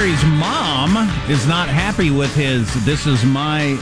Curry's 0.00 0.24
mom 0.24 0.96
is 1.28 1.46
not 1.46 1.68
happy 1.68 2.10
with 2.10 2.34
his 2.34 2.72
"This 2.86 3.06
is 3.06 3.22
my 3.22 3.78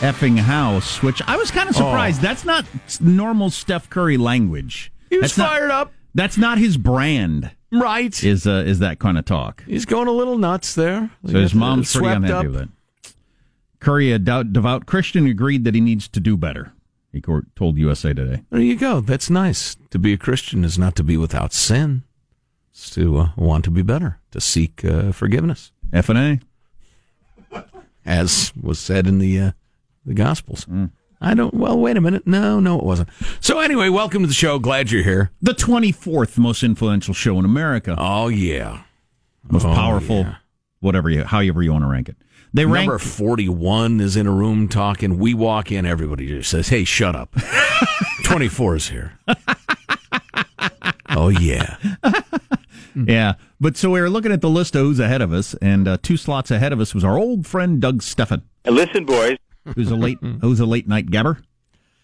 effing 0.00 0.36
house," 0.36 1.04
which 1.04 1.22
I 1.22 1.36
was 1.36 1.52
kind 1.52 1.68
of 1.68 1.76
surprised. 1.76 2.20
That's 2.20 2.44
not 2.44 2.66
normal 3.00 3.50
Steph 3.50 3.88
Curry 3.90 4.16
language. 4.16 4.90
Oh. 4.92 5.06
He 5.10 5.16
was 5.18 5.22
That's 5.22 5.38
not- 5.38 5.48
fired 5.50 5.70
up. 5.70 5.92
That's 6.16 6.36
not 6.36 6.58
his 6.58 6.76
brand. 6.76 7.52
Right. 7.70 8.24
Is 8.24 8.44
uh, 8.44 8.64
is 8.66 8.80
that 8.80 8.98
kind 8.98 9.16
of 9.16 9.24
talk? 9.24 9.62
He's 9.68 9.84
going 9.84 10.08
a 10.08 10.10
little 10.10 10.36
nuts 10.36 10.74
there. 10.74 11.08
So 11.24 11.38
his 11.38 11.54
mom's 11.54 11.92
pretty 11.94 12.08
unhappy 12.08 12.32
up. 12.48 12.52
with 12.52 12.62
it. 12.62 12.68
Curry, 13.78 14.10
a 14.10 14.18
devout, 14.18 14.86
Christian, 14.86 15.28
agreed 15.28 15.62
that 15.62 15.76
he 15.76 15.80
needs 15.80 16.08
to 16.08 16.18
do 16.18 16.36
better. 16.36 16.72
He 17.12 17.22
told 17.54 17.78
USA 17.78 18.14
Today. 18.14 18.42
There 18.50 18.60
you 18.60 18.74
go. 18.74 19.00
That's 19.00 19.30
nice. 19.30 19.76
To 19.90 19.98
be 20.00 20.12
a 20.12 20.18
Christian 20.18 20.64
is 20.64 20.76
not 20.76 20.96
to 20.96 21.04
be 21.04 21.16
without 21.16 21.52
sin. 21.52 22.02
It's 22.70 22.90
to 22.90 23.18
uh, 23.18 23.28
want 23.36 23.64
to 23.64 23.70
be 23.70 23.82
better, 23.82 24.18
to 24.30 24.40
seek 24.40 24.84
uh, 24.84 25.12
forgiveness, 25.12 25.72
F 25.92 26.08
and 26.08 26.40
A. 27.52 27.62
as 28.04 28.52
was 28.60 28.78
said 28.78 29.06
in 29.06 29.18
the 29.18 29.40
uh, 29.40 29.50
the 30.06 30.14
Gospels. 30.14 30.64
Mm. 30.66 30.90
I 31.20 31.34
don't. 31.34 31.52
Well, 31.54 31.78
wait 31.78 31.96
a 31.96 32.00
minute. 32.00 32.26
No, 32.26 32.60
no, 32.60 32.78
it 32.78 32.84
wasn't. 32.84 33.08
So 33.40 33.58
anyway, 33.58 33.88
welcome 33.88 34.22
to 34.22 34.28
the 34.28 34.34
show. 34.34 34.58
Glad 34.60 34.90
you're 34.92 35.02
here. 35.02 35.32
The 35.42 35.54
twenty 35.54 35.90
fourth 35.90 36.38
most 36.38 36.62
influential 36.62 37.14
show 37.14 37.38
in 37.38 37.44
America. 37.44 37.96
Oh 37.98 38.28
yeah, 38.28 38.82
most 39.50 39.64
Oh, 39.66 39.74
powerful, 39.74 40.18
yeah. 40.20 40.36
whatever 40.80 41.10
you, 41.10 41.24
however 41.24 41.62
you 41.62 41.72
want 41.72 41.82
to 41.84 41.88
rank 41.90 42.08
it. 42.08 42.16
They 42.54 42.64
rank 42.64 42.88
Number 42.88 42.98
41 42.98 44.00
is 44.00 44.16
in 44.16 44.26
a 44.26 44.30
room 44.32 44.68
talking. 44.68 45.18
We 45.18 45.34
walk 45.34 45.70
in, 45.70 45.84
everybody 45.84 46.26
just 46.28 46.48
says, 46.50 46.68
Hey, 46.70 46.84
shut 46.84 47.14
up. 47.14 47.34
24 48.24 48.76
is 48.76 48.88
here. 48.88 49.18
oh, 51.10 51.28
yeah. 51.28 51.76
Yeah, 53.06 53.34
but 53.60 53.76
so 53.76 53.90
we 53.90 54.00
were 54.00 54.10
looking 54.10 54.32
at 54.32 54.40
the 54.40 54.50
list 54.50 54.74
of 54.74 54.82
who's 54.82 54.98
ahead 54.98 55.22
of 55.22 55.32
us, 55.32 55.54
and 55.62 55.86
uh, 55.86 55.98
two 56.02 56.16
slots 56.16 56.50
ahead 56.50 56.72
of 56.72 56.80
us 56.80 56.94
was 56.94 57.04
our 57.04 57.16
old 57.18 57.46
friend 57.46 57.80
Doug 57.80 58.02
Stephan, 58.02 58.42
Listen, 58.64 59.04
boys. 59.04 59.36
who's 59.74 59.90
a 59.90 59.96
late 59.96 60.18
who's 60.40 60.60
a 60.60 60.66
late 60.66 60.88
night 60.88 61.06
gabber 61.06 61.38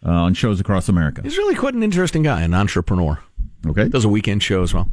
uh, 0.05 0.11
on 0.11 0.35
shows 0.35 0.61
across 0.61 0.89
America. 0.89 1.23
He's 1.23 1.39
really 1.39 1.55
quite 1.55 1.75
an 1.75 1.83
interesting 1.83 2.23
guy, 2.23 2.43
an 2.43 2.55
entrepreneur. 2.55 3.19
Okay, 3.67 3.89
Does 3.89 4.05
a 4.05 4.09
weekend 4.09 4.43
show 4.43 4.63
as 4.63 4.75
well. 4.75 4.89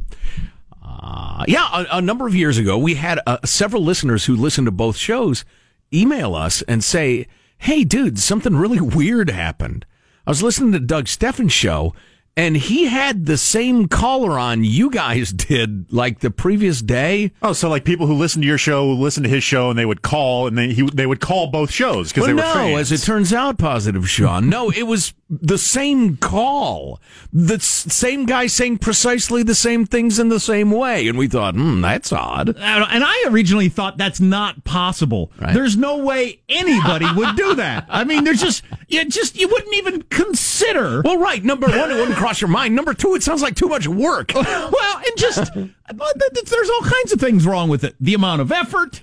Uh, 0.82 1.44
yeah, 1.46 1.68
a, 1.90 1.98
a 1.98 2.00
number 2.00 2.26
of 2.26 2.34
years 2.34 2.58
ago, 2.58 2.78
we 2.78 2.94
had 2.94 3.20
uh, 3.26 3.38
several 3.44 3.82
listeners 3.82 4.24
who 4.24 4.34
listened 4.34 4.66
to 4.66 4.70
both 4.72 4.96
shows 4.96 5.44
email 5.92 6.34
us 6.34 6.62
and 6.62 6.82
say, 6.82 7.26
Hey, 7.58 7.84
dude, 7.84 8.18
something 8.18 8.56
really 8.56 8.80
weird 8.80 9.30
happened. 9.30 9.84
I 10.26 10.30
was 10.30 10.42
listening 10.42 10.72
to 10.72 10.80
Doug 10.80 11.06
Stephan's 11.08 11.52
show, 11.52 11.94
and 12.36 12.56
he 12.56 12.86
had 12.86 13.26
the 13.26 13.36
same 13.36 13.88
caller 13.88 14.38
on 14.38 14.64
you 14.64 14.90
guys 14.90 15.32
did 15.32 15.92
like 15.92 16.20
the 16.20 16.30
previous 16.30 16.80
day. 16.80 17.32
Oh, 17.42 17.52
so 17.52 17.68
like 17.68 17.84
people 17.84 18.06
who 18.06 18.14
listen 18.14 18.40
to 18.42 18.48
your 18.48 18.58
show 18.58 18.88
listen 18.90 19.22
to 19.22 19.28
his 19.28 19.44
show, 19.44 19.70
and 19.70 19.78
they 19.78 19.84
would 19.86 20.02
call, 20.02 20.46
and 20.46 20.56
they 20.56 20.72
he, 20.72 20.82
they 20.92 21.06
would 21.06 21.20
call 21.20 21.48
both 21.48 21.70
shows 21.70 22.08
because 22.10 22.22
Well, 22.22 22.28
they 22.28 22.34
were 22.34 22.48
no, 22.48 22.52
fans. 22.54 22.92
as 22.92 23.02
it 23.02 23.04
turns 23.06 23.32
out, 23.32 23.58
positive, 23.58 24.08
Sean. 24.08 24.48
No, 24.48 24.70
it 24.70 24.84
was 24.84 25.14
the 25.28 25.56
same 25.58 26.16
call. 26.18 27.00
The 27.32 27.54
s- 27.54 27.64
same 27.92 28.26
guy 28.26 28.46
saying 28.48 28.78
precisely 28.78 29.42
the 29.42 29.54
same 29.54 29.86
things 29.86 30.18
in 30.18 30.28
the 30.28 30.40
same 30.40 30.70
way. 30.70 31.08
And 31.08 31.16
we 31.16 31.26
thought, 31.26 31.54
hmm, 31.54 31.80
that's 31.80 32.12
odd. 32.12 32.50
and 32.50 33.04
I 33.04 33.24
originally 33.28 33.70
thought 33.70 33.96
that's 33.96 34.20
not 34.20 34.64
possible. 34.64 35.32
Right. 35.40 35.54
There's 35.54 35.74
no 35.76 35.98
way 36.04 36.40
anybody 36.50 37.06
would 37.14 37.34
do 37.36 37.54
that. 37.54 37.86
I 37.88 38.04
mean, 38.04 38.24
there's 38.24 38.40
just 38.42 38.62
you 38.88 39.04
just 39.06 39.36
you 39.38 39.48
wouldn't 39.48 39.74
even 39.74 40.02
consider. 40.02 41.00
Well, 41.02 41.18
right. 41.18 41.42
Number 41.42 41.66
one, 41.68 41.90
it 41.90 41.94
wouldn't 41.94 42.18
cross 42.22 42.40
your 42.40 42.48
mind. 42.48 42.76
Number 42.76 42.94
two, 42.94 43.16
it 43.16 43.22
sounds 43.24 43.42
like 43.42 43.56
too 43.56 43.66
much 43.66 43.88
work. 43.88 44.32
well, 44.34 44.96
and 44.96 45.16
just 45.16 45.52
there's 45.54 46.70
all 46.70 46.80
kinds 46.82 47.12
of 47.12 47.18
things 47.18 47.44
wrong 47.44 47.68
with 47.68 47.82
it. 47.82 47.96
The 47.98 48.14
amount 48.14 48.40
of 48.40 48.52
effort, 48.52 49.02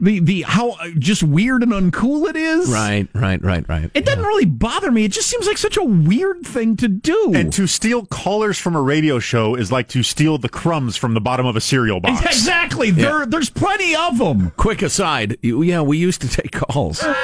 the 0.00 0.20
the 0.20 0.42
how 0.42 0.70
uh, 0.70 0.88
just 0.98 1.22
weird 1.22 1.62
and 1.62 1.72
uncool 1.72 2.28
it 2.28 2.36
is. 2.36 2.70
Right, 2.70 3.08
right, 3.14 3.42
right, 3.42 3.68
right. 3.68 3.90
It 3.94 4.04
doesn't 4.04 4.24
really 4.24 4.46
bother 4.46 4.90
me. 4.90 5.04
It 5.04 5.12
just 5.12 5.28
seems 5.28 5.46
like 5.46 5.58
such 5.58 5.76
a 5.76 5.84
weird 5.84 6.46
thing 6.46 6.76
to 6.78 6.88
do. 6.88 7.32
And 7.34 7.52
to 7.52 7.66
steal 7.66 8.06
callers 8.06 8.58
from 8.58 8.74
a 8.74 8.82
radio 8.82 9.18
show 9.18 9.54
is 9.54 9.70
like 9.70 9.88
to 9.88 10.02
steal 10.02 10.38
the 10.38 10.48
crumbs 10.48 10.96
from 10.96 11.14
the 11.14 11.20
bottom 11.20 11.46
of 11.46 11.56
a 11.56 11.60
cereal 11.60 12.00
box. 12.00 12.20
Exactly. 12.40 12.90
There, 12.90 13.26
there's 13.26 13.50
plenty 13.50 13.94
of 13.94 14.18
them. 14.18 14.50
Quick 14.56 14.82
aside, 14.82 15.36
yeah, 15.42 15.82
we 15.82 15.98
used 15.98 16.20
to 16.22 16.28
take 16.28 16.52
calls. 16.52 17.04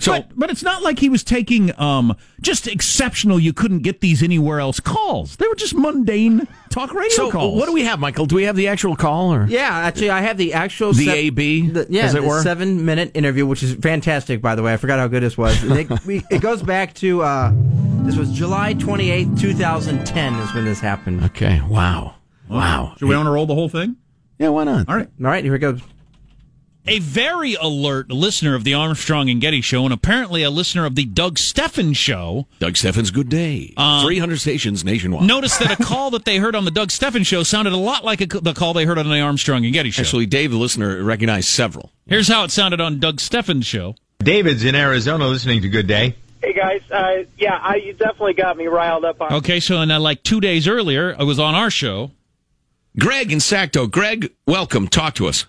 So 0.00 0.12
but, 0.12 0.28
but 0.36 0.50
it's 0.50 0.62
not 0.62 0.82
like 0.82 0.98
he 1.00 1.08
was 1.08 1.24
taking 1.24 1.76
um 1.80 2.16
just 2.40 2.68
exceptional. 2.68 3.40
You 3.40 3.52
couldn't 3.52 3.80
get 3.80 4.00
these 4.00 4.22
anywhere 4.22 4.60
else 4.60 4.78
calls. 4.80 5.36
They 5.36 5.46
were 5.48 5.56
just 5.56 5.74
mundane 5.74 6.46
talk 6.78 6.94
radio 6.94 7.10
So 7.10 7.30
calls. 7.30 7.58
what 7.58 7.66
do 7.66 7.72
we 7.72 7.84
have, 7.84 7.98
Michael? 7.98 8.26
Do 8.26 8.36
we 8.36 8.44
have 8.44 8.56
the 8.56 8.68
actual 8.68 8.94
call 8.96 9.32
or 9.34 9.46
Yeah, 9.48 9.68
actually, 9.68 10.10
I 10.10 10.20
have 10.22 10.36
the 10.38 10.54
actual 10.54 10.92
The 10.92 11.04
sev- 11.06 11.14
AB, 11.14 11.68
the- 11.70 11.86
yeah, 11.90 12.04
as 12.04 12.14
it 12.14 12.22
the 12.22 12.28
were? 12.28 12.42
seven 12.42 12.84
minute 12.84 13.10
interview, 13.14 13.46
which 13.46 13.62
is 13.62 13.74
fantastic. 13.74 14.40
By 14.40 14.54
the 14.54 14.62
way, 14.62 14.72
I 14.72 14.76
forgot 14.76 14.98
how 14.98 15.08
good 15.08 15.22
this 15.22 15.36
was. 15.36 15.62
It, 15.64 15.88
we, 16.06 16.22
it 16.30 16.40
goes 16.40 16.62
back 16.62 16.94
to 16.94 17.22
uh, 17.22 17.52
this 18.04 18.16
was 18.16 18.30
July 18.32 18.74
twenty 18.74 19.10
eighth, 19.10 19.40
two 19.40 19.54
thousand 19.54 20.04
ten, 20.06 20.34
is 20.36 20.54
when 20.54 20.64
this 20.64 20.80
happened. 20.80 21.24
Okay, 21.24 21.60
wow. 21.68 22.14
Wow. 22.48 22.94
Should 22.98 23.08
we 23.08 23.14
want 23.16 23.26
to 23.26 23.30
roll 23.30 23.46
the 23.46 23.54
whole 23.54 23.68
thing? 23.68 23.96
Yeah, 24.38 24.48
why 24.50 24.64
not? 24.64 24.88
All 24.88 24.96
right. 24.96 25.08
All 25.20 25.26
right, 25.26 25.44
here 25.44 25.54
it 25.54 25.58
goes. 25.58 25.80
A 26.86 27.00
very 27.00 27.54
alert 27.54 28.10
listener 28.10 28.54
of 28.54 28.64
the 28.64 28.72
Armstrong 28.72 29.28
and 29.28 29.42
Getty 29.42 29.60
show, 29.60 29.84
and 29.84 29.92
apparently 29.92 30.42
a 30.42 30.48
listener 30.50 30.86
of 30.86 30.94
the 30.94 31.04
Doug 31.04 31.38
Stephan 31.38 31.92
show, 31.92 32.46
Doug 32.60 32.78
Stephan's, 32.78 33.10
good 33.10 33.28
day. 33.28 33.74
300 33.76 34.38
stations 34.40 34.84
nationwide. 34.86 35.26
noticed 35.26 35.58
that 35.58 35.78
a 35.78 35.82
call 35.84 36.10
that 36.12 36.24
they 36.24 36.38
heard 36.38 36.54
on 36.56 36.64
the 36.64 36.70
Doug 36.70 36.90
Stephan 36.90 37.24
show 37.24 37.42
sounded 37.42 37.74
a 37.74 37.76
lot 37.76 38.04
like 38.04 38.22
a, 38.22 38.26
the 38.26 38.54
call 38.54 38.72
they 38.72 38.86
heard 38.86 38.96
on 38.96 39.06
the 39.08 39.20
Armstrong 39.20 39.64
and 39.66 39.74
Getty 39.74 39.90
show. 39.90 40.00
Actually, 40.00 40.24
Dave, 40.26 40.50
the 40.50 40.56
listener, 40.56 41.02
recognized 41.02 41.48
several. 41.48 41.92
Here's 42.06 42.28
how 42.28 42.44
it 42.44 42.50
sounded 42.50 42.80
on 42.80 42.98
Doug 43.00 43.20
Stephan's 43.20 43.66
show. 43.66 43.94
David's 44.20 44.64
in 44.64 44.74
Arizona 44.74 45.26
listening 45.26 45.60
to 45.62 45.68
Good 45.68 45.86
Day. 45.86 46.16
Hey 46.42 46.54
guys, 46.54 46.80
uh, 46.90 47.24
yeah, 47.36 47.58
I, 47.60 47.76
you 47.76 47.92
definitely 47.92 48.32
got 48.34 48.56
me 48.56 48.66
riled 48.66 49.04
up 49.04 49.20
on. 49.20 49.32
Okay, 49.34 49.60
so 49.60 49.80
and 49.80 49.92
uh, 49.92 50.00
like 50.00 50.22
two 50.22 50.40
days 50.40 50.66
earlier, 50.66 51.14
I 51.18 51.24
was 51.24 51.38
on 51.38 51.54
our 51.54 51.68
show. 51.68 52.12
Greg 52.98 53.30
in 53.30 53.38
Sacto. 53.40 53.90
Greg, 53.90 54.32
welcome. 54.46 54.88
Talk 54.88 55.14
to 55.16 55.26
us. 55.26 55.44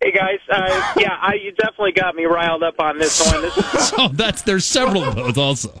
Hey 0.00 0.12
guys, 0.12 0.38
uh, 0.50 0.92
yeah, 0.98 1.16
I, 1.20 1.34
you 1.42 1.52
definitely 1.52 1.92
got 1.92 2.14
me 2.14 2.24
riled 2.24 2.62
up 2.62 2.78
on 2.80 2.98
this 2.98 3.20
one. 3.32 3.42
This 3.42 3.56
is, 3.56 3.88
So 3.88 4.08
that's 4.08 4.42
there's 4.42 4.64
several 4.64 5.02
of 5.04 5.14
those 5.16 5.36
also. 5.36 5.80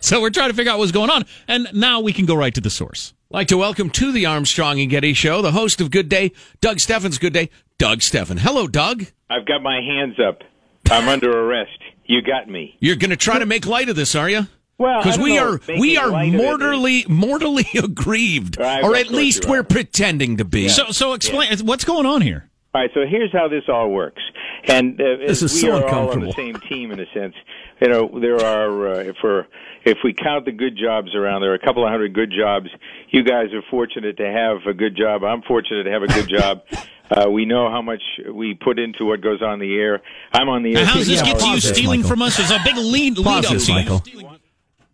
So 0.00 0.20
we're 0.20 0.30
trying 0.30 0.50
to 0.50 0.54
figure 0.54 0.70
out 0.70 0.78
what's 0.78 0.92
going 0.92 1.10
on, 1.10 1.24
and 1.48 1.68
now 1.72 2.00
we 2.00 2.12
can 2.12 2.26
go 2.26 2.34
right 2.34 2.54
to 2.54 2.60
the 2.60 2.70
source. 2.70 3.14
Like 3.30 3.48
to 3.48 3.56
welcome 3.56 3.90
to 3.90 4.12
the 4.12 4.26
Armstrong 4.26 4.80
and 4.80 4.88
Getty 4.90 5.12
Show 5.14 5.42
the 5.42 5.52
host 5.52 5.80
of 5.80 5.90
Good 5.90 6.08
Day, 6.08 6.32
Doug 6.60 6.78
Stephan's. 6.80 7.18
Good 7.18 7.32
day, 7.32 7.50
Doug 7.78 8.02
Stephan. 8.02 8.38
Hello, 8.38 8.66
Doug. 8.68 9.06
I've 9.30 9.46
got 9.46 9.62
my 9.62 9.80
hands 9.80 10.18
up. 10.20 10.42
I'm 10.90 11.08
under 11.08 11.30
arrest. 11.30 11.78
You 12.06 12.22
got 12.22 12.48
me. 12.48 12.76
You're 12.80 12.96
going 12.96 13.10
to 13.10 13.16
try 13.16 13.38
to 13.38 13.44
make 13.46 13.66
light 13.66 13.88
of 13.90 13.96
this, 13.96 14.14
are 14.14 14.30
you? 14.30 14.46
Well, 14.78 15.02
because 15.02 15.18
we 15.18 15.34
know 15.36 15.54
are 15.54 15.60
we 15.78 15.96
are 15.96 16.08
light 16.08 16.28
of 16.28 16.34
it 16.34 16.42
mortally 16.44 17.04
mortally 17.08 17.66
aggrieved, 17.74 18.60
I- 18.60 18.82
or 18.82 18.94
at 18.94 19.08
least 19.10 19.46
we're 19.46 19.60
are. 19.60 19.64
pretending 19.64 20.36
to 20.36 20.44
be. 20.44 20.68
So 20.68 20.92
so 20.92 21.14
explain 21.14 21.50
what's 21.66 21.84
going 21.84 22.06
on 22.06 22.20
here. 22.22 22.47
All 22.74 22.82
right, 22.82 22.90
so 22.92 23.06
here's 23.08 23.32
how 23.32 23.48
this 23.48 23.64
all 23.68 23.88
works, 23.90 24.20
and 24.64 25.00
uh, 25.00 25.16
This 25.26 25.42
is 25.42 25.54
we 25.54 25.60
so 25.60 25.68
are 25.68 25.72
all 25.72 25.78
on 25.78 25.84
uncomfortable. 25.84 26.26
the 26.26 26.32
same 26.34 26.54
team 26.68 26.90
in 26.92 27.00
a 27.00 27.06
sense. 27.14 27.34
You 27.80 27.88
know, 27.88 28.20
there 28.20 28.36
are 28.44 28.88
uh, 28.88 28.98
if 28.98 29.16
we're 29.22 29.46
if 29.84 29.98
we 30.04 30.12
count 30.12 30.44
the 30.44 30.52
good 30.52 30.76
jobs 30.76 31.14
around, 31.14 31.40
there 31.40 31.50
are 31.52 31.54
a 31.54 31.58
couple 31.64 31.82
of 31.82 31.90
hundred 31.90 32.12
good 32.12 32.30
jobs. 32.30 32.66
You 33.08 33.22
guys 33.22 33.54
are 33.54 33.62
fortunate 33.70 34.18
to 34.18 34.26
have 34.30 34.66
a 34.66 34.74
good 34.74 34.96
job. 34.96 35.24
I'm 35.24 35.40
fortunate 35.42 35.84
to 35.84 35.90
have 35.90 36.02
a 36.02 36.08
good 36.08 36.28
job. 36.28 36.62
Uh, 37.10 37.26
we 37.30 37.46
know 37.46 37.70
how 37.70 37.80
much 37.80 38.02
we 38.30 38.52
put 38.52 38.78
into 38.78 39.06
what 39.06 39.22
goes 39.22 39.40
on 39.40 39.58
the 39.60 39.76
air. 39.78 40.02
I'm 40.30 40.50
on 40.50 40.62
the 40.62 40.76
air. 40.76 40.82
Now, 40.84 40.90
how 40.90 40.94
does 40.98 41.06
this 41.06 41.20
six 41.20 41.30
get 41.30 41.38
to 41.38 41.46
you 41.46 41.52
hours 41.52 41.64
a 41.64 41.74
stealing 41.74 42.02
from 42.02 42.20
us? 42.20 42.36
There's 42.36 42.50
a 42.50 42.58
big 42.62 42.76
lead, 42.76 43.16
lead 43.16 43.24
Pause 43.24 43.46
up 43.46 43.52
this, 43.52 43.64
to. 43.66 43.72
Michael. 43.72 44.02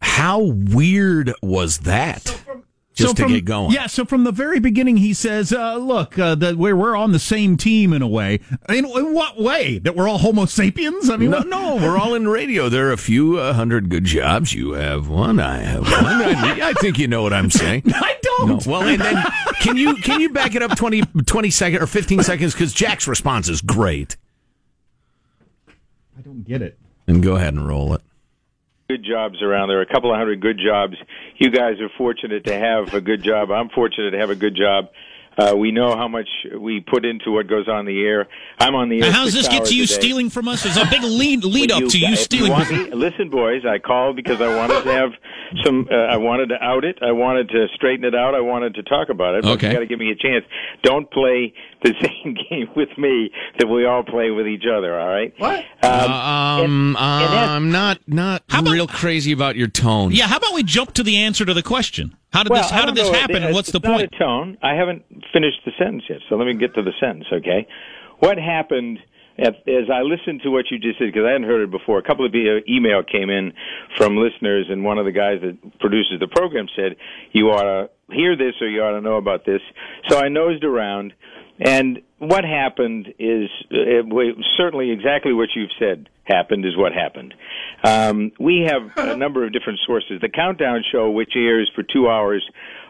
How 0.00 0.38
weird 0.38 1.32
was 1.42 1.78
that? 1.78 2.40
Just 2.94 3.16
to 3.16 3.22
from, 3.22 3.32
get 3.32 3.44
going. 3.44 3.72
Yeah, 3.72 3.88
so 3.88 4.04
from 4.04 4.22
the 4.22 4.30
very 4.30 4.60
beginning, 4.60 4.98
he 4.98 5.14
says, 5.14 5.52
uh, 5.52 5.76
"Look, 5.76 6.16
uh, 6.16 6.36
that 6.36 6.56
we're 6.56 6.76
we're 6.76 6.94
on 6.94 7.10
the 7.10 7.18
same 7.18 7.56
team 7.56 7.92
in 7.92 8.02
a 8.02 8.06
way. 8.06 8.38
In, 8.68 8.84
in 8.84 9.12
what 9.12 9.36
way? 9.40 9.78
That 9.78 9.96
we're 9.96 10.08
all 10.08 10.18
Homo 10.18 10.44
sapiens? 10.44 11.10
I 11.10 11.16
mean, 11.16 11.30
No, 11.30 11.40
no, 11.40 11.74
we're 11.74 11.98
all 11.98 12.14
in 12.14 12.28
radio. 12.28 12.68
There 12.68 12.88
are 12.88 12.92
a 12.92 12.96
few 12.96 13.38
uh, 13.38 13.52
hundred 13.54 13.88
good 13.88 14.04
jobs. 14.04 14.54
You 14.54 14.74
have 14.74 15.08
one. 15.08 15.40
I 15.40 15.58
have 15.58 15.82
one. 15.82 16.04
I, 16.04 16.68
I 16.68 16.72
think 16.74 16.98
you 16.98 17.08
know 17.08 17.22
what 17.22 17.32
I'm 17.32 17.50
saying. 17.50 17.82
I 17.94 18.16
don't. 18.22 18.64
No. 18.64 18.72
Well, 18.72 18.82
and 18.84 19.00
then 19.00 19.24
can 19.60 19.76
you 19.76 19.96
can 19.96 20.20
you 20.20 20.30
back 20.30 20.54
it 20.54 20.62
up 20.62 20.76
20, 20.76 21.02
20 21.26 21.50
seconds 21.50 21.82
or 21.82 21.88
fifteen 21.88 22.22
seconds 22.22 22.52
because 22.52 22.72
Jack's 22.72 23.08
response 23.08 23.48
is 23.48 23.60
great. 23.60 24.16
I 26.16 26.20
don't 26.20 26.44
get 26.44 26.62
it. 26.62 26.78
And 27.08 27.24
go 27.24 27.34
ahead 27.34 27.54
and 27.54 27.66
roll 27.66 27.92
it. 27.94 28.02
Good 28.88 29.04
jobs 29.04 29.42
around. 29.42 29.68
There 29.68 29.78
are 29.78 29.82
a 29.82 29.92
couple 29.92 30.12
of 30.12 30.18
hundred 30.18 30.40
good 30.40 30.60
jobs. 30.64 30.94
You 31.38 31.50
guys 31.50 31.80
are 31.80 31.88
fortunate 31.96 32.44
to 32.44 32.54
have 32.54 32.92
a 32.92 33.00
good 33.00 33.22
job. 33.22 33.50
I'm 33.50 33.70
fortunate 33.70 34.10
to 34.10 34.18
have 34.18 34.30
a 34.30 34.36
good 34.36 34.54
job. 34.54 34.88
Uh, 35.36 35.54
we 35.56 35.72
know 35.72 35.96
how 35.96 36.06
much 36.08 36.28
we 36.58 36.80
put 36.80 37.04
into 37.04 37.30
what 37.32 37.46
goes 37.48 37.68
on 37.68 37.84
the 37.86 38.02
air. 38.04 38.28
I'm 38.58 38.74
on 38.74 38.88
the 38.88 38.96
air. 39.02 39.10
Now, 39.10 39.12
how 39.18 39.24
does 39.24 39.34
this 39.34 39.48
get 39.48 39.64
to 39.66 39.74
you 39.76 39.84
a 39.84 39.86
day. 39.86 39.92
stealing 39.94 40.30
from 40.30 40.46
us? 40.48 40.62
There's 40.62 40.76
a 40.76 40.86
big 40.86 41.02
lead 41.04 41.44
lead 41.44 41.70
Well, 41.70 41.84
up 41.84 41.90
to 41.90 41.98
you 41.98 42.12
if 42.12 42.18
stealing. 42.20 42.52
want 42.52 42.70
me, 42.70 42.90
listen, 42.90 43.30
boys. 43.30 43.62
I 43.66 43.78
called 43.78 44.16
because 44.16 44.40
I 44.40 44.54
wanted 44.56 44.84
to 44.84 44.92
have 44.92 45.10
some. 45.64 45.88
Uh, 45.90 45.94
I 45.94 46.16
wanted 46.16 46.50
to 46.50 46.62
out 46.62 46.84
it. 46.84 46.98
I 47.02 47.12
wanted 47.12 47.48
to 47.50 47.66
straighten 47.74 48.04
it 48.04 48.14
out. 48.14 48.34
I 48.34 48.40
wanted 48.40 48.74
to 48.76 48.82
talk 48.84 49.08
about 49.08 49.34
it. 49.36 49.42
But 49.42 49.52
Okay. 49.52 49.68
you 49.68 49.72
got 49.74 49.80
to 49.80 49.86
give 49.86 49.98
me 49.98 50.10
a 50.10 50.16
chance. 50.16 50.44
Don't 50.82 51.10
play 51.10 51.52
the 51.82 51.94
same 52.02 52.34
game 52.48 52.68
with 52.76 52.96
me 52.96 53.30
that 53.58 53.66
we 53.66 53.84
all 53.86 54.02
play 54.04 54.30
with 54.30 54.46
each 54.46 54.64
other. 54.72 54.98
All 54.98 55.08
right. 55.08 55.32
What? 55.38 55.64
Um, 55.82 56.10
Um, 56.14 56.96
and 56.96 56.96
that's- 56.96 57.48
I'm 57.48 57.70
not 57.72 57.98
not 58.06 58.42
How 58.48 58.60
about- 58.60 58.70
real 58.72 58.86
crazy 58.86 59.32
about 59.32 59.56
your 59.56 59.68
tone. 59.68 60.12
Yeah, 60.12 60.26
how 60.28 60.36
about 60.36 60.54
we 60.54 60.62
jump 60.62 60.92
to 60.94 61.02
the 61.02 61.16
answer 61.18 61.44
to 61.44 61.54
the 61.54 61.62
question? 61.62 62.16
How 62.34 62.42
did 62.42 62.50
well, 62.50 62.62
this 62.62 62.70
how 62.72 62.84
did 62.84 62.96
this 62.96 63.10
know. 63.10 63.16
happen, 63.18 63.36
It- 63.36 63.42
and 63.44 63.54
what's 63.54 63.70
the 63.70 63.78
not 63.78 63.92
point? 64.00 64.10
a 64.12 64.18
tone. 64.18 64.58
I 64.60 64.74
haven't 64.74 65.04
finished 65.32 65.60
the 65.64 65.70
sentence 65.78 66.02
yet, 66.08 66.18
so 66.28 66.34
let 66.34 66.46
me 66.46 66.54
get 66.54 66.74
to 66.74 66.82
the 66.82 66.92
sentence. 66.98 67.26
Okay. 67.32 67.66
What 68.18 68.38
happened? 68.38 68.98
As 69.38 69.54
as 69.66 69.88
I 69.92 70.02
listened 70.02 70.42
to 70.42 70.50
what 70.50 70.70
you 70.70 70.78
just 70.78 70.98
said, 70.98 71.06
because 71.06 71.24
I 71.26 71.30
hadn't 71.32 71.48
heard 71.48 71.62
it 71.62 71.70
before, 71.70 71.98
a 71.98 72.02
couple 72.02 72.24
of 72.26 72.34
email 72.34 73.02
came 73.02 73.30
in 73.30 73.52
from 73.96 74.16
listeners, 74.16 74.66
and 74.68 74.84
one 74.84 74.98
of 74.98 75.06
the 75.06 75.12
guys 75.12 75.40
that 75.42 75.56
produces 75.80 76.18
the 76.20 76.28
program 76.28 76.66
said, 76.76 76.96
"You 77.32 77.50
ought 77.50 77.62
to 77.62 77.90
hear 78.14 78.36
this, 78.36 78.54
or 78.60 78.68
you 78.68 78.82
ought 78.82 78.92
to 78.92 79.00
know 79.00 79.16
about 79.16 79.44
this." 79.44 79.60
So 80.08 80.18
I 80.18 80.28
nosed 80.28 80.62
around, 80.64 81.14
and 81.60 82.00
what 82.28 82.44
happened 82.44 83.08
is 83.18 83.48
uh, 83.70 84.06
certainly 84.56 84.90
exactly 84.90 85.32
what 85.32 85.50
you've 85.54 85.70
said 85.78 86.08
happened 86.24 86.64
is 86.64 86.76
what 86.76 86.92
happened. 86.92 87.34
Um, 87.82 88.32
we 88.40 88.66
have 88.68 88.90
a 88.96 89.16
number 89.24 89.44
of 89.44 89.52
different 89.52 89.80
sources. 89.86 90.20
The 90.20 90.28
Countdown 90.28 90.82
Show, 90.90 91.10
which 91.10 91.32
airs 91.36 91.70
for 91.74 91.82
two 91.82 92.08
hours 92.08 92.44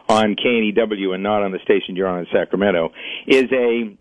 on 0.09 0.37
KNEW 0.37 1.14
and 1.14 1.23
not 1.23 1.43
on 1.43 1.53
the 1.53 1.59
station 1.64 1.97
you're 1.97 2.09
on 2.09 2.21
in 2.21 2.26
Sacramento, 2.33 2.91
is 3.26 3.50
a 3.53 3.97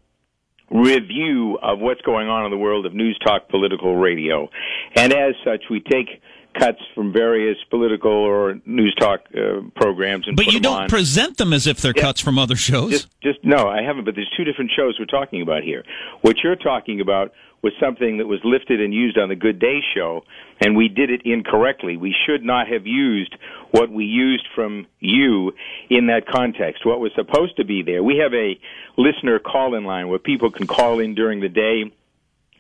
review 0.69 1.57
of 1.61 1.79
what's 1.79 2.01
going 2.01 2.27
on 2.27 2.45
in 2.45 2.51
the 2.51 2.57
world 2.57 2.85
of 2.85 2.93
news 2.93 3.17
talk 3.23 3.47
political 3.49 3.95
radio. 3.95 4.49
And 4.95 5.13
as 5.13 5.35
such, 5.43 5.63
we 5.69 5.79
take 5.79 6.21
cuts 6.53 6.79
from 6.95 7.11
various 7.13 7.57
political 7.69 8.11
or 8.11 8.59
news 8.65 8.93
talk 8.99 9.21
uh, 9.35 9.61
programs 9.75 10.27
and 10.27 10.35
But 10.35 10.47
you 10.47 10.59
don't 10.59 10.83
on. 10.83 10.89
present 10.89 11.37
them 11.37 11.53
as 11.53 11.67
if 11.67 11.77
they're 11.81 11.93
Yeah. 11.95 12.01
cuts 12.03 12.21
from 12.21 12.37
other 12.39 12.55
shows. 12.55 12.91
Just, 12.91 13.21
just 13.21 13.39
no, 13.43 13.67
I 13.67 13.81
haven't. 13.81 14.05
But 14.05 14.15
there's 14.15 14.29
two 14.37 14.43
different 14.43 14.71
shows 14.75 14.97
we're 14.99 15.05
talking 15.05 15.41
about 15.41 15.63
here. 15.63 15.83
What 16.21 16.37
you're 16.43 16.55
talking 16.55 17.01
about 17.01 17.33
was 17.61 17.71
something 17.79 18.17
that 18.17 18.27
was 18.27 18.41
lifted 18.43 18.81
and 18.81 18.93
used 18.93 19.17
on 19.17 19.29
the 19.29 19.35
Good 19.37 19.57
Day 19.57 19.79
show, 19.95 20.25
and 20.59 20.75
we 20.75 20.89
did 20.89 21.09
it 21.09 21.21
incorrectly. 21.23 21.95
We 21.95 22.13
should 22.25 22.43
not 22.43 22.67
have 22.67 22.85
used 22.85 23.33
what 23.71 23.89
we 23.89 24.03
used 24.03 24.45
from 24.53 24.85
you 24.99 25.53
in 25.89 26.07
that 26.07 26.27
context. 26.27 26.85
What 26.85 26.99
was 26.99 27.11
supposed 27.15 27.55
to 27.57 27.63
be 27.63 27.81
there. 27.81 28.03
We 28.03 28.17
have 28.17 28.33
a 28.33 28.59
listener 28.97 29.39
call-in 29.39 29.85
line 29.85 30.09
where 30.09 30.19
people 30.19 30.51
can 30.51 30.67
call 30.67 30.99
in 30.99 31.15
during 31.15 31.39
the 31.39 31.47
day. 31.47 31.91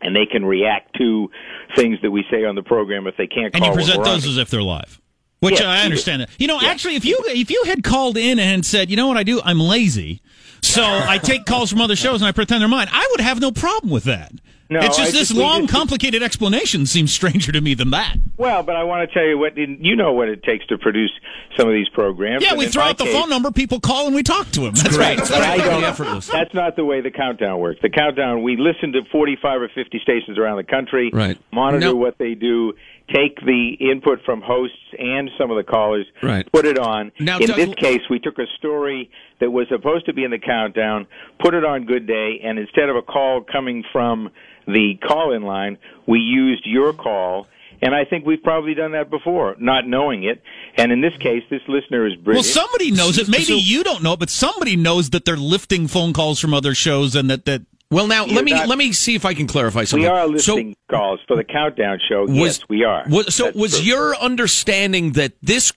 And 0.03 0.15
they 0.15 0.25
can 0.25 0.43
react 0.45 0.95
to 0.97 1.29
things 1.75 1.97
that 2.01 2.11
we 2.11 2.25
say 2.29 2.43
on 2.45 2.55
the 2.55 2.63
program 2.63 3.07
if 3.07 3.15
they 3.17 3.27
can't 3.27 3.55
and 3.55 3.63
you 3.65 3.71
present 3.71 4.03
those 4.03 4.27
as 4.27 4.37
if 4.37 4.49
they're 4.49 4.61
live. 4.61 4.99
Which 5.39 5.59
Yeah, 5.59 5.69
I 5.69 5.81
understand 5.81 6.21
that. 6.21 6.29
You 6.37 6.47
know, 6.47 6.59
Yeah. 6.61 6.69
actually, 6.69 6.95
if 6.95 7.05
you 7.05 7.17
if 7.27 7.49
you 7.49 7.63
had 7.65 7.83
called 7.83 8.17
in 8.17 8.39
and 8.39 8.65
said, 8.65 8.89
you 8.89 8.95
know 8.95 9.07
what 9.07 9.17
I 9.17 9.23
do, 9.23 9.41
I'm 9.43 9.59
lazy, 9.59 10.21
so 10.61 10.83
I 10.83 11.17
take 11.17 11.45
calls 11.45 11.69
from 11.69 11.81
other 11.81 11.95
shows 11.95 12.21
and 12.21 12.27
I 12.27 12.31
pretend 12.31 12.61
they're 12.61 12.67
mine, 12.69 12.87
I 12.91 13.07
would 13.11 13.21
have 13.21 13.39
no 13.41 13.51
problem 13.51 13.91
with 13.91 14.03
that. 14.05 14.31
No, 14.69 14.79
it's 14.79 14.97
I 14.97 15.01
just 15.03 15.11
this 15.11 15.27
just- 15.29 15.35
long, 15.39 15.61
just- 15.63 15.73
complicated 15.73 16.23
explanation 16.23 16.85
seems 16.85 17.13
stranger 17.13 17.51
to 17.51 17.61
me 17.61 17.73
than 17.73 17.91
that. 17.91 18.15
Well, 18.37 18.63
but 18.63 18.75
I 18.75 18.83
want 18.83 19.07
to 19.07 19.13
tell 19.13 19.25
you 19.25 19.37
what 19.37 19.55
you 19.57 19.95
know 19.95 20.13
what 20.13 20.29
it 20.29 20.41
takes 20.43 20.65
to 20.67 20.77
produce 20.77 21.11
some 21.57 21.67
of 21.67 21.73
these 21.73 21.89
programs. 21.89 22.43
Yeah, 22.43 22.55
we 22.55 22.67
throw 22.67 22.83
out 22.83 22.97
the 22.97 23.03
case- 23.03 23.13
phone 23.13 23.29
number, 23.29 23.51
people 23.51 23.79
call, 23.79 24.07
and 24.07 24.15
we 24.15 24.23
talk 24.23 24.47
to 24.51 24.61
them. 24.61 24.73
That's 24.73 24.97
right. 24.97 25.19
I 25.31 25.57
don't. 25.57 26.25
That's 26.31 26.53
not 26.53 26.75
the 26.75 26.85
way 26.85 27.01
the 27.01 27.11
countdown 27.11 27.59
works. 27.59 27.81
The 27.81 27.89
countdown, 27.89 28.41
we 28.41 28.57
listen 28.57 28.91
to 28.93 29.03
45 29.11 29.61
or 29.61 29.69
50 29.69 29.99
stations 29.99 30.37
around 30.39 30.57
the 30.57 30.63
country, 30.63 31.11
Right. 31.13 31.37
monitor 31.51 31.87
No. 31.87 31.95
what 31.95 32.17
they 32.17 32.33
do, 32.33 32.73
take 33.13 33.39
the 33.45 33.77
input 33.79 34.23
from 34.25 34.41
hosts 34.41 34.77
and 34.97 35.29
some 35.37 35.51
of 35.51 35.57
the 35.57 35.63
callers, 35.63 36.07
Right. 36.23 36.49
put 36.51 36.65
it 36.65 36.79
on. 36.79 37.11
Now, 37.19 37.37
in 37.37 37.47
Doug- 37.47 37.57
this 37.57 37.75
case, 37.75 38.01
we 38.09 38.17
took 38.17 38.39
a 38.39 38.47
story 38.57 39.09
that 39.39 39.51
was 39.51 39.67
supposed 39.67 40.05
to 40.07 40.13
be 40.13 40.23
in 40.23 40.31
the 40.31 40.39
countdown, 40.39 41.05
put 41.39 41.53
it 41.53 41.65
on 41.65 41.83
Good 41.85 42.07
Day, 42.07 42.39
and 42.43 42.57
instead 42.57 42.89
of 42.89 42.95
a 42.95 43.01
call 43.01 43.41
coming 43.41 43.83
from 43.91 44.29
the 44.67 44.95
call-in 45.07 45.43
line, 45.43 45.77
we 46.07 46.19
used 46.19 46.65
your 46.65 46.93
call. 46.93 47.47
And 47.81 47.93
I 47.93 48.05
think 48.05 48.25
we've 48.25 48.41
probably 48.41 48.73
done 48.75 48.93
that 48.93 49.09
before, 49.09 49.57
not 49.59 49.85
knowing 49.85 50.23
it. 50.23 50.41
And 50.77 50.91
in 50.93 51.01
this 51.01 51.11
case, 51.19 51.43
this 51.49 51.61
listener 51.67 52.07
is 52.07 52.15
British. 52.15 52.43
Well, 52.55 52.65
somebody 52.65 52.91
knows 52.91 53.17
it. 53.17 53.27
Maybe 53.27 53.55
you 53.55 53.83
don't 53.83 54.01
know 54.01 54.13
it, 54.13 54.19
but 54.19 54.29
somebody 54.29 54.77
knows 54.77 55.09
that 55.09 55.25
they're 55.25 55.35
lifting 55.35 55.87
phone 55.87 56.13
calls 56.13 56.39
from 56.39 56.53
other 56.53 56.73
shows 56.73 57.13
and 57.15 57.29
that 57.29 57.43
that. 57.45 57.63
Well, 57.91 58.07
now 58.07 58.25
let 58.25 58.45
me 58.45 58.53
not- 58.53 58.69
let 58.69 58.77
me 58.77 58.91
see 58.93 59.15
if 59.15 59.25
I 59.25 59.33
can 59.33 59.47
clarify 59.47 59.83
something. 59.83 60.01
we 60.03 60.07
are 60.07 60.25
So- 60.39 60.55
listening 60.55 60.75
calls 60.89 61.19
for 61.27 61.35
the 61.35 61.43
countdown 61.43 61.99
show. 62.07 62.25
yes, 62.29 62.61
we 62.69 62.85
are. 62.85 63.03
Was, 63.09 63.35
so 63.35 63.45
That's 63.45 63.57
was 63.57 63.85
your 63.85 64.15
understanding 64.17 65.11
that 65.11 65.33
this 65.43 65.73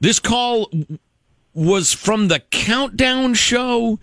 this 0.00 0.20
call 0.20 0.70
was 1.52 1.92
from 1.92 2.28
the 2.28 2.38
countdown 2.50 3.34
show? 3.34 3.98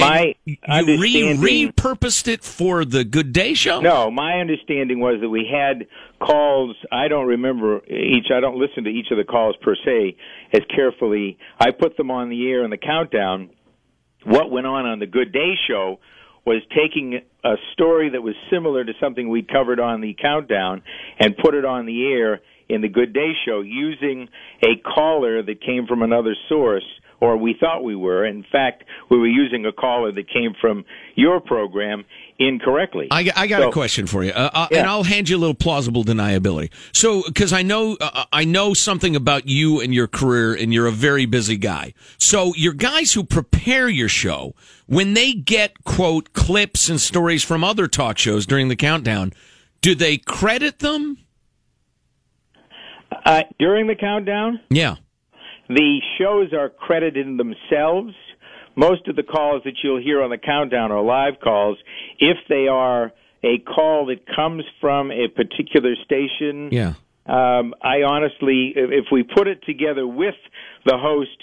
My 0.00 0.34
you 0.44 0.56
re 1.00 1.68
repurposed 1.68 2.28
it 2.28 2.42
for 2.44 2.84
the 2.84 3.04
Good 3.04 3.32
Day 3.32 3.54
show. 3.54 3.80
No, 3.80 4.10
my 4.10 4.40
understanding 4.40 5.00
was 5.00 5.20
that 5.20 5.28
we 5.28 5.48
had 5.50 5.86
calls. 6.20 6.76
I 6.90 7.08
don't 7.08 7.26
remember 7.26 7.84
each. 7.86 8.26
I 8.34 8.40
don't 8.40 8.56
listen 8.56 8.84
to 8.84 8.90
each 8.90 9.10
of 9.10 9.18
the 9.18 9.24
calls 9.24 9.56
per 9.62 9.76
se 9.84 10.16
as 10.52 10.60
carefully. 10.74 11.38
I 11.58 11.70
put 11.70 11.96
them 11.96 12.10
on 12.10 12.28
the 12.28 12.48
air 12.50 12.64
in 12.64 12.70
the 12.70 12.78
countdown. 12.78 13.50
What 14.24 14.50
went 14.50 14.66
on 14.66 14.86
on 14.86 14.98
the 14.98 15.06
Good 15.06 15.32
Day 15.32 15.52
show 15.68 16.00
was 16.46 16.62
taking 16.70 17.20
a 17.42 17.54
story 17.72 18.10
that 18.10 18.22
was 18.22 18.34
similar 18.50 18.84
to 18.84 18.92
something 19.00 19.28
we 19.28 19.42
covered 19.42 19.80
on 19.80 20.00
the 20.00 20.14
countdown 20.20 20.82
and 21.18 21.36
put 21.36 21.54
it 21.54 21.64
on 21.64 21.86
the 21.86 22.06
air 22.12 22.40
in 22.68 22.80
the 22.80 22.88
Good 22.88 23.12
Day 23.12 23.32
show 23.46 23.60
using 23.60 24.28
a 24.62 24.76
caller 24.76 25.42
that 25.42 25.62
came 25.62 25.86
from 25.86 26.02
another 26.02 26.34
source 26.48 26.84
or 27.24 27.36
we 27.38 27.54
thought 27.58 27.82
we 27.82 27.96
were. 27.96 28.26
In 28.26 28.44
fact, 28.52 28.84
we 29.10 29.18
were 29.18 29.26
using 29.26 29.64
a 29.64 29.72
caller 29.72 30.12
that 30.12 30.28
came 30.28 30.52
from 30.60 30.84
your 31.14 31.40
program 31.40 32.04
incorrectly. 32.38 33.06
I, 33.10 33.30
I 33.34 33.46
got 33.46 33.62
So- 33.62 33.68
a 33.68 33.72
question 33.72 34.06
for 34.06 34.22
you, 34.24 34.32
uh, 34.32 34.50
uh, 34.52 34.68
Yeah. 34.70 34.78
and 34.80 34.86
I'll 34.88 35.04
hand 35.04 35.28
you 35.30 35.36
a 35.36 35.42
little 35.44 35.54
plausible 35.54 36.04
deniability. 36.04 36.70
So, 36.92 37.22
because 37.26 37.52
I 37.52 37.62
know 37.62 37.96
uh, 38.00 38.24
I 38.32 38.44
know 38.44 38.74
something 38.74 39.16
about 39.16 39.48
you 39.48 39.80
and 39.80 39.94
your 39.94 40.06
career, 40.06 40.52
and 40.54 40.74
you're 40.74 40.86
a 40.86 40.92
very 41.08 41.24
busy 41.24 41.56
guy. 41.56 41.94
So, 42.18 42.52
your 42.56 42.74
guys 42.74 43.14
who 43.14 43.24
prepare 43.24 43.88
your 43.88 44.08
show, 44.10 44.54
when 44.86 45.14
they 45.14 45.32
get 45.32 45.82
quote 45.84 46.32
clips 46.34 46.88
and 46.90 47.00
stories 47.00 47.42
from 47.42 47.64
other 47.64 47.86
talk 47.88 48.18
shows 48.18 48.44
during 48.46 48.68
the 48.68 48.76
countdown, 48.76 49.32
do 49.80 49.94
they 49.94 50.18
credit 50.18 50.80
them? 50.80 51.18
Uh, 53.24 53.42
during 53.58 53.86
the 53.86 53.94
countdown, 53.94 54.60
Yeah. 54.70 54.96
The 55.68 56.00
shows 56.18 56.52
are 56.52 56.68
credited 56.68 57.26
themselves. 57.38 58.14
Most 58.76 59.06
of 59.08 59.16
the 59.16 59.22
calls 59.22 59.62
that 59.64 59.74
you'll 59.82 60.02
hear 60.02 60.22
on 60.22 60.30
the 60.30 60.38
countdown 60.38 60.90
are 60.92 61.02
live 61.02 61.34
calls. 61.42 61.78
If 62.18 62.38
they 62.48 62.66
are 62.68 63.12
a 63.44 63.58
call 63.58 64.06
that 64.06 64.24
comes 64.34 64.64
from 64.80 65.10
a 65.10 65.28
particular 65.28 65.94
station, 66.04 66.70
Yeah. 66.72 66.94
um, 67.26 67.74
I 67.82 68.02
honestly, 68.02 68.72
if 68.74 69.06
we 69.12 69.22
put 69.22 69.46
it 69.48 69.62
together 69.64 70.06
with 70.06 70.34
the 70.86 70.96
host, 70.98 71.36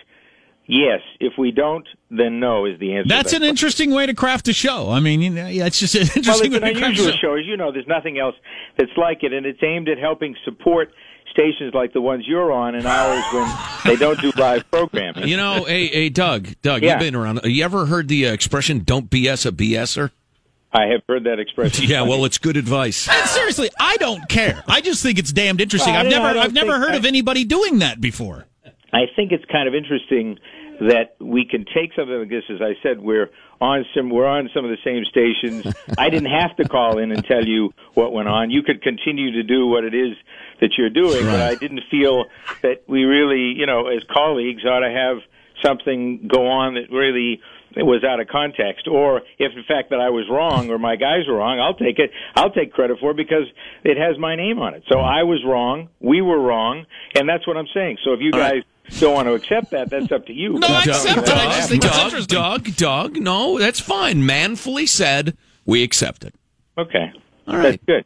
yes. 0.68 1.00
If 1.20 1.34
we 1.38 1.52
don't, 1.52 1.88
then 2.10 2.40
no 2.40 2.66
is 2.66 2.80
the 2.80 2.96
answer. 2.96 3.08
That's 3.10 3.32
that 3.32 3.42
an 3.44 3.48
interesting 3.48 3.92
way 3.92 4.06
to 4.08 4.14
craft 4.14 4.48
a 4.48 4.54
show. 4.54 4.90
I 4.90 5.00
mean, 5.00 5.22
you 5.22 5.30
know, 5.30 5.48
yeah, 5.48 5.68
it's 5.68 5.80
just 5.80 5.96
an 5.96 6.02
well, 6.08 6.18
interesting 6.18 6.54
it's 6.54 6.62
way 6.62 6.70
an 6.70 6.74
to 6.76 6.80
craft 6.80 6.98
a 6.98 7.02
unusual 7.02 7.12
show. 7.14 7.18
show. 7.22 7.36
As 7.36 7.46
you 7.46 7.56
know, 7.58 7.72
there's 7.72 7.88
nothing 7.88 8.20
else 8.20 8.36
that's 8.78 8.92
like 8.98 9.24
it, 9.24 9.32
and 9.32 9.46
it's 9.46 9.62
aimed 9.64 9.88
at 9.90 9.98
helping 9.98 10.36
support 10.44 10.92
stations 11.32 11.74
like 11.74 11.94
the 11.94 12.02
ones 12.02 12.26
you're 12.28 12.52
on 12.52 12.76
and 12.76 12.86
hours 12.86 13.24
when 13.34 13.50
they 13.86 13.96
don't 13.96 14.20
do 14.22 14.32
live 14.38 14.70
programming. 14.72 15.28
You 15.28 15.38
know, 15.38 15.64
hey, 15.64 15.88
hey, 15.88 16.10
Doug, 16.10 16.50
Doug, 16.62 16.84
Yeah. 16.84 16.92
you've 16.92 17.00
been 17.00 17.16
around. 17.16 17.42
You 17.44 17.64
ever 17.64 17.86
heard 17.86 18.08
the 18.08 18.28
uh, 18.28 18.34
expression 18.34 18.84
"Don't 18.84 19.10
BS 19.10 19.46
a 19.46 19.52
BSer"? 19.52 20.12
I 20.74 20.84
have 20.88 21.02
heard 21.08 21.26
that 21.26 21.40
expression. 21.40 21.86
Yeah, 21.90 22.04
well, 22.04 22.24
it's 22.26 22.38
good 22.38 22.56
advice. 22.58 23.08
And 23.10 23.28
seriously, 23.30 23.70
I 23.80 23.98
don't 23.98 24.28
care. 24.30 24.64
I 24.68 24.80
just 24.82 25.04
think 25.04 25.20
it's 25.20 25.32
damned 25.34 25.60
interesting. 25.62 25.94
Well, 25.94 26.02
I 26.04 26.06
I've 26.06 26.12
never, 26.12 26.40
I've 26.40 26.54
never 26.54 26.72
think- 26.74 26.84
heard 26.86 26.96
of 26.96 27.06
anybody 27.06 27.44
doing 27.44 27.80
that 27.80 28.00
before. 28.00 28.46
I 28.94 29.06
think 29.16 29.32
it's 29.32 29.46
kind 29.52 29.68
of 29.68 29.76
interesting 29.76 30.38
that 30.82 31.16
we 31.20 31.46
can 31.46 31.66
take 31.74 31.94
something 31.96 32.18
like 32.20 32.30
this. 32.30 32.44
As 32.50 32.62
I 32.62 32.74
said, 32.84 33.00
we're 33.00 33.30
on 33.62 33.86
some 33.96 34.10
we're 34.10 34.26
on 34.26 34.50
some 34.54 34.66
of 34.66 34.72
the 34.72 34.78
same 34.84 35.04
stations. 35.06 35.66
I 35.98 36.10
didn't 36.10 36.32
have 36.32 36.56
to 36.58 36.68
call 36.68 36.98
in 36.98 37.12
and 37.12 37.24
tell 37.26 37.46
you 37.46 37.74
what 37.94 38.12
went 38.14 38.28
on. 38.28 38.50
You 38.50 38.64
could 38.64 38.82
continue 38.82 39.32
to 39.34 39.44
do 39.44 39.68
what 39.68 39.84
it 39.84 39.94
is 39.94 40.16
that 40.62 40.78
you're 40.78 40.90
doing, 40.90 41.26
but 41.26 41.42
I 41.42 41.56
didn't 41.56 41.82
feel 41.92 42.26
that 42.62 42.84
we 42.88 43.04
really, 43.04 43.54
you 43.58 43.66
know, 43.66 43.88
as 43.88 44.04
colleagues, 44.10 44.64
ought 44.64 44.80
to 44.80 44.92
have 44.92 45.18
something 45.64 46.28
go 46.28 46.48
on 46.48 46.76
that 46.76 46.92
really 46.92 47.42
was 47.78 48.04
out 48.04 48.20
of 48.20 48.28
context 48.28 48.88
or 48.88 49.22
if 49.40 49.54
in 49.56 49.64
fact 49.64 49.92
that 49.92 50.00
I 50.02 50.10
was 50.10 50.26
wrong 50.30 50.70
or 50.70 50.78
my 50.78 50.96
guys 50.98 51.26
were 51.28 51.36
wrong 51.36 51.60
I'll 51.60 51.74
take 51.76 52.00
it 52.00 52.12
I'll 52.36 52.52
take 52.52 52.74
credit 52.74 53.00
for 53.00 53.12
it 53.12 53.18
because 53.18 53.46
it 53.84 53.96
has 53.98 54.18
my 54.18 54.36
name 54.36 54.60
on 54.60 54.74
it 54.74 54.84
so 54.90 55.00
I 55.00 55.24
was 55.24 55.42
wrong 55.46 55.88
we 56.02 56.22
were 56.22 56.40
wrong 56.40 56.86
and 57.16 57.30
that's 57.30 57.48
what 57.48 57.56
I'm 57.56 57.68
saying 57.74 57.98
so 58.04 58.12
if 58.12 58.20
you 58.20 58.32
guys 58.32 58.64
don't 59.00 59.14
want 59.14 59.28
to 59.28 59.34
accept 59.36 59.72
that 59.72 59.90
that's 59.90 60.12
up 60.12 60.26
to 60.26 60.34
you 60.34 60.54
No, 60.60 60.68
I 60.68 60.84
accept 60.84 61.20
it. 61.20 61.30
I 61.30 61.46
just 61.56 61.70
think 61.70 61.86
it's 61.86 61.96
Doug, 61.96 62.06
interesting. 62.06 62.36
Doug, 62.36 62.76
Doug, 62.76 63.18
no, 63.22 63.58
that's 63.58 63.80
fine. 63.80 64.26
Manfully 64.26 64.86
said, 64.86 65.38
we 65.66 65.82
accept 65.82 66.26
it. 66.26 66.36
okay 66.78 67.14
All 67.48 67.56
right. 67.56 67.64
that's 67.64 67.86
good 67.86 68.06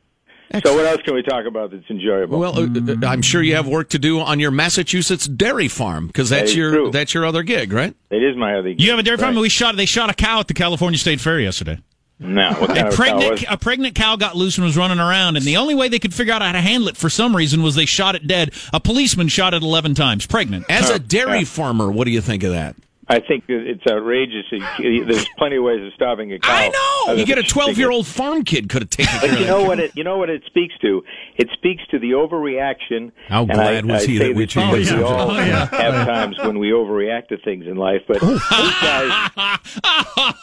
so 0.64 0.76
what 0.76 0.86
else 0.86 1.02
can 1.04 1.14
we 1.16 1.22
talk 1.24 1.46
about 1.46 1.72
that's 1.72 1.90
enjoyable 1.90 2.40
Well, 2.40 2.58
uh, 2.58 2.64
uh, 2.64 3.08
I'm 3.08 3.22
sure 3.22 3.42
you 3.42 3.56
have 3.56 3.68
work 3.68 3.90
to 3.90 4.00
do 4.00 4.20
on 4.20 4.40
your 4.40 4.52
Massachusetts 4.52 5.28
dairy 5.28 5.68
farm 5.68 6.08
because 6.08 6.30
that's 6.30 6.52
is 6.52 6.56
your 6.58 6.72
true. 6.72 6.92
that's 6.92 7.14
your 7.14 7.26
other 7.26 7.44
gig, 7.44 7.72
right? 7.74 7.96
it 8.10 8.24
is 8.24 8.36
my 8.38 8.56
other 8.58 8.70
You 8.70 8.90
have 8.92 9.00
a 9.00 9.04
dairy 9.04 9.18
farm. 9.18 9.36
Right. 9.36 9.42
We 9.42 9.50
shot. 9.50 9.76
They 9.76 9.86
shot 9.86 10.10
a 10.10 10.14
cow 10.14 10.40
at 10.40 10.48
the 10.48 10.54
California 10.54 10.98
State 10.98 11.20
Fair 11.22 11.40
yesterday. 11.40 11.80
no 12.20 12.54
what 12.54 12.68
kind 12.70 12.80
A 12.80 12.88
of 12.88 12.94
cow 12.94 12.96
pregnant, 12.96 13.32
was- 13.32 13.46
a 13.50 13.58
pregnant 13.58 13.96
cow 13.96 14.16
got 14.16 14.36
loose 14.38 14.58
and 14.58 14.66
was 14.66 14.78
running 14.78 15.00
around, 15.00 15.36
and 15.36 15.46
the 15.46 15.58
only 15.58 15.76
way 15.76 15.90
they 15.90 16.00
could 16.00 16.14
figure 16.14 16.34
out 16.34 16.42
how 16.42 16.52
to 16.54 16.62
handle 16.62 16.88
it 16.90 16.96
for 16.98 17.10
some 17.10 17.36
reason 17.36 17.62
was 17.62 17.76
they 17.76 17.86
shot 17.86 18.16
it 18.16 18.26
dead. 18.28 18.54
A 18.72 18.80
policeman 18.80 19.28
shot 19.28 19.54
it 19.54 19.62
eleven 19.64 19.94
times. 19.96 20.26
Pregnant. 20.26 20.66
As 20.70 20.90
a 20.90 21.00
dairy 21.00 21.40
yeah. 21.40 21.46
farmer, 21.46 21.92
what 21.92 22.06
do 22.06 22.12
you 22.12 22.22
think 22.22 22.44
of 22.44 22.52
that? 22.52 22.76
I 23.08 23.20
think 23.20 23.44
it's 23.48 23.84
outrageous 23.90 24.46
there's 24.80 25.28
plenty 25.38 25.58
of 25.58 25.64
ways 25.64 25.86
of 25.86 25.94
stopping 25.94 26.34
a 26.34 26.40
cow 26.40 26.52
I 26.52 26.70
know. 26.70 27.14
You 27.14 27.26
get 27.26 27.38
a 27.38 27.44
12 27.44 27.78
year 27.78 27.92
old 27.92 28.08
farm 28.08 28.44
kid 28.44 28.68
could 28.70 28.82
have 28.84 28.90
taken 28.90 29.20
care 29.20 29.34
of 29.34 29.40
you 29.40 29.46
know 29.46 29.64
what 29.64 29.80
it 29.80 29.96
you 29.96 30.04
know 30.04 30.18
what 30.18 30.30
it 30.30 30.44
speaks 30.48 30.74
to? 30.80 31.04
It 31.36 31.50
speaks 31.54 31.84
to 31.92 32.00
the 32.00 32.12
overreaction. 32.12 33.12
How 33.28 33.42
and 33.44 33.52
glad 33.52 33.90
I, 33.90 33.94
was 33.94 34.04
I 34.04 34.08
he 34.08 34.18
that 34.18 34.36
we 34.36 34.48
changed 34.48 34.92
we 34.92 35.04
all 35.04 35.32
Oh, 35.32 35.36
yeah. 35.38 35.66
have 35.72 36.08
times 36.08 36.38
when 36.40 36.58
we 36.60 36.70
overreact 36.70 37.28
to 37.28 37.38
things 37.38 37.66
in 37.68 37.76
life. 37.76 38.02
But 38.08 38.20
guys 38.52 39.30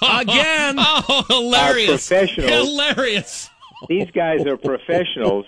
Again. 0.02 0.76
Oh, 0.78 1.24
hilarious! 1.28 2.08
professionals. 2.08 2.50
Hilarious. 2.50 3.50
These 3.88 4.10
guys 4.14 4.44
are 4.46 4.56
professionals 4.56 5.46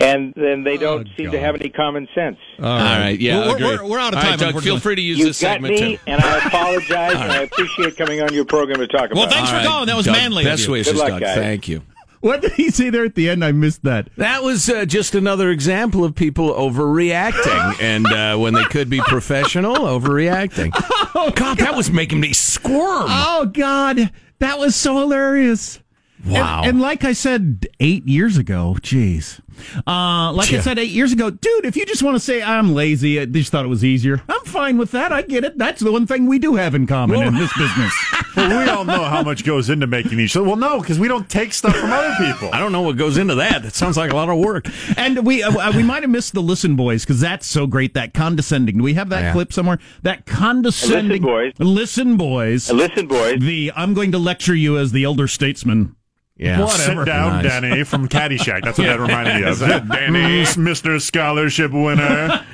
and 0.00 0.32
then 0.36 0.64
they 0.64 0.76
don't 0.76 1.06
Oh, 1.06 1.10
seem 1.16 1.26
God. 1.26 1.32
to 1.32 1.40
have 1.40 1.54
any 1.54 1.68
common 1.70 2.08
sense. 2.14 2.36
All 2.58 2.64
right, 2.66 3.18
yeah, 3.18 3.38
We're- 3.40 3.52
agree. 3.54 3.64
we're- 3.66 3.88
we're 3.88 3.98
out 3.98 4.12
of 4.14 4.18
All 4.18 4.30
right, 4.30 4.38
time, 4.38 4.52
Doug, 4.52 4.62
feel 4.62 4.78
free 4.78 4.96
to 4.96 5.02
use 5.02 5.18
You 5.18 5.26
this 5.26 5.40
got 5.40 5.54
segment 5.54 5.74
me 5.74 5.96
too. 5.96 5.98
and 6.06 6.20
I 6.22 6.38
apologize 6.46 7.12
and 7.16 7.32
I 7.32 7.42
appreciate 7.42 7.96
coming 7.96 8.20
on 8.22 8.32
your 8.34 8.44
program 8.44 8.78
to 8.80 8.86
talk 8.86 9.06
about 9.06 9.16
Well, 9.16 9.28
thanks 9.28 9.50
All 9.52 9.60
for 9.60 9.66
calling. 9.66 9.86
That 9.86 9.96
was 9.96 10.06
Doug, 10.06 10.16
manly 10.16 10.44
of 10.44 10.50
Best 10.50 10.66
you. 10.66 10.72
wishes, 10.72 10.92
Good 10.92 10.98
luck, 10.98 11.08
Doug. 11.10 11.20
guys. 11.20 11.36
Thank 11.36 11.68
you. 11.68 11.82
What 12.20 12.42
did 12.42 12.52
he 12.54 12.70
say 12.70 12.90
there 12.90 13.04
at 13.04 13.14
the 13.14 13.28
end? 13.30 13.44
I 13.44 13.52
missed 13.52 13.84
that. 13.84 14.08
That 14.16 14.42
was 14.42 14.68
uh, 14.68 14.84
just 14.86 15.14
another 15.14 15.50
example 15.50 16.04
of 16.04 16.16
people 16.16 16.52
overreacting, 16.52 17.76
and 17.80 18.06
uh, 18.08 18.36
when 18.36 18.54
they 18.54 18.64
could 18.64 18.90
be 18.90 18.98
professional, 19.00 19.76
overreacting. 19.76 20.72
Oh 21.14 21.30
god, 21.34 21.58
that 21.58 21.74
was 21.74 21.90
making 21.90 22.20
me 22.20 22.32
squirm. 22.32 23.06
Oh 23.08 23.50
God, 23.52 24.12
that 24.38 24.58
was 24.58 24.76
so 24.76 24.98
hilarious. 24.98 25.80
Wow. 26.26 26.60
And, 26.60 26.70
and 26.70 26.80
like 26.80 27.04
I 27.04 27.12
said 27.12 27.66
eight 27.80 28.06
years 28.06 28.36
ago, 28.38 28.76
jeez. 28.80 29.40
Uh, 29.86 30.32
like 30.32 30.50
Yeah. 30.52 30.58
I 30.58 30.60
said 30.62 30.78
eight 30.78 30.90
years 30.90 31.12
ago, 31.12 31.30
dude, 31.30 31.64
if 31.64 31.76
you 31.76 31.84
just 31.86 32.02
want 32.02 32.14
to 32.16 32.20
say 32.20 32.42
I'm 32.42 32.74
lazy, 32.74 33.20
I 33.20 33.24
just 33.24 33.50
thought 33.50 33.64
it 33.64 33.68
was 33.68 33.84
easier. 33.84 34.22
I'm 34.28 34.44
fine 34.44 34.78
with 34.78 34.92
that. 34.92 35.12
I 35.12 35.22
get 35.22 35.44
it. 35.44 35.58
That's 35.58 35.80
the 35.80 35.90
one 35.92 36.06
thing 36.06 36.26
we 36.26 36.38
do 36.38 36.54
have 36.56 36.74
in 36.74 36.86
common 36.86 37.22
in 37.22 37.34
this 37.34 37.52
business. 37.56 37.94
Well, 38.36 38.64
we 38.64 38.70
all 38.70 38.84
know 38.84 39.02
how 39.02 39.24
much 39.24 39.44
goes 39.44 39.68
into 39.68 39.88
making 39.88 40.16
these 40.16 40.30
shows. 40.30 40.46
Well, 40.46 40.54
no, 40.54 40.78
because 40.80 40.96
we 40.96 41.08
don't 41.08 41.28
take 41.28 41.52
stuff 41.52 41.74
from 41.74 41.90
other 41.90 42.14
people. 42.24 42.50
I 42.52 42.60
don't 42.60 42.70
know 42.70 42.82
what 42.82 42.96
goes 42.96 43.16
into 43.18 43.34
that. 43.36 43.64
That 43.64 43.74
sounds 43.74 43.96
like 43.96 44.12
a 44.12 44.14
lot 44.14 44.28
of 44.28 44.38
work. 44.38 44.68
And 44.96 45.26
we 45.26 45.42
uh, 45.42 45.72
we 45.72 45.82
might 45.82 46.04
have 46.04 46.10
missed 46.10 46.34
the 46.34 46.40
listen 46.42 46.76
boys 46.76 47.04
because 47.04 47.18
that's 47.20 47.48
so 47.48 47.66
great. 47.66 47.94
That 47.94 48.14
condescending. 48.14 48.76
Do 48.78 48.84
we 48.84 48.94
have 48.94 49.08
that 49.08 49.22
Yeah. 49.22 49.32
clip 49.32 49.52
somewhere? 49.52 49.80
That 50.02 50.24
condescending. 50.26 51.20
Listen 51.22 51.26
boys. 51.26 51.52
Listen 51.58 52.16
boys. 52.16 52.70
Listen, 52.70 53.06
boys. 53.08 53.40
The 53.40 53.72
I'm 53.74 53.92
going 53.92 54.12
to 54.12 54.18
lecture 54.18 54.54
you 54.54 54.78
as 54.78 54.92
the 54.92 55.02
elder 55.02 55.26
statesman. 55.26 55.96
Yeah. 56.38 56.64
Sit 56.66 57.04
down, 57.04 57.42
Nice. 57.42 57.60
Danny, 57.60 57.82
from 57.84 58.08
Caddyshack. 58.08 58.62
That's 58.62 58.78
what 58.78 58.84
that 58.86 59.00
reminded 59.00 59.42
me 59.42 59.48
of. 59.48 59.58
Danny, 59.58 60.42
Mr. 60.44 61.00
Scholarship 61.00 61.72
winner. 61.72 62.46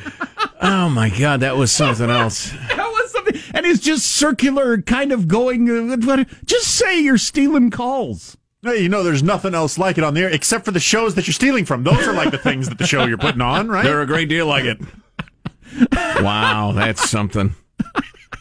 Oh 0.62 0.88
my 0.88 1.10
God, 1.10 1.40
that 1.40 1.56
was 1.58 1.70
something 1.70 2.08
else. 2.08 2.50
That 2.50 2.78
was 2.78 3.12
something, 3.12 3.38
and 3.52 3.66
it's 3.66 3.80
just 3.80 4.06
circular, 4.06 4.80
kind 4.80 5.12
of 5.12 5.28
going. 5.28 5.68
Uh, 5.70 6.24
just 6.46 6.68
say 6.68 6.98
you're 7.00 7.18
stealing 7.18 7.70
calls. 7.70 8.38
Hey, 8.62 8.82
you 8.82 8.88
know, 8.88 9.02
there's 9.02 9.22
nothing 9.22 9.54
else 9.54 9.76
like 9.76 9.98
it 9.98 10.04
on 10.04 10.14
there 10.14 10.30
except 10.30 10.64
for 10.64 10.70
the 10.70 10.80
shows 10.80 11.14
that 11.16 11.26
you're 11.26 11.34
stealing 11.34 11.66
from. 11.66 11.84
Those 11.84 12.08
are 12.08 12.14
like 12.14 12.30
the 12.30 12.38
things 12.38 12.70
that 12.70 12.78
the 12.78 12.86
show 12.86 13.04
you're 13.04 13.18
putting 13.18 13.42
on, 13.42 13.68
right? 13.68 13.84
They're 13.84 14.00
a 14.00 14.06
great 14.06 14.30
deal 14.30 14.46
like 14.46 14.64
it. 14.64 14.78
wow, 16.22 16.72
that's 16.74 17.10
something. 17.10 17.54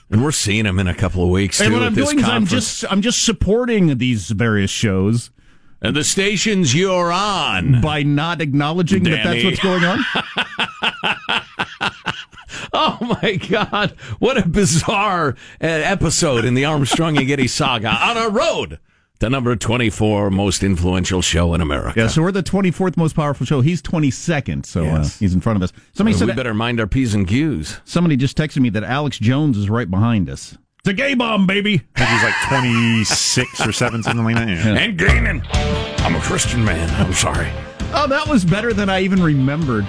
And 0.09 0.23
we're 0.23 0.31
seeing 0.31 0.65
him 0.65 0.79
in 0.79 0.87
a 0.87 0.93
couple 0.93 1.23
of 1.23 1.29
weeks 1.29 1.57
too 1.57 1.65
And 1.65 1.73
what 1.73 1.83
I'm 1.83 1.93
doing 1.95 2.19
is 2.19 2.25
I'm 2.25 2.45
just 2.45 2.85
I'm 2.91 3.01
just 3.01 3.23
supporting 3.23 3.97
these 3.97 4.29
various 4.29 4.71
shows. 4.71 5.31
And 5.81 5.95
the 5.95 6.03
stations 6.03 6.73
you're 6.73 7.11
on. 7.11 7.81
By 7.81 8.03
not 8.03 8.39
acknowledging 8.41 9.03
that 9.03 9.23
that's 9.23 9.43
what's 9.43 9.59
going 9.59 9.83
on. 9.83 9.99
Oh 12.75 12.97
my 13.21 13.35
God! 13.35 13.91
What 14.17 14.37
a 14.37 14.47
bizarre 14.47 15.29
uh, 15.61 15.65
episode 15.67 16.43
in 16.43 16.55
the 16.55 16.65
Armstrong 16.65 17.17
and 17.17 17.27
Getty 17.27 17.47
saga. 17.47 17.89
On 17.89 18.17
a 18.17 18.29
road 18.29 18.79
to 19.23 19.29
number 19.29 19.55
twenty-four 19.55 20.29
most 20.29 20.63
influential 20.63 21.21
show 21.21 21.53
in 21.53 21.61
America. 21.61 21.93
Yeah, 22.01 22.07
so 22.07 22.21
we're 22.21 22.31
the 22.31 22.43
24th 22.43 22.97
most 22.97 23.15
powerful 23.15 23.45
show. 23.45 23.61
He's 23.61 23.81
22nd, 23.81 24.65
so 24.65 24.83
Yes. 24.83 25.15
uh, 25.15 25.19
he's 25.19 25.33
in 25.33 25.41
front 25.41 25.57
of 25.57 25.63
us. 25.63 25.71
Somebody 25.93 26.15
we 26.15 26.19
said 26.27 26.35
better 26.35 26.53
mind 26.53 26.79
our 26.79 26.87
p's 26.87 27.13
and 27.13 27.27
q's. 27.27 27.79
somebody 27.85 28.17
just 28.17 28.37
texted 28.37 28.57
me 28.61 28.69
that 28.71 28.83
Alex 28.83 29.17
Jones 29.19 29.57
is 29.57 29.69
right 29.69 29.89
behind 29.89 30.29
us. 30.29 30.57
It's 30.79 30.89
a 30.89 30.93
gay 30.93 31.13
bomb, 31.13 31.47
baby. 31.47 31.81
I 31.95 31.99
think 31.99 32.09
he's 32.09 32.23
like 32.23 32.35
26 32.49 33.65
or 33.65 33.71
7, 33.71 34.03
something 34.03 34.25
like 34.25 34.35
that. 34.35 34.49
Yeah. 34.49 34.75
And 34.77 34.97
gaining. 34.97 35.41
I'm 35.53 36.15
a 36.15 36.19
Christian 36.19 36.65
man. 36.65 36.89
I'm 37.05 37.13
sorry. 37.13 37.47
Oh, 37.93 38.07
that 38.07 38.27
was 38.27 38.43
better 38.43 38.73
than 38.73 38.89
I 38.89 39.01
even 39.01 39.23
remembered. 39.23 39.87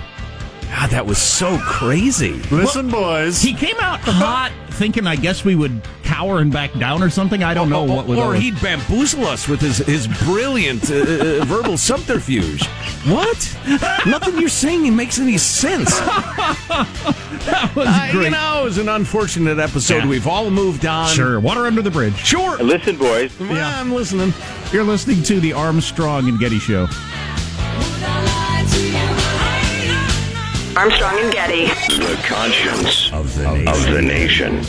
God, 0.74 0.90
that 0.90 1.06
was 1.06 1.18
so 1.18 1.56
crazy. 1.58 2.32
Listen, 2.50 2.90
boys. 2.90 3.40
He 3.40 3.54
came 3.54 3.76
out 3.78 4.00
hot, 4.00 4.50
thinking 4.70 5.06
I 5.06 5.14
guess 5.14 5.44
we 5.44 5.54
would 5.54 5.80
cower 6.02 6.40
and 6.40 6.52
back 6.52 6.72
down 6.78 7.00
or 7.00 7.10
something. 7.10 7.44
I 7.44 7.54
don't 7.54 7.70
know 7.70 7.84
what 7.84 8.06
would. 8.08 8.18
or 8.18 8.34
he'd 8.34 8.60
bamboozle 8.60 9.24
us 9.24 9.46
with 9.46 9.60
his 9.60 9.78
his 9.78 10.08
brilliant 10.24 10.90
uh, 10.90 10.94
uh, 10.96 11.44
verbal 11.44 11.78
subterfuge. 11.78 12.66
What? 13.06 13.56
Nothing 14.04 14.38
you're 14.40 14.48
saying 14.48 14.94
makes 14.96 15.20
any 15.20 15.38
sense. 15.38 15.90
that 16.00 17.72
was 17.76 17.86
Uh, 17.88 18.08
great. 18.10 18.24
you 18.24 18.30
know, 18.30 18.62
it 18.62 18.64
was 18.64 18.78
an 18.78 18.88
unfortunate 18.88 19.58
episode. 19.60 19.98
Yeah. 19.98 20.08
We've 20.08 20.26
all 20.26 20.50
moved 20.50 20.86
on. 20.86 21.08
Sure, 21.08 21.38
water 21.38 21.66
under 21.66 21.82
the 21.82 21.90
bridge. 21.90 22.16
Sure. 22.16 22.56
Listen, 22.58 22.96
boys. 22.96 23.32
Yeah, 23.40 23.80
I'm 23.80 23.92
listening. 23.92 24.32
You're 24.72 24.84
listening 24.84 25.22
to 25.24 25.38
the 25.40 25.52
Armstrong 25.52 26.28
and 26.28 26.38
Getty 26.40 26.58
Show. 26.58 26.88
Armstrong 30.76 31.16
and 31.20 31.32
Getty. 31.32 31.66
The 31.66 32.20
conscience 32.24 33.12
of 33.12 33.32
the 33.36 33.44
nation. 33.52 33.68
Of 33.68 33.92
the 33.92 34.02
nation. 34.02 34.60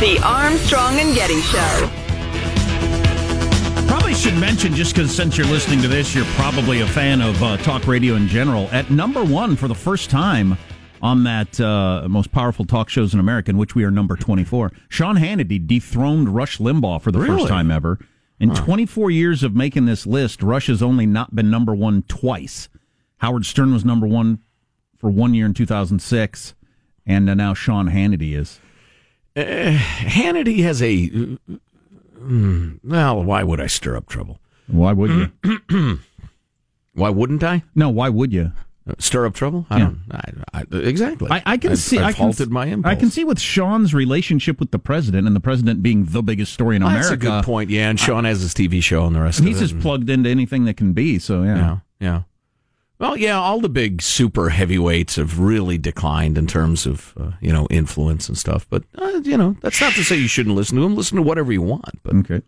The 0.00 0.20
Armstrong 0.24 0.98
and 0.98 1.14
Getty 1.14 1.40
Show. 1.42 1.90
Probably 3.86 4.14
should 4.14 4.36
mention, 4.38 4.74
just 4.74 4.92
because 4.92 5.14
since 5.14 5.38
you're 5.38 5.46
listening 5.46 5.80
to 5.82 5.88
this, 5.88 6.16
you're 6.16 6.24
probably 6.34 6.80
a 6.80 6.86
fan 6.88 7.22
of 7.22 7.40
uh, 7.40 7.56
talk 7.58 7.86
radio 7.86 8.16
in 8.16 8.26
general. 8.26 8.68
At 8.72 8.90
number 8.90 9.22
one 9.22 9.54
for 9.54 9.68
the 9.68 9.74
first 9.74 10.10
time 10.10 10.58
on 11.02 11.24
that 11.24 11.60
uh, 11.60 12.06
most 12.08 12.32
powerful 12.32 12.64
talk 12.64 12.88
shows 12.88 13.14
in 13.14 13.20
America, 13.20 13.50
in 13.50 13.56
which 13.58 13.74
we 13.74 13.84
are 13.84 13.90
number 13.90 14.16
24, 14.16 14.72
Sean 14.88 15.16
Hannity 15.16 15.64
dethroned 15.64 16.28
Rush 16.34 16.58
Limbaugh 16.58 17.00
for 17.02 17.10
the 17.12 17.18
Really? 17.20 17.38
first 17.38 17.48
time 17.48 17.70
ever. 17.70 17.98
In 18.40 18.54
24 18.54 19.10
years 19.10 19.42
of 19.42 19.54
making 19.56 19.86
this 19.86 20.06
list, 20.06 20.42
Rush 20.42 20.68
has 20.68 20.82
only 20.82 21.06
not 21.06 21.34
been 21.34 21.50
number 21.50 21.74
one 21.74 22.02
twice. 22.02 22.68
Howard 23.18 23.44
Stern 23.46 23.72
was 23.72 23.84
number 23.84 24.06
one 24.06 24.38
for 24.96 25.10
one 25.10 25.34
year 25.34 25.46
in 25.46 25.54
2006, 25.54 26.54
and 27.06 27.28
uh, 27.28 27.34
now 27.34 27.52
Sean 27.54 27.88
Hannity 27.90 28.36
is. 28.36 28.60
Uh, 29.36 29.42
Hannity 29.76 30.62
has 30.62 30.80
a. 30.82 31.08
mm, 32.16 32.80
well, 32.84 33.24
why 33.24 33.42
would 33.42 33.60
I 33.60 33.66
stir 33.66 33.96
up 33.96 34.08
trouble? 34.08 34.38
Why 34.68 34.92
would 34.92 35.32
you? 35.72 35.98
Why 36.94 37.10
wouldn't 37.10 37.44
I? 37.44 37.62
No, 37.76 37.90
why 37.90 38.08
would 38.08 38.32
you? 38.32 38.50
Stir 38.98 39.26
up 39.26 39.34
trouble? 39.34 39.66
I 39.70 39.78
Yeah. 39.78 39.84
don't. 39.84 40.00
I, 40.10 40.22
I, 40.54 40.64
exactly. 40.78 41.28
I, 41.30 41.42
I 41.44 41.56
can 41.56 41.72
I've- 41.72 41.80
see. 41.80 41.98
I've 41.98 42.04
I 42.06 42.12
can, 42.12 42.24
halted 42.24 42.50
my 42.50 42.66
impulse. 42.66 42.90
I 42.90 42.94
can 42.96 43.10
see 43.10 43.24
with 43.24 43.38
Sean's 43.40 43.92
relationship 43.94 44.58
with 44.60 44.70
the 44.70 44.78
president, 44.78 45.26
and 45.26 45.34
the 45.36 45.40
president 45.40 45.82
being 45.82 46.06
the 46.06 46.22
biggest 46.22 46.52
story 46.52 46.76
in 46.76 46.82
Well, 46.82 46.90
America. 46.92 47.08
That's 47.10 47.22
a 47.22 47.26
good 47.30 47.44
point. 47.44 47.70
Yeah, 47.70 47.90
and 47.90 47.98
Sean 48.00 48.24
has 48.24 48.40
his 48.40 48.54
TV 48.54 48.82
show 48.82 49.04
and 49.06 49.14
the 49.14 49.20
rest 49.20 49.40
it. 49.40 49.46
He's 49.46 49.58
just 49.60 49.78
plugged 49.80 50.08
into 50.10 50.28
anything 50.30 50.64
that 50.64 50.76
can 50.76 50.92
be. 50.92 51.18
So 51.18 51.42
yeah. 51.42 51.56
Yeah, 51.56 51.78
yeah. 52.00 52.22
Well, 53.00 53.16
yeah, 53.16 53.38
all 53.38 53.60
the 53.60 53.68
big 53.68 54.02
super 54.02 54.48
heavyweights 54.48 55.14
have 55.16 55.38
really 55.38 55.78
declined 55.78 56.36
in 56.36 56.48
terms 56.48 56.84
of 56.84 57.14
uh, 57.16 57.30
you 57.40 57.52
know 57.52 57.66
influence 57.70 58.28
and 58.28 58.36
stuff. 58.36 58.66
But 58.68 58.82
uh, 58.96 59.20
you 59.22 59.36
know, 59.36 59.56
that's 59.62 59.80
not 59.80 59.92
to 59.92 60.02
say 60.04 60.16
you 60.16 60.26
shouldn't 60.26 60.56
listen 60.56 60.76
to 60.78 60.82
him. 60.84 60.96
Listen 60.96 61.14
to 61.16 61.22
whatever 61.22 61.52
you 61.52 61.62
want. 61.62 62.02
But 62.02 62.16
Okay. 62.16 62.42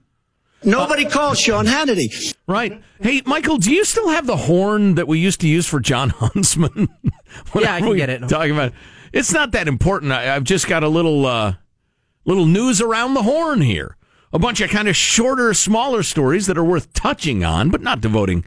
Nobody 0.65 1.05
calls 1.07 1.39
Sean 1.39 1.67
Hannity. 1.67 2.35
right, 2.47 2.83
hey, 3.01 3.23
Michael, 3.25 3.57
do 3.57 3.73
you 3.73 3.85
still 3.85 4.09
have 4.11 4.27
the 4.27 4.37
horn 4.37 4.95
that 4.97 5.09
we 5.09 5.19
used 5.19 5.41
to 5.41 5.49
use 5.49 5.67
for 5.67 5.81
Jon 5.81 6.11
Huntsman? 6.17 6.89
Yeah, 7.05 7.75
I 7.75 7.81
can 7.81 7.89
Whenever 7.89 7.89
we 7.91 7.97
get 7.97 8.11
it. 8.11 8.29
Talking 8.29 8.53
about 8.53 8.73
it's 9.13 9.33
not 9.33 9.53
that 9.53 9.69
important. 9.69 10.13
I, 10.13 10.35
I've 10.35 10.45
just 10.45 10.69
got 10.69 10.83
a 10.85 10.89
little 10.89 11.27
uh, 11.27 11.55
little 12.25 12.47
news 12.47 12.81
around 12.81 13.15
the 13.15 13.23
horn 13.23 13.61
here. 13.61 13.97
A 14.33 14.39
bunch 14.39 14.61
of 14.61 14.71
kind 14.71 14.87
of 14.87 14.95
shorter, 14.95 15.53
smaller 15.55 16.03
stories 16.05 16.47
that 16.47 16.57
are 16.57 16.65
worth 16.65 16.93
touching 16.93 17.43
on, 17.45 17.71
but 17.71 17.81
not 17.81 18.01
devoting 18.01 18.45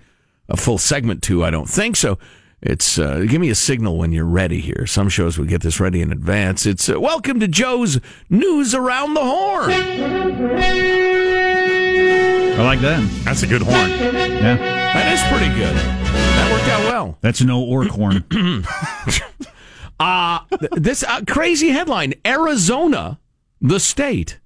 a 0.47 0.55
full 0.55 0.77
segment 0.77 1.21
to. 1.23 1.43
I 1.43 1.49
don't 1.49 1.67
think 1.67 1.97
so. 1.97 2.17
It's 2.65 2.97
uh, 2.97 3.25
give 3.27 3.41
me 3.41 3.49
a 3.49 3.55
signal 3.55 3.97
when 3.97 4.13
you're 4.13 4.23
ready 4.23 4.61
here. 4.61 4.87
Some 4.87 5.09
shows 5.09 5.37
we 5.37 5.45
get 5.47 5.61
this 5.61 5.81
ready 5.81 5.99
in 5.99 6.13
advance. 6.13 6.65
It's 6.65 6.87
uh, 6.87 6.97
welcome 6.97 7.41
to 7.41 7.47
Joe's 7.49 7.99
news 8.29 8.73
around 8.73 9.15
the 9.15 9.21
horn. 9.21 9.69
I 12.53 12.63
like 12.63 12.79
that. 12.79 13.05
That's 13.25 13.43
a 13.43 13.47
good 13.47 13.63
horn. 13.63 13.89
Yeah. 13.89 14.55
That 14.55 15.11
is 15.11 15.21
pretty 15.29 15.53
good. 15.53 15.75
That 15.75 16.51
worked 16.53 16.69
out 16.69 16.83
well. 16.85 17.17
That's 17.19 17.41
no 17.41 17.61
orc 17.61 17.89
horn. 17.89 18.23
Uh, 19.99 20.39
this 20.71 21.03
uh, 21.03 21.21
crazy 21.27 21.69
headline 21.69 22.13
Arizona, 22.25 23.19
the 23.61 23.79
state, 23.79 24.39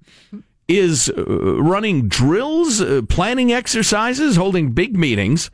is 0.68 1.10
uh, 1.10 1.24
running 1.26 2.08
drills, 2.10 2.80
uh, 2.80 3.02
planning 3.10 3.52
exercises, 3.52 4.36
holding 4.36 4.74
big 4.74 4.96
meetings, 4.98 5.50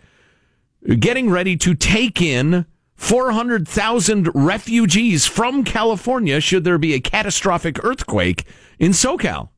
getting 0.99 1.29
ready 1.29 1.57
to 1.57 1.73
take 1.73 2.21
in 2.21 2.65
400,000 2.95 4.29
refugees 4.33 5.25
from 5.25 5.63
California 5.63 6.39
should 6.39 6.63
there 6.63 6.77
be 6.77 6.93
a 6.93 6.99
catastrophic 6.99 7.83
earthquake 7.83 8.45
in 8.79 8.91
SoCal. 8.91 9.49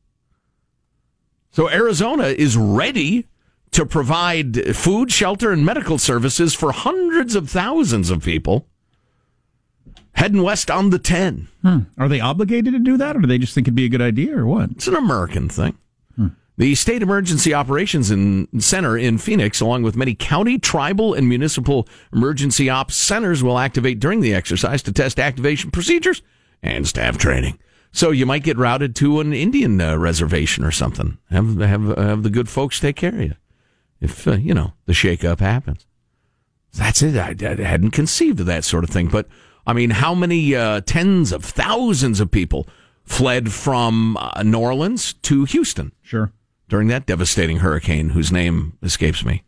So 1.52 1.70
Arizona 1.70 2.26
is 2.26 2.58
ready 2.58 3.28
to 3.72 3.86
provide 3.86 4.76
food, 4.76 5.12
shelter, 5.12 5.52
and 5.52 5.66
medical 5.66 5.98
services 5.98 6.54
for 6.54 6.72
hundreds 6.72 7.36
of 7.36 7.50
thousands 7.50 8.10
of 8.10 8.24
people 8.24 8.68
heading 10.14 10.42
west 10.42 10.72
on 10.72 10.90
the 10.90 11.00
10. 11.00 11.48
Hmm. 11.62 11.80
Are 11.98 12.08
they 12.08 12.20
obligated 12.20 12.74
to 12.74 12.80
do 12.80 12.98
that, 12.98 13.16
or 13.16 13.20
do 13.20 13.28
they 13.28 13.38
just 13.38 13.54
think 13.54 13.68
it'd 13.68 13.76
be 13.76 13.86
a 13.86 13.90
good 13.90 14.02
idea, 14.02 14.38
or 14.38 14.46
what? 14.46 14.72
It's 14.72 14.88
an 14.88 14.96
American 14.96 15.50
thing. 15.50 15.78
The 16.58 16.74
State 16.76 17.02
Emergency 17.02 17.54
Operations 17.54 18.12
in, 18.12 18.48
Center 18.62 18.98
in 18.98 19.18
Phoenix, 19.18 19.60
along 19.60 19.84
with 19.84 19.98
many 19.98 20.16
county, 20.16 20.58
tribal, 20.58 21.14
and 21.14 21.28
municipal 21.28 21.88
emergency 22.14 22.70
ops 22.70 22.96
centers, 22.96 23.44
will 23.44 23.60
activate 23.60 24.00
during 24.00 24.22
the 24.22 24.34
exercise 24.34 24.82
to 24.84 24.94
test 24.94 25.20
activation 25.20 25.70
procedures 25.70 26.22
and 26.64 26.88
staff 26.88 27.18
training. 27.18 27.60
So 27.92 28.12
you 28.12 28.26
might 28.26 28.44
get 28.44 28.58
routed 28.58 28.96
to 28.98 29.20
an 29.20 29.34
Indian 29.34 29.80
uh, 29.82 29.98
reservation 29.98 30.64
or 30.64 30.72
something. 30.72 31.18
Have 31.30 31.58
have 31.60 31.98
have 31.98 32.24
the 32.24 32.30
good 32.30 32.50
folks 32.50 32.80
take 32.80 32.96
care 32.96 33.14
of 33.14 33.22
you 33.22 33.36
if 34.02 34.28
uh, 34.28 34.34
you 34.34 34.54
know 34.54 34.74
the 34.86 34.94
shakeup 34.94 35.40
happens. 35.40 35.86
That's 36.74 37.02
it. 37.02 37.16
I, 37.16 37.36
I 37.42 37.56
hadn't 37.62 37.92
conceived 37.92 38.40
of 38.42 38.46
that 38.48 38.66
sort 38.66 38.84
of 38.84 38.90
thing, 38.90 39.08
but 39.08 39.28
I 39.66 39.74
mean, 39.74 39.92
how 39.92 40.14
many 40.14 40.56
uh, 40.56 40.82
tens 40.82 41.32
of 41.32 41.44
thousands 41.44 42.20
of 42.20 42.32
people 42.32 42.68
fled 43.04 43.52
from 43.52 44.18
uh, 44.18 44.44
New 44.44 44.60
Orleans 44.60 45.14
to 45.14 45.46
Houston 45.46 45.92
Sure. 46.02 46.32
During 46.68 46.88
that 46.90 47.06
devastating 47.06 47.58
hurricane, 47.58 48.10
whose 48.10 48.32
name 48.32 48.78
escapes 48.82 49.24
me? 49.24 49.44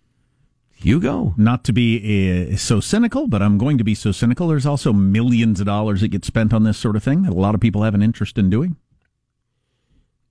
Hugo. 0.76 1.34
Not 1.38 1.64
to 1.66 1.74
be 1.74 2.52
uh, 2.54 2.58
so 2.58 2.80
cynical, 2.80 3.28
but 3.28 3.42
I'm 3.42 3.58
going 3.58 3.80
to 3.80 3.84
be 3.84 3.96
so 3.96 4.12
cynical. 4.12 4.48
There's 4.48 4.66
also 4.66 4.94
millions 4.94 5.60
of 5.60 5.66
dollars 5.66 6.02
that 6.02 6.10
get 6.10 6.24
spent 6.24 6.54
on 6.54 6.64
this 6.64 6.78
sort 6.78 6.96
of 6.96 7.04
thing 7.04 7.24
that 7.24 7.32
a 7.32 7.36
lot 7.36 7.56
of 7.56 7.62
people 7.62 7.82
have 7.82 7.96
an 7.96 8.04
interest 8.04 8.38
in 8.38 8.50
doing. 8.50 8.76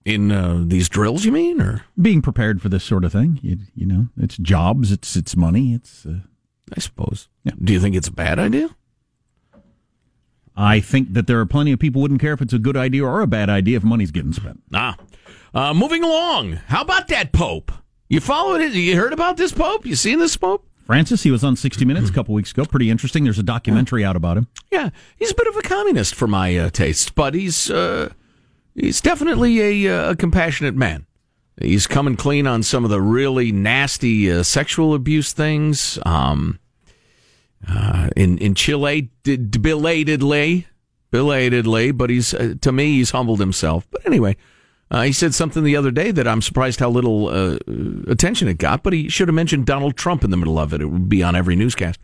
In 0.05 0.31
uh, 0.31 0.63
these 0.65 0.89
drills, 0.89 1.25
you 1.25 1.33
mean, 1.33 1.61
or 1.61 1.85
Being 2.01 2.23
prepared 2.23 2.63
for 2.63 2.69
this 2.69 2.85
sort 2.85 3.05
of 3.05 3.11
thing, 3.11 3.41
you, 3.43 3.59
you 3.75 3.87
know, 3.87 4.07
it's 4.17 4.37
jobs, 4.37 4.93
it's 4.93 5.17
it's 5.17 5.37
money, 5.37 5.75
it's. 5.75 6.07
Uh, 6.07 6.21
I 6.77 6.81
suppose. 6.81 7.29
Yeah. 7.45 7.53
Do 7.63 7.73
you 7.73 7.81
think 7.81 7.95
it's 7.97 8.09
a 8.09 8.13
bad 8.13 8.39
idea? 8.39 8.71
I 10.57 10.81
think 10.81 11.13
that 11.13 11.27
there 11.27 11.39
are 11.39 11.47
plenty 11.47 11.73
of 11.73 11.79
people 11.79 12.01
wouldn't 12.01 12.21
care 12.21 12.33
if 12.33 12.41
it's 12.41 12.53
a 12.53 12.59
good 12.59 12.77
idea 12.77 13.05
or 13.05 13.21
a 13.21 13.27
bad 13.27 13.51
idea 13.51 13.77
if 13.77 13.85
money's 13.85 14.11
getting 14.11 14.33
spent. 14.33 14.63
Ah. 14.73 14.97
Uh, 15.55 15.73
moving 15.75 16.03
along. 16.03 16.53
How 16.67 16.83
about 16.83 17.09
that 17.09 17.33
Pope? 17.33 17.73
You 18.09 18.21
followed 18.21 18.61
it? 18.61 18.73
You 18.73 18.97
heard 18.97 19.13
about 19.13 19.37
this 19.37 19.53
Pope? 19.53 19.87
You 19.87 19.97
seen 19.97 20.19
this 20.19 20.37
Pope? 20.37 20.67
Francis, 20.85 21.25
he 21.25 21.31
was 21.33 21.43
on 21.43 21.57
60 21.57 21.85
Minutes 21.85 22.09
a 22.09 22.13
couple 22.13 22.33
weeks 22.35 22.53
ago. 22.53 22.65
Pretty 22.65 22.91
interesting. 22.91 23.25
There's 23.25 23.41
a 23.41 23.43
documentary 23.43 24.05
out 24.05 24.15
about 24.15 24.37
him. 24.37 24.47
Yeah, 24.71 24.91
he's 25.17 25.33
a 25.33 25.35
bit 25.35 25.49
of 25.49 25.57
a 25.57 25.63
communist 25.63 26.15
for 26.15 26.29
my 26.29 26.57
uh, 26.57 26.71
taste, 26.71 27.17
but 27.17 27.35
he's 27.35 27.69
uh, 27.71 28.13
he's 28.75 29.01
definitely 29.01 29.87
a, 29.87 29.93
uh, 30.09 30.11
a 30.13 30.17
compassionate 30.17 30.77
man. 30.77 31.07
He's 31.61 31.87
coming 31.89 32.15
clean 32.17 32.47
on 32.47 32.63
some 32.63 32.85
of 32.85 32.91
the 32.91 33.01
really 33.01 33.51
nasty 33.51 34.31
uh, 34.31 34.45
sexual 34.45 34.95
abuse 34.95 35.33
things. 35.33 35.99
Um, 36.07 36.61
uh, 37.69 38.11
in 38.15 38.39
in 38.39 38.55
Chile, 38.55 39.11
d- 39.25 39.39
d- 39.39 39.59
belatedly, 39.59 40.67
belatedly, 41.11 41.91
but 41.91 42.11
he's 42.11 42.33
uh, 42.33 42.55
to 42.61 42.71
me 42.71 42.93
he's 42.99 43.11
humbled 43.11 43.41
himself. 43.41 43.89
But 43.91 44.07
anyway, 44.07 44.37
uh, 44.91 45.03
he 45.03 45.13
said 45.13 45.35
something 45.35 45.65
the 45.65 45.77
other 45.77 45.91
day 45.91 46.11
that 46.11 46.29
I'm 46.29 46.43
surprised 46.43 46.81
how 46.81 46.91
little 46.91 47.29
uh, 47.29 47.59
attention 48.07 48.49
it 48.49 48.59
got. 48.59 48.83
But 48.83 48.93
he 48.93 49.09
should 49.09 49.29
have 49.29 49.35
mentioned 49.35 49.67
Donald 49.67 49.97
Trump 49.97 50.25
in 50.25 50.31
the 50.31 50.37
middle 50.37 50.59
of 50.59 50.73
it. 50.73 50.81
It 50.81 50.87
would 50.87 51.09
be 51.09 51.23
on 51.23 51.37
every 51.37 51.57
newscast. 51.57 51.99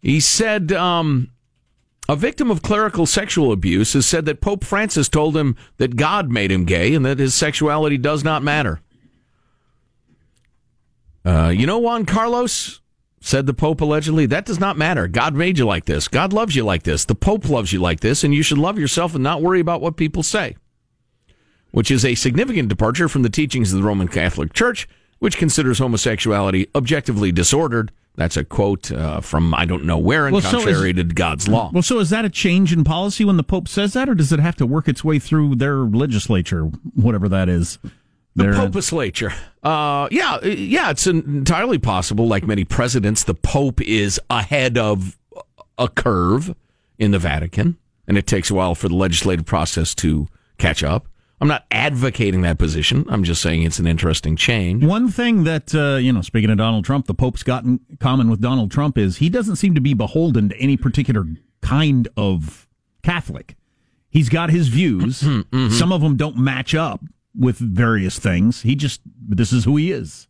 He 0.00 0.20
said. 0.20 0.72
Um, 0.72 1.30
a 2.08 2.16
victim 2.16 2.50
of 2.50 2.60
clerical 2.60 3.06
sexual 3.06 3.52
abuse 3.52 3.92
has 3.92 4.04
said 4.04 4.24
that 4.24 4.40
Pope 4.40 4.64
Francis 4.64 5.08
told 5.08 5.36
him 5.36 5.54
that 5.76 5.94
God 5.94 6.28
made 6.28 6.50
him 6.50 6.64
gay 6.64 6.92
and 6.92 7.06
that 7.06 7.20
his 7.20 7.36
sexuality 7.36 7.96
does 7.98 8.24
not 8.24 8.42
matter. 8.42 8.80
Uh, 11.24 11.52
you 11.54 11.66
know, 11.66 11.78
Juan 11.78 12.06
Carlos, 12.06 12.80
said 13.20 13.46
the 13.46 13.54
Pope 13.54 13.80
allegedly, 13.80 14.26
that 14.26 14.46
does 14.46 14.58
not 14.58 14.78
matter. 14.78 15.06
God 15.06 15.34
made 15.34 15.58
you 15.58 15.66
like 15.66 15.84
this. 15.84 16.08
God 16.08 16.32
loves 16.32 16.56
you 16.56 16.64
like 16.64 16.82
this. 16.82 17.04
The 17.04 17.14
Pope 17.14 17.48
loves 17.48 17.72
you 17.72 17.78
like 17.78 18.00
this, 18.00 18.24
and 18.24 18.34
you 18.34 18.42
should 18.42 18.58
love 18.58 18.78
yourself 18.78 19.14
and 19.14 19.22
not 19.22 19.42
worry 19.42 19.60
about 19.60 19.80
what 19.80 19.96
people 19.96 20.22
say. 20.22 20.56
Which 21.72 21.90
is 21.90 22.04
a 22.04 22.14
significant 22.14 22.68
departure 22.68 23.08
from 23.08 23.22
the 23.22 23.30
teachings 23.30 23.72
of 23.72 23.78
the 23.78 23.86
Roman 23.86 24.08
Catholic 24.08 24.52
Church, 24.52 24.88
which 25.20 25.36
considers 25.36 25.78
homosexuality 25.78 26.68
objectively 26.74 27.30
disordered 27.30 27.92
that's 28.16 28.36
a 28.36 28.44
quote 28.44 28.90
uh, 28.92 29.20
from 29.20 29.54
I 29.54 29.64
don't 29.64 29.84
know 29.84 29.98
where, 29.98 30.26
and 30.26 30.34
well, 30.34 30.42
contrary 30.42 30.92
so 30.92 31.00
is, 31.00 31.08
to 31.08 31.14
God's 31.14 31.48
law. 31.48 31.70
Well, 31.72 31.82
so 31.82 32.00
is 32.00 32.10
that 32.10 32.24
a 32.24 32.28
change 32.28 32.72
in 32.72 32.84
policy 32.84 33.24
when 33.24 33.36
the 33.36 33.42
Pope 33.42 33.68
says 33.68 33.92
that, 33.94 34.08
or 34.08 34.14
does 34.14 34.32
it 34.32 34.40
have 34.40 34.56
to 34.56 34.66
work 34.66 34.88
its 34.88 35.04
way 35.04 35.18
through 35.18 35.54
their 35.54 35.76
legislature, 35.76 36.64
whatever 36.94 37.28
that 37.28 37.48
is? 37.48 37.78
The 38.36 38.44
Popeslature. 38.44 39.32
Uh, 39.62 40.08
yeah, 40.10 40.44
yeah, 40.44 40.90
it's 40.90 41.06
entirely 41.06 41.78
possible. 41.78 42.26
Like 42.26 42.44
many 42.44 42.64
presidents, 42.64 43.24
the 43.24 43.34
Pope 43.34 43.80
is 43.80 44.20
ahead 44.28 44.76
of 44.76 45.16
a 45.78 45.88
curve 45.88 46.54
in 46.98 47.12
the 47.12 47.18
Vatican, 47.18 47.78
and 48.06 48.18
it 48.18 48.26
takes 48.26 48.50
a 48.50 48.54
while 48.54 48.74
for 48.74 48.88
the 48.88 48.94
legislative 48.94 49.46
process 49.46 49.94
to 49.96 50.28
catch 50.58 50.82
up. 50.82 51.06
I'm 51.40 51.48
not 51.48 51.64
advocating 51.70 52.42
that 52.42 52.58
position. 52.58 53.06
I'm 53.08 53.24
just 53.24 53.40
saying 53.40 53.62
it's 53.62 53.78
an 53.78 53.86
interesting 53.86 54.36
change. 54.36 54.84
One 54.84 55.08
thing 55.08 55.44
that, 55.44 55.74
uh, 55.74 55.96
you 55.96 56.12
know, 56.12 56.20
speaking 56.20 56.50
of 56.50 56.58
Donald 56.58 56.84
Trump, 56.84 57.06
the 57.06 57.14
Pope's 57.14 57.42
got 57.42 57.64
in 57.64 57.80
common 57.98 58.28
with 58.28 58.40
Donald 58.40 58.70
Trump 58.70 58.98
is 58.98 59.16
he 59.16 59.30
doesn't 59.30 59.56
seem 59.56 59.74
to 59.74 59.80
be 59.80 59.94
beholden 59.94 60.50
to 60.50 60.56
any 60.58 60.76
particular 60.76 61.26
kind 61.62 62.08
of 62.16 62.68
Catholic. 63.02 63.56
He's 64.10 64.28
got 64.28 64.50
his 64.50 64.68
views. 64.68 65.20
mm-hmm. 65.22 65.70
Some 65.70 65.92
of 65.92 66.02
them 66.02 66.16
don't 66.16 66.36
match 66.36 66.74
up 66.74 67.00
with 67.34 67.56
various 67.56 68.18
things. 68.18 68.62
He 68.62 68.74
just, 68.74 69.00
this 69.06 69.52
is 69.52 69.64
who 69.64 69.76
he 69.76 69.92
is. 69.92 70.28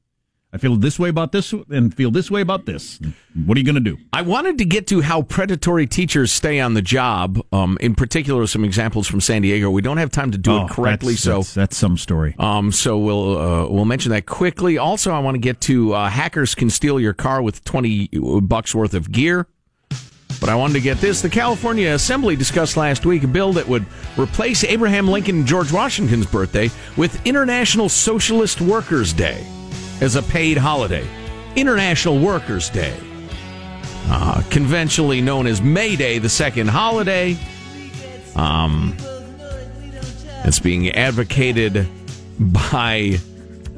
I 0.53 0.59
feel 0.59 0.75
this 0.75 0.99
way 0.99 1.09
about 1.09 1.31
this 1.31 1.53
and 1.53 1.95
feel 1.95 2.11
this 2.11 2.29
way 2.29 2.41
about 2.41 2.67
this. 2.67 2.99
What 3.47 3.57
are 3.57 3.61
you 3.61 3.65
going 3.65 3.77
to 3.77 3.81
do? 3.81 3.99
I 4.13 4.23
wanted 4.23 4.59
to 4.59 4.65
get 4.65 4.89
to 4.89 5.01
how 5.01 5.23
predatory 5.23 5.87
teachers 5.87 6.33
stay 6.33 6.59
on 6.59 6.75
the 6.75 6.83
job. 6.83 7.41
Um, 7.53 7.79
in 7.81 7.95
particular, 7.95 8.45
some 8.49 8.65
examples 8.65 9.07
from 9.07 9.21
San 9.21 9.43
Diego. 9.43 9.71
We 9.71 9.81
don't 9.81 9.99
have 9.99 10.11
time 10.11 10.33
to 10.33 10.39
do 10.39 10.51
oh, 10.51 10.67
it 10.67 10.71
correctly, 10.71 11.13
that's, 11.13 11.23
so 11.23 11.37
that's, 11.37 11.55
that's, 11.55 11.77
some 11.77 11.97
story. 11.97 12.35
Um, 12.39 12.73
so 12.73 12.99
we'll 12.99 13.39
uh, 13.39 13.69
we'll 13.69 13.85
mention 13.85 14.11
that 14.11 14.27
quickly. 14.27 14.77
Also, 14.77 15.13
I 15.13 15.21
want 15.21 15.37
to 15.37 15.41
get 15.41 15.61
to 15.63 15.93
uh, 15.93 16.09
hackers 16.09 16.57
can 16.57 16.69
steal 16.69 16.99
your 16.99 17.15
car 17.15 17.41
with 17.43 17.63
twenty 17.63 18.09
bucks 18.43 18.75
worth 18.75 18.95
of 18.95 19.13
gear. 19.13 19.47
But 20.41 20.49
I 20.49 20.55
wanted 20.55 20.75
to 20.75 20.81
get 20.81 20.99
this. 20.99 21.21
The 21.21 21.29
California 21.29 21.91
Assembly 21.91 22.35
discussed 22.35 22.77
last 22.77 23.05
week 23.05 23.23
a 23.25 23.29
bill 23.29 23.53
that 23.53 23.69
would 23.69 23.85
replace 24.19 24.65
Abraham 24.65 25.07
Lincoln 25.07 25.37
and 25.41 25.47
George 25.47 25.71
Washington's 25.71 26.27
birthday 26.27 26.71
with 26.97 27.25
International 27.27 27.89
Socialist 27.89 28.61
Workers' 28.61 29.13
Day 29.13 29.47
as 30.01 30.17
a 30.17 30.23
paid 30.23 30.57
holiday. 30.57 31.07
International 31.57 32.19
Workers' 32.19 32.71
Day, 32.71 32.97
uh, 34.09 34.43
conventionally 34.51 35.21
known 35.21 35.47
as 35.47 35.61
May 35.61 35.97
Day, 35.97 36.19
the 36.19 36.29
second 36.29 36.69
holiday. 36.69 37.37
Um, 38.37 38.97
it's 40.45 40.61
being 40.61 40.91
advocated 40.91 41.89
by 42.39 43.19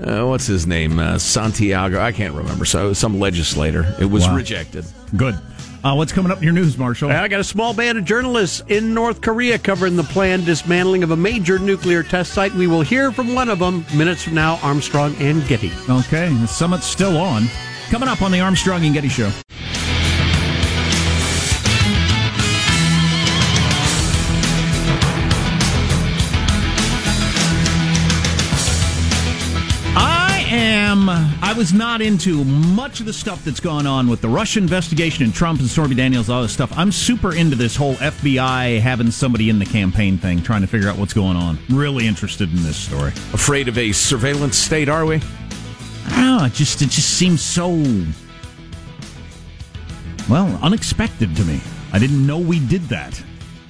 uh, 0.02 0.24
what's 0.24 0.46
his 0.46 0.66
name, 0.66 0.98
uh, 0.98 1.18
Santiago. 1.18 2.00
I 2.00 2.12
can't 2.12 2.34
remember. 2.34 2.64
So 2.64 2.92
some 2.92 3.18
legislator. 3.18 3.94
It 3.98 4.06
was 4.06 4.26
wow. 4.26 4.36
rejected. 4.36 4.84
Good. 5.16 5.38
Uh, 5.84 5.94
what's 5.94 6.12
coming 6.12 6.30
up 6.30 6.38
in 6.38 6.44
your 6.44 6.52
news, 6.52 6.78
Marshall? 6.78 7.10
I 7.10 7.26
got 7.26 7.40
a 7.40 7.44
small 7.44 7.74
band 7.74 7.98
of 7.98 8.04
journalists 8.04 8.62
in 8.68 8.94
North 8.94 9.20
Korea 9.20 9.58
covering 9.58 9.96
the 9.96 10.04
planned 10.04 10.46
dismantling 10.46 11.02
of 11.02 11.10
a 11.10 11.16
major 11.16 11.58
nuclear 11.58 12.04
test 12.04 12.32
site. 12.32 12.54
We 12.54 12.68
will 12.68 12.82
hear 12.82 13.10
from 13.10 13.34
one 13.34 13.48
of 13.48 13.58
them 13.58 13.84
minutes 13.92 14.22
from 14.22 14.34
now, 14.34 14.60
Armstrong 14.62 15.16
and 15.18 15.44
Getty. 15.48 15.72
Okay, 15.88 16.32
the 16.34 16.46
summit's 16.46 16.86
still 16.86 17.16
on. 17.16 17.48
Coming 17.90 18.08
up 18.08 18.22
on 18.22 18.30
the 18.30 18.38
Armstrong 18.38 18.84
and 18.84 18.94
Getty 18.94 19.08
Show. 19.08 19.32
Am. 30.92 31.08
I 31.08 31.54
was 31.56 31.72
not 31.72 32.02
into 32.02 32.44
much 32.44 33.00
of 33.00 33.06
the 33.06 33.12
stuff 33.12 33.44
that's 33.44 33.60
gone 33.60 33.86
on 33.86 34.08
with 34.08 34.20
the 34.20 34.28
Russia 34.28 34.58
investigation 34.58 35.24
and 35.24 35.32
Trump 35.32 35.60
and 35.60 35.68
Stormy 35.68 35.94
Daniels, 35.94 36.28
all 36.28 36.42
this 36.42 36.52
stuff. 36.52 36.70
I'm 36.76 36.92
super 36.92 37.34
into 37.34 37.56
this 37.56 37.74
whole 37.74 37.94
FBI 37.94 38.78
having 38.78 39.10
somebody 39.10 39.48
in 39.48 39.58
the 39.58 39.64
campaign 39.64 40.18
thing, 40.18 40.42
trying 40.42 40.60
to 40.60 40.66
figure 40.66 40.88
out 40.88 40.98
what's 40.98 41.14
going 41.14 41.36
on. 41.36 41.58
Really 41.70 42.06
interested 42.06 42.50
in 42.50 42.62
this 42.62 42.76
story. 42.76 43.10
Afraid 43.32 43.68
of 43.68 43.78
a 43.78 43.92
surveillance 43.92 44.56
state, 44.56 44.88
are 44.88 45.06
we? 45.06 45.16
I 45.16 46.16
don't 46.16 46.38
know. 46.38 46.44
It 46.44 46.52
just 46.52 46.82
it 46.82 46.90
just 46.90 47.10
seems 47.16 47.40
so 47.40 47.70
well 50.28 50.58
unexpected 50.62 51.34
to 51.36 51.44
me. 51.44 51.60
I 51.92 51.98
didn't 51.98 52.26
know 52.26 52.38
we 52.38 52.60
did 52.66 52.82
that. 52.88 53.22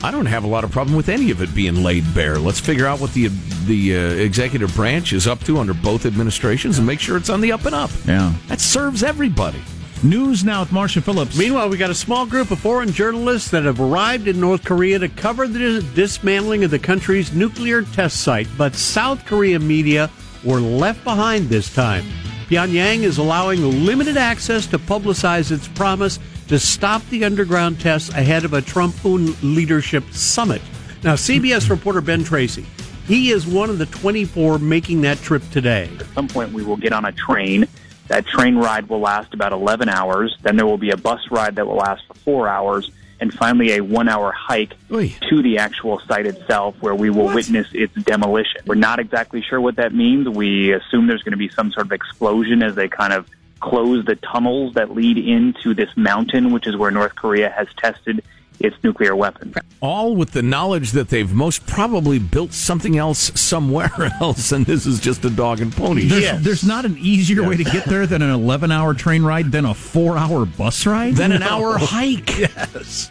I 0.05 0.11
don't 0.11 0.27
have 0.27 0.43
a 0.43 0.49
lot 0.49 0.65
of 0.65 0.73
problem 0.73 0.97
with 0.97 1.09
any 1.09 1.31
of 1.31 1.43
it 1.43 1.55
being 1.55 1.85
laid 1.85 2.13
bare. 2.13 2.37
Let's 2.39 2.59
figure 2.59 2.87
out 2.87 3.01
what 3.01 3.13
the 3.15 3.29
the 3.67 3.97
uh, 3.97 4.01
executive 4.15 4.75
branch 4.75 5.13
is 5.13 5.29
up 5.29 5.39
to 5.45 5.59
under 5.59 5.73
both 5.73 6.07
administrations 6.07 6.79
and 6.79 6.87
make 6.87 6.99
sure 6.99 7.17
it's 7.17 7.31
on 7.31 7.41
the 7.41 7.53
up 7.53 7.65
and 7.67 7.75
up. 7.75 7.91
Yeah, 8.05 8.33
that 8.49 8.61
serves 8.61 9.05
everybody. 9.05 9.63
News 10.03 10.43
now 10.43 10.63
with 10.63 10.73
Marshall 10.73 11.03
Phillips. 11.03 11.39
Meanwhile, 11.39 11.69
we 11.69 11.77
got 11.77 11.91
a 11.91 11.95
small 11.95 12.27
group 12.27 12.51
of 12.51 12.59
foreign 12.59 12.91
journalists 12.91 13.53
that 13.53 13.63
have 13.63 13.81
arrived 13.81 14.27
in 14.27 14.41
North 14.41 14.65
Korea 14.65 14.99
to 14.99 15.09
cover 15.09 15.47
the 15.47 15.81
dismantling 15.95 16.65
of 16.65 16.73
the 16.73 16.79
country's 16.81 17.33
nuclear 17.33 17.83
test 17.83 18.23
site, 18.23 18.49
but 18.59 18.75
South 18.75 19.25
Korea 19.25 19.61
media 19.61 20.11
were 20.43 20.61
left 20.61 21.05
behind 21.05 21.49
this 21.49 21.73
time. 21.73 22.05
Pyongyang 22.49 23.03
is 23.03 23.19
allowing 23.19 23.87
limited 23.87 24.17
access 24.17 24.67
to 24.67 24.79
publicize 24.79 25.53
its 25.53 25.69
promise 25.69 26.19
to 26.49 26.59
stop 26.59 27.07
the 27.09 27.25
underground 27.25 27.81
tests 27.81 28.11
ahead 28.11 28.45
of 28.45 28.53
a 28.53 28.63
Trump 28.63 28.95
leadership 29.05 30.05
summit. 30.13 30.63
Now, 31.03 31.15
CBS 31.15 31.69
reporter 31.71 32.01
Ben 32.01 32.25
Tracy, 32.25 32.67
he 33.07 33.31
is 33.31 33.47
one 33.47 33.71
of 33.71 33.79
the 33.79 33.87
24 33.87 34.59
making 34.59 35.01
that 35.03 35.19
trip 35.19 35.43
today. 35.51 35.91
At 35.99 36.07
some 36.15 36.29
point, 36.29 36.53
we 36.53 36.63
will 36.63 36.77
get 36.77 36.93
on 36.93 37.05
a 37.05 37.13
train. 37.13 37.67
That 38.09 38.27
train 38.27 38.57
ride 38.57 38.89
will 38.89 39.01
last 39.01 39.35
about 39.35 39.53
11 39.53 39.89
hours. 39.89 40.37
Then 40.43 40.57
there 40.57 40.67
will 40.67 40.79
be 40.79 40.91
a 40.91 40.97
bus 40.97 41.21
ride 41.31 41.57
that 41.57 41.67
will 41.67 41.77
last 41.77 42.07
for 42.07 42.15
four 42.15 42.49
hours. 42.49 42.91
And 43.21 43.33
finally, 43.33 43.73
a 43.77 43.81
one 43.81 44.09
hour 44.09 44.33
hike 44.33 44.75
Oy. 44.91 45.15
to 45.31 45.43
the 45.43 45.59
actual 45.59 46.01
site 46.09 46.27
itself 46.27 46.75
where 46.81 46.95
we 46.95 47.09
will 47.09 47.27
what? 47.27 47.37
witness 47.37 47.69
its 47.73 47.95
demolition. 47.95 48.63
We're 48.67 48.75
not 48.75 48.99
exactly 48.99 49.43
sure 49.43 49.61
what 49.61 49.77
that 49.77 49.95
means. 49.95 50.29
We 50.29 50.73
assume 50.73 51.07
there's 51.07 51.23
going 51.23 51.33
to 51.33 51.39
be 51.39 51.49
some 51.49 51.71
sort 51.71 51.87
of 51.87 51.93
explosion 51.93 52.63
as 52.63 52.75
they 52.75 52.89
kind 52.89 53.13
of 53.13 53.29
close 53.63 54.05
the 54.05 54.17
tunnels 54.17 54.75
that 54.75 54.91
lead 54.91 55.17
into 55.17 55.73
this 55.73 55.89
mountain, 55.97 56.53
which 56.53 56.67
is 56.67 56.77
where 56.77 56.91
North 56.91 57.15
Korea 57.15 57.49
has 57.49 57.69
tested 57.79 58.23
its 58.61 58.77
nuclear 58.85 59.17
weapons. 59.17 59.55
All 59.81 60.15
with 60.15 60.33
the 60.33 60.43
knowledge 60.43 60.93
that 60.93 61.09
they've 61.09 61.33
most 61.33 61.67
probably 61.67 62.19
built 62.19 62.53
something 62.53 62.97
else 62.97 63.33
somewhere 63.41 63.91
else, 64.21 64.53
and 64.53 64.67
this 64.67 64.87
is 64.87 65.01
just 65.01 65.25
a 65.25 65.31
dog 65.31 65.61
and 65.61 65.73
pony. 65.73 66.05
There's, 66.05 66.23
yes. 66.23 66.45
there's 66.45 66.65
not 66.65 66.85
an 66.85 66.97
easier 66.99 67.49
way 67.49 67.57
to 67.57 67.65
get 67.65 67.87
there 67.87 68.07
than 68.07 68.23
an 68.23 68.31
11 68.31 68.71
hour 68.71 68.95
train 68.95 69.23
ride, 69.23 69.51
than 69.51 69.65
a 69.65 69.75
four 69.75 70.17
hour 70.17 70.45
bus 70.45 70.87
ride, 70.87 71.17
than 71.17 71.33
an 71.33 71.43
hour 71.43 71.79
hike. 71.79 72.39
Yes. 72.43 73.11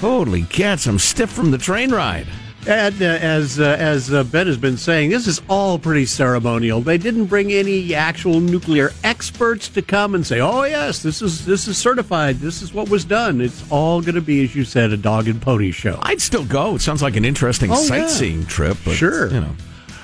Holy 0.00 0.42
cats, 0.42 0.86
I'm 0.86 0.98
stiff 0.98 1.30
from 1.30 1.50
the 1.50 1.58
train 1.58 1.90
ride. 1.90 2.26
And 2.66 3.02
uh, 3.02 3.04
as 3.04 3.60
uh, 3.60 3.76
as 3.78 4.10
uh, 4.10 4.24
Ben 4.24 4.46
has 4.46 4.56
been 4.56 4.78
saying, 4.78 5.10
this 5.10 5.26
is 5.26 5.42
all 5.50 5.78
pretty 5.78 6.06
ceremonial. 6.06 6.80
They 6.80 6.96
didn't 6.96 7.26
bring 7.26 7.52
any 7.52 7.94
actual 7.94 8.40
nuclear 8.40 8.90
experts 9.02 9.68
to 9.68 9.82
come 9.82 10.14
and 10.14 10.26
say, 10.26 10.40
"Oh 10.40 10.64
yes, 10.64 11.02
this 11.02 11.20
is 11.20 11.44
this 11.44 11.68
is 11.68 11.76
certified. 11.76 12.36
This 12.36 12.62
is 12.62 12.72
what 12.72 12.88
was 12.88 13.04
done." 13.04 13.42
It's 13.42 13.70
all 13.70 14.00
going 14.00 14.14
to 14.14 14.22
be, 14.22 14.44
as 14.44 14.54
you 14.54 14.64
said, 14.64 14.92
a 14.92 14.96
dog 14.96 15.28
and 15.28 15.42
pony 15.42 15.72
show. 15.72 15.98
I'd 16.02 16.22
still 16.22 16.44
go. 16.44 16.76
It 16.76 16.80
sounds 16.80 17.02
like 17.02 17.16
an 17.16 17.24
interesting 17.26 17.70
oh, 17.70 17.74
sightseeing 17.74 18.40
yeah. 18.42 18.48
trip. 18.48 18.78
But, 18.82 18.94
sure, 18.94 19.30
you 19.30 19.40
know. 19.40 19.54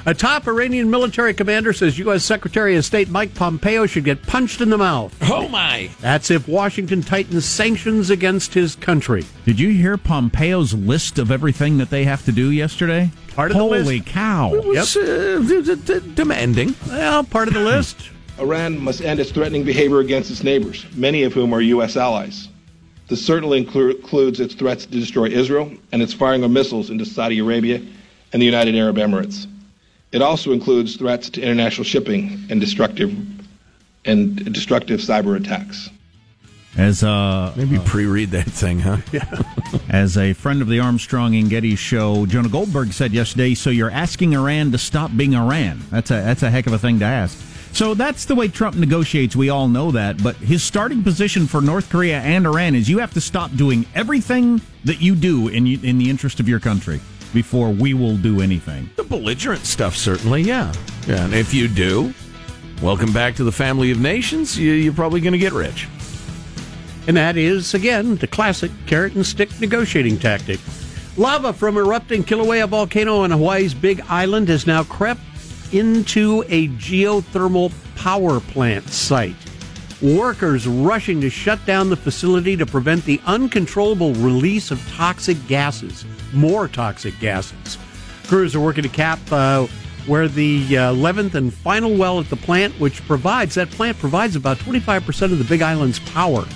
A 0.06 0.14
top 0.14 0.46
Iranian 0.48 0.90
military 0.90 1.34
commander 1.34 1.72
says 1.74 1.98
U.S. 1.98 2.24
Secretary 2.24 2.74
of 2.76 2.84
State 2.86 3.10
Mike 3.10 3.34
Pompeo 3.34 3.84
should 3.86 4.04
get 4.04 4.22
punched 4.22 4.60
in 4.62 4.70
the 4.70 4.78
mouth. 4.78 5.14
Oh, 5.30 5.46
my. 5.48 5.90
That's 6.00 6.30
if 6.30 6.48
Washington 6.48 7.02
tightens 7.02 7.44
sanctions 7.44 8.08
against 8.08 8.54
his 8.54 8.76
country. 8.76 9.26
Did 9.44 9.60
you 9.60 9.68
hear 9.70 9.98
Pompeo's 9.98 10.72
list 10.72 11.18
of 11.18 11.30
everything 11.30 11.76
that 11.78 11.90
they 11.90 12.04
have 12.04 12.24
to 12.24 12.32
do 12.32 12.50
yesterday? 12.50 13.10
Part 13.34 13.50
of 13.50 13.58
the 13.58 13.62
Holy 13.62 13.98
list. 13.98 14.06
cow. 14.06 14.54
It 14.54 14.64
was 14.64 14.96
uh, 14.96 15.44
d- 15.46 15.62
d- 15.62 15.74
d- 16.00 16.12
demanding. 16.14 16.74
Well, 16.88 17.22
part 17.24 17.48
of 17.48 17.54
the 17.54 17.60
list. 17.64 18.10
Iran 18.38 18.78
must 18.78 19.02
end 19.02 19.20
its 19.20 19.30
threatening 19.32 19.64
behavior 19.64 19.98
against 20.00 20.30
its 20.30 20.42
neighbors, 20.42 20.86
many 20.94 21.24
of 21.24 21.34
whom 21.34 21.52
are 21.52 21.60
U.S. 21.60 21.98
allies. 21.98 22.48
This 23.08 23.24
certainly 23.24 23.62
inclu- 23.62 23.96
includes 23.96 24.40
its 24.40 24.54
threats 24.54 24.86
to 24.86 24.90
destroy 24.92 25.26
Israel 25.26 25.70
and 25.92 26.00
its 26.00 26.14
firing 26.14 26.42
of 26.42 26.50
missiles 26.50 26.88
into 26.88 27.04
Saudi 27.04 27.38
Arabia 27.40 27.82
and 28.32 28.40
the 28.40 28.46
United 28.46 28.74
Arab 28.76 28.96
Emirates. 28.96 29.46
It 30.12 30.22
also 30.22 30.52
includes 30.52 30.96
threats 30.96 31.30
to 31.30 31.42
international 31.42 31.84
shipping 31.84 32.46
and 32.50 32.60
destructive 32.60 33.14
and 34.04 34.52
destructive 34.52 35.00
cyber 35.00 35.36
attacks. 35.36 35.90
As 36.76 37.02
uh, 37.02 37.52
Maybe 37.56 37.78
pre-read 37.80 38.30
that 38.30 38.46
thing, 38.46 38.80
huh? 38.80 38.98
As 39.88 40.16
a 40.16 40.32
friend 40.32 40.62
of 40.62 40.68
the 40.68 40.78
Armstrong 40.78 41.34
and 41.34 41.50
Getty 41.50 41.74
show, 41.74 42.26
Jonah 42.26 42.48
Goldberg 42.48 42.92
said 42.92 43.12
yesterday, 43.12 43.54
so 43.54 43.70
you're 43.70 43.90
asking 43.90 44.34
Iran 44.34 44.70
to 44.72 44.78
stop 44.78 45.10
being 45.16 45.34
Iran. 45.34 45.82
That's 45.90 46.10
a 46.10 46.14
that's 46.14 46.42
a 46.44 46.50
heck 46.50 46.66
of 46.66 46.72
a 46.72 46.78
thing 46.78 47.00
to 47.00 47.04
ask. 47.04 47.36
So 47.72 47.94
that's 47.94 48.24
the 48.24 48.34
way 48.34 48.48
Trump 48.48 48.76
negotiates. 48.76 49.36
We 49.36 49.48
all 49.48 49.68
know 49.68 49.90
that. 49.92 50.22
But 50.22 50.36
his 50.36 50.62
starting 50.62 51.02
position 51.02 51.46
for 51.46 51.60
North 51.60 51.90
Korea 51.90 52.20
and 52.20 52.46
Iran 52.46 52.74
is 52.74 52.88
you 52.88 52.98
have 52.98 53.14
to 53.14 53.20
stop 53.20 53.54
doing 53.56 53.84
everything 53.94 54.60
that 54.84 55.00
you 55.00 55.14
do 55.14 55.48
in 55.48 55.66
in 55.66 55.98
the 55.98 56.08
interest 56.08 56.40
of 56.40 56.48
your 56.48 56.60
country 56.60 57.00
before 57.32 57.70
we 57.70 57.94
will 57.94 58.16
do 58.16 58.40
anything. 58.40 58.90
The 58.96 59.04
belligerent 59.04 59.64
stuff, 59.64 59.96
certainly, 59.96 60.42
yeah. 60.42 60.72
Yeah, 61.06 61.24
and 61.24 61.34
if 61.34 61.54
you 61.54 61.68
do, 61.68 62.12
welcome 62.82 63.12
back 63.12 63.34
to 63.36 63.44
the 63.44 63.52
family 63.52 63.90
of 63.90 64.00
nations. 64.00 64.58
You, 64.58 64.72
you're 64.72 64.92
probably 64.92 65.20
going 65.20 65.32
to 65.32 65.38
get 65.38 65.52
rich. 65.52 65.88
And 67.06 67.16
that 67.16 67.36
is, 67.36 67.74
again, 67.74 68.16
the 68.16 68.26
classic 68.26 68.70
carrot 68.86 69.14
and 69.14 69.24
stick 69.24 69.48
negotiating 69.60 70.18
tactic. 70.18 70.60
Lava 71.16 71.52
from 71.52 71.76
erupting 71.76 72.22
Kilauea 72.22 72.68
volcano 72.68 73.18
on 73.18 73.30
Hawaii's 73.30 73.74
Big 73.74 74.00
Island 74.08 74.48
has 74.48 74.66
now 74.66 74.84
crept 74.84 75.20
into 75.72 76.44
a 76.48 76.68
geothermal 76.68 77.72
power 77.96 78.40
plant 78.40 78.88
site. 78.88 79.34
Workers 80.02 80.66
rushing 80.66 81.20
to 81.20 81.28
shut 81.28 81.64
down 81.66 81.90
the 81.90 81.96
facility 81.96 82.56
to 82.56 82.64
prevent 82.64 83.04
the 83.04 83.20
uncontrollable 83.26 84.14
release 84.14 84.70
of 84.70 84.80
toxic 84.92 85.36
gases, 85.46 86.06
more 86.32 86.68
toxic 86.68 87.18
gases. 87.20 87.76
Crews 88.26 88.54
are 88.54 88.60
working 88.60 88.82
to 88.82 88.88
cap 88.88 89.18
uh, 89.30 89.66
where 90.06 90.26
the 90.26 90.78
uh, 90.78 90.94
11th 90.94 91.34
and 91.34 91.52
final 91.52 91.94
well 91.94 92.18
at 92.18 92.30
the 92.30 92.36
plant, 92.36 92.72
which 92.80 93.06
provides, 93.06 93.54
that 93.56 93.70
plant 93.70 93.98
provides 93.98 94.36
about 94.36 94.56
25% 94.58 95.32
of 95.32 95.38
the 95.38 95.44
Big 95.44 95.60
Island's 95.60 95.98
power. 95.98 96.46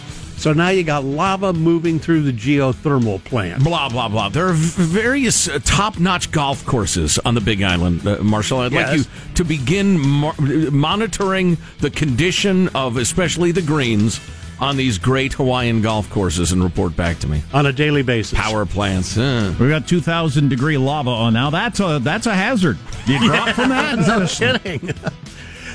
So 0.45 0.53
now 0.53 0.69
you 0.69 0.85
got 0.85 1.05
lava 1.05 1.55
moving 1.55 1.99
through 1.99 2.21
the 2.21 2.31
geothermal 2.31 3.25
plant. 3.25 3.65
Blah, 3.65 3.89
blah, 3.89 4.11
blah. 4.11 4.29
There 4.29 4.49
are 4.49 4.53
v- 4.53 4.83
various 5.01 5.49
uh, 5.49 5.59
top 5.65 5.99
notch 5.99 6.31
golf 6.33 6.67
courses 6.67 7.19
on 7.21 7.35
the 7.35 7.41
Big 7.41 7.63
Island, 7.63 8.07
uh, 8.07 8.23
Marshall. 8.23 8.59
I'd 8.59 8.75
like 8.75 8.99
you 8.99 9.05
to 9.37 9.43
begin 9.43 9.99
mar- 9.99 10.35
monitoring 10.39 11.57
the 11.79 11.89
condition 11.89 12.69
of 12.75 12.99
especially 12.99 13.53
the 13.53 13.63
greens 13.63 14.21
on 14.61 14.77
these 14.77 14.99
great 14.99 15.33
Hawaiian 15.33 15.81
golf 15.81 16.11
courses 16.11 16.53
and 16.53 16.63
report 16.63 16.95
back 16.95 17.21
to 17.21 17.27
me. 17.27 17.43
On 17.55 17.65
a 17.65 17.73
daily 17.73 18.03
basis. 18.03 18.39
Power 18.39 18.67
plants. 18.67 19.17
uh. 19.17 19.55
We 19.59 19.71
got 19.71 19.89
2,000 19.89 20.51
degree 20.51 20.77
lava 20.77 21.09
on 21.09 21.33
now. 21.33 21.49
That's 21.49 21.81
a 21.81 22.01
that's 22.03 22.27
a 22.27 22.35
hazard. 22.35 22.77
You 23.07 23.19
drop 23.27 23.49
from 23.55 23.71
that? 23.71 23.99
Is 23.99 24.07
that? 24.09 24.21
a 24.21 24.59
kidding. 24.59 24.95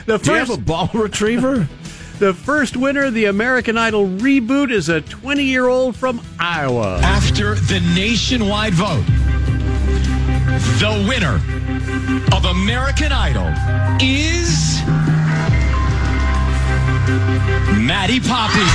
The 0.05 0.17
Do 0.17 0.31
you 0.31 0.37
have 0.37 0.47
first, 0.47 0.59
a 0.59 0.63
ball 0.63 0.89
retriever? 0.93 1.67
The 2.19 2.33
first 2.33 2.75
winner 2.75 3.05
of 3.05 3.13
the 3.13 3.25
American 3.25 3.77
Idol 3.77 4.05
reboot 4.05 4.71
is 4.71 4.89
a 4.89 4.99
20 4.99 5.41
year 5.41 5.69
old 5.69 5.95
from 5.95 6.19
Iowa. 6.37 6.97
After 6.97 7.55
the 7.55 7.79
nationwide 7.95 8.73
vote, 8.73 9.05
the 10.79 11.05
winner 11.07 11.35
of 12.35 12.43
American 12.43 13.13
Idol 13.13 13.47
is 14.01 14.81
Maddie 17.79 18.19
Poppe. 18.19 18.67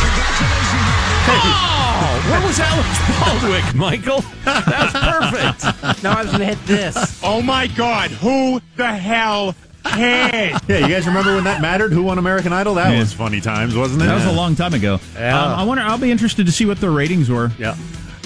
Oh, 1.27 2.25
where 2.31 2.47
was 2.47 2.59
Alex 2.59 2.99
Baldwick, 3.21 3.75
Michael? 3.75 4.25
That's 4.47 4.93
perfect. 4.95 6.03
Now 6.03 6.19
I 6.19 6.23
was 6.23 6.31
going 6.33 6.41
to 6.41 6.47
hit 6.47 6.67
this. 6.67 7.21
Oh 7.23 7.43
my 7.43 7.67
God, 7.67 8.11
who 8.11 8.61
the 8.77 8.87
hell 8.87 9.53
cares? 9.53 9.64
Yeah, 9.85 10.59
you 10.69 10.89
guys 10.89 11.07
remember 11.07 11.35
when 11.35 11.45
that 11.45 11.61
mattered? 11.61 11.93
Who 11.93 12.03
won 12.03 12.19
American 12.19 12.53
Idol? 12.53 12.75
That 12.75 12.93
Yeah. 12.93 13.01
was 13.01 13.13
funny 13.13 13.41
times, 13.41 13.75
wasn't 13.77 14.03
it? 14.03 14.07
That 14.07 14.15
was 14.15 14.27
a 14.27 14.33
long 14.33 14.57
time 14.57 14.75
ago. 14.75 15.01
Yeah. 15.17 15.41
Um, 15.41 15.59
I 15.61 15.63
wonder. 15.65 15.83
I'll 15.85 15.99
be 15.99 16.11
interested 16.11 16.47
to 16.47 16.53
see 16.53 16.65
what 16.67 16.81
the 16.81 16.91
ratings 16.91 17.29
were. 17.31 17.53
Yeah. 17.59 17.75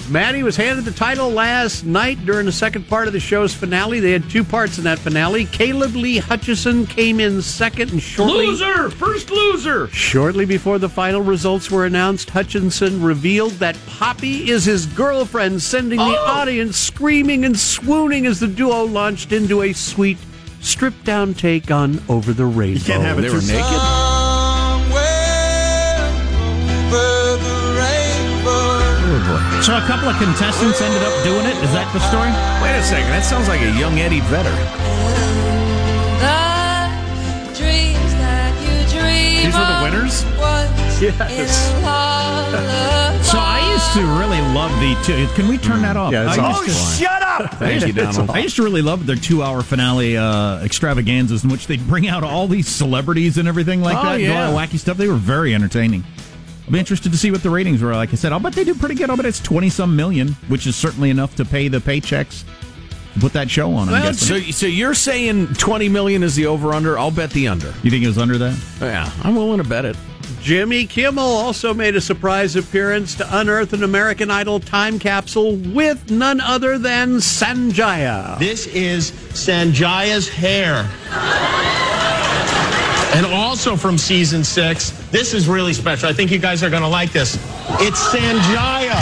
Maddie 0.09 0.41
was 0.41 0.55
handed 0.55 0.85
the 0.85 0.91
title 0.91 1.29
last 1.29 1.85
night 1.85 2.25
during 2.25 2.47
the 2.47 2.51
second 2.51 2.87
part 2.87 3.05
of 3.05 3.13
the 3.13 3.19
show's 3.19 3.53
finale. 3.53 3.99
They 3.99 4.09
had 4.11 4.27
two 4.27 4.43
parts 4.43 4.79
in 4.79 4.83
that 4.85 4.97
finale. 4.97 5.45
Caleb 5.45 5.95
Lee 5.95 6.17
Hutchinson 6.17 6.87
came 6.87 7.19
in 7.19 7.43
second 7.43 7.91
and 7.91 8.01
shortly 8.01 8.47
Loser! 8.47 8.89
First 8.89 9.29
loser! 9.29 9.87
Shortly 9.89 10.45
before 10.45 10.79
the 10.79 10.89
final 10.89 11.21
results 11.21 11.69
were 11.69 11.85
announced, 11.85 12.31
Hutchinson 12.31 13.03
revealed 13.03 13.51
that 13.59 13.77
Poppe 13.85 14.49
is 14.49 14.65
his 14.65 14.87
girlfriend, 14.87 15.61
sending 15.61 15.99
the 15.99 16.03
Oh. 16.17 16.25
audience 16.25 16.75
screaming 16.75 17.45
and 17.45 17.59
swooning 17.59 18.25
as 18.25 18.39
the 18.39 18.47
duo 18.47 18.85
launched 18.85 19.31
into 19.31 19.61
a 19.61 19.73
sweet, 19.73 20.17
stripped 20.61 21.03
down 21.05 21.33
take 21.33 21.71
on 21.71 22.01
Over 22.09 22.33
the 22.33 22.45
Rainbow. 22.45 22.79
You 22.79 22.85
can't 22.85 23.03
have 23.03 23.19
it 23.19 23.23
They 23.23 23.29
were 23.29 23.41
too- 23.41 23.47
naked. 23.47 23.79
So 29.61 29.75
a 29.77 29.81
couple 29.81 30.07
of 30.09 30.15
contestants 30.17 30.81
ended 30.81 31.03
up 31.03 31.13
doing 31.23 31.45
it. 31.45 31.55
Is 31.63 31.71
that 31.73 31.91
the 31.93 31.99
story? 32.09 32.31
Wait 32.63 32.73
a 32.79 32.83
second. 32.83 33.09
That 33.11 33.23
sounds 33.25 33.47
like 33.47 33.61
a 33.61 33.71
young 33.77 33.99
Eddie 33.99 34.21
Vedder. 34.21 34.55
These 39.43 39.53
were 39.55 39.65
the 39.65 39.79
winners? 39.83 40.23
Yes. 41.29 41.69
So 43.31 43.37
I 43.37 43.71
used 43.71 43.93
to 43.93 44.01
really 44.19 44.41
love 44.53 44.71
the 44.79 44.95
two. 45.05 45.27
Can 45.35 45.47
we 45.47 45.57
turn 45.57 45.81
that 45.83 45.95
off? 45.95 46.11
Yeah, 46.11 46.23
I 46.31 46.37
off. 46.37 46.65
used 46.67 46.77
to- 46.97 47.03
Shut 47.03 47.21
up! 47.21 47.53
Thank 47.55 47.85
you, 47.87 47.93
Donald. 48.03 48.29
I 48.31 48.39
used 48.39 48.55
to 48.57 48.63
really 48.63 48.81
love 48.81 49.05
their 49.05 49.15
two-hour 49.15 49.61
finale 49.61 50.17
uh, 50.17 50.61
extravaganzas 50.63 51.43
in 51.43 51.49
which 51.51 51.67
they'd 51.67 51.85
bring 51.87 52.07
out 52.07 52.23
all 52.23 52.47
these 52.47 52.67
celebrities 52.67 53.37
and 53.37 53.47
everything 53.47 53.81
like 53.81 53.97
Oh, 53.97 54.03
that, 54.03 54.13
and 54.15 54.23
yeah. 54.23 54.47
all 54.47 54.55
that 54.57 54.69
wacky 54.69 54.77
stuff. 54.79 54.97
They 54.97 55.07
were 55.07 55.15
very 55.15 55.53
entertaining. 55.55 56.03
I'll 56.65 56.73
be 56.73 56.79
interested 56.79 57.11
to 57.11 57.17
see 57.17 57.31
what 57.31 57.43
the 57.43 57.49
ratings 57.49 57.81
were. 57.81 57.93
Like 57.93 58.11
I 58.11 58.15
said, 58.15 58.31
I'll 58.33 58.39
bet 58.39 58.53
they 58.53 58.63
do 58.63 58.73
pretty 58.75 58.95
good. 58.95 59.09
I'll 59.09 59.15
bet 59.17 59.25
it's 59.25 59.39
twenty 59.39 59.69
some 59.69 59.95
million, 59.95 60.29
which 60.49 60.65
is 60.67 60.75
certainly 60.75 61.09
enough 61.11 61.35
to 61.35 61.45
pay 61.45 61.67
the 61.67 61.77
paychecks 61.79 62.43
put 63.21 63.33
that 63.33 63.49
show 63.49 63.73
on. 63.73 63.87
Well, 63.89 64.13
so, 64.13 64.39
so 64.39 64.65
you're 64.65 64.93
saying 64.93 65.47
20 65.55 65.89
million 65.89 66.23
is 66.23 66.35
the 66.35 66.45
over-under? 66.45 66.97
I'll 66.97 67.11
bet 67.11 67.31
the 67.31 67.49
under. 67.49 67.67
you 67.83 67.91
think 67.91 68.01
it 68.03 68.07
was 68.07 68.17
under 68.17 68.37
that? 68.37 68.57
Yeah, 68.79 69.11
I'm 69.23 69.35
willing 69.35 69.57
to 69.57 69.67
bet 69.67 69.83
it. 69.83 69.97
Jimmy 70.41 70.85
Kimmel 70.85 71.23
also 71.23 71.73
made 71.73 71.95
a 71.95 72.01
surprise 72.01 72.55
appearance 72.55 73.15
to 73.15 73.37
unearth 73.39 73.73
an 73.73 73.83
American 73.83 74.31
Idol 74.31 74.59
time 74.59 74.97
capsule 74.97 75.55
with 75.55 76.09
none 76.09 76.39
other 76.39 76.77
than 76.77 77.17
Sanjaya. 77.17 78.39
This 78.39 78.67
is 78.67 79.11
Sanjaya's 79.11 80.29
hair. 80.29 80.89
And 83.15 83.25
also 83.25 83.75
from 83.75 83.97
season 83.97 84.43
six, 84.43 84.91
this 85.09 85.33
is 85.33 85.47
really 85.47 85.73
special. 85.73 86.07
I 86.07 86.13
think 86.13 86.31
you 86.31 86.39
guys 86.39 86.63
are 86.63 86.69
going 86.69 86.83
to 86.83 86.87
like 86.87 87.11
this. 87.11 87.35
It's 87.81 87.99
Sanjaya. 88.07 88.95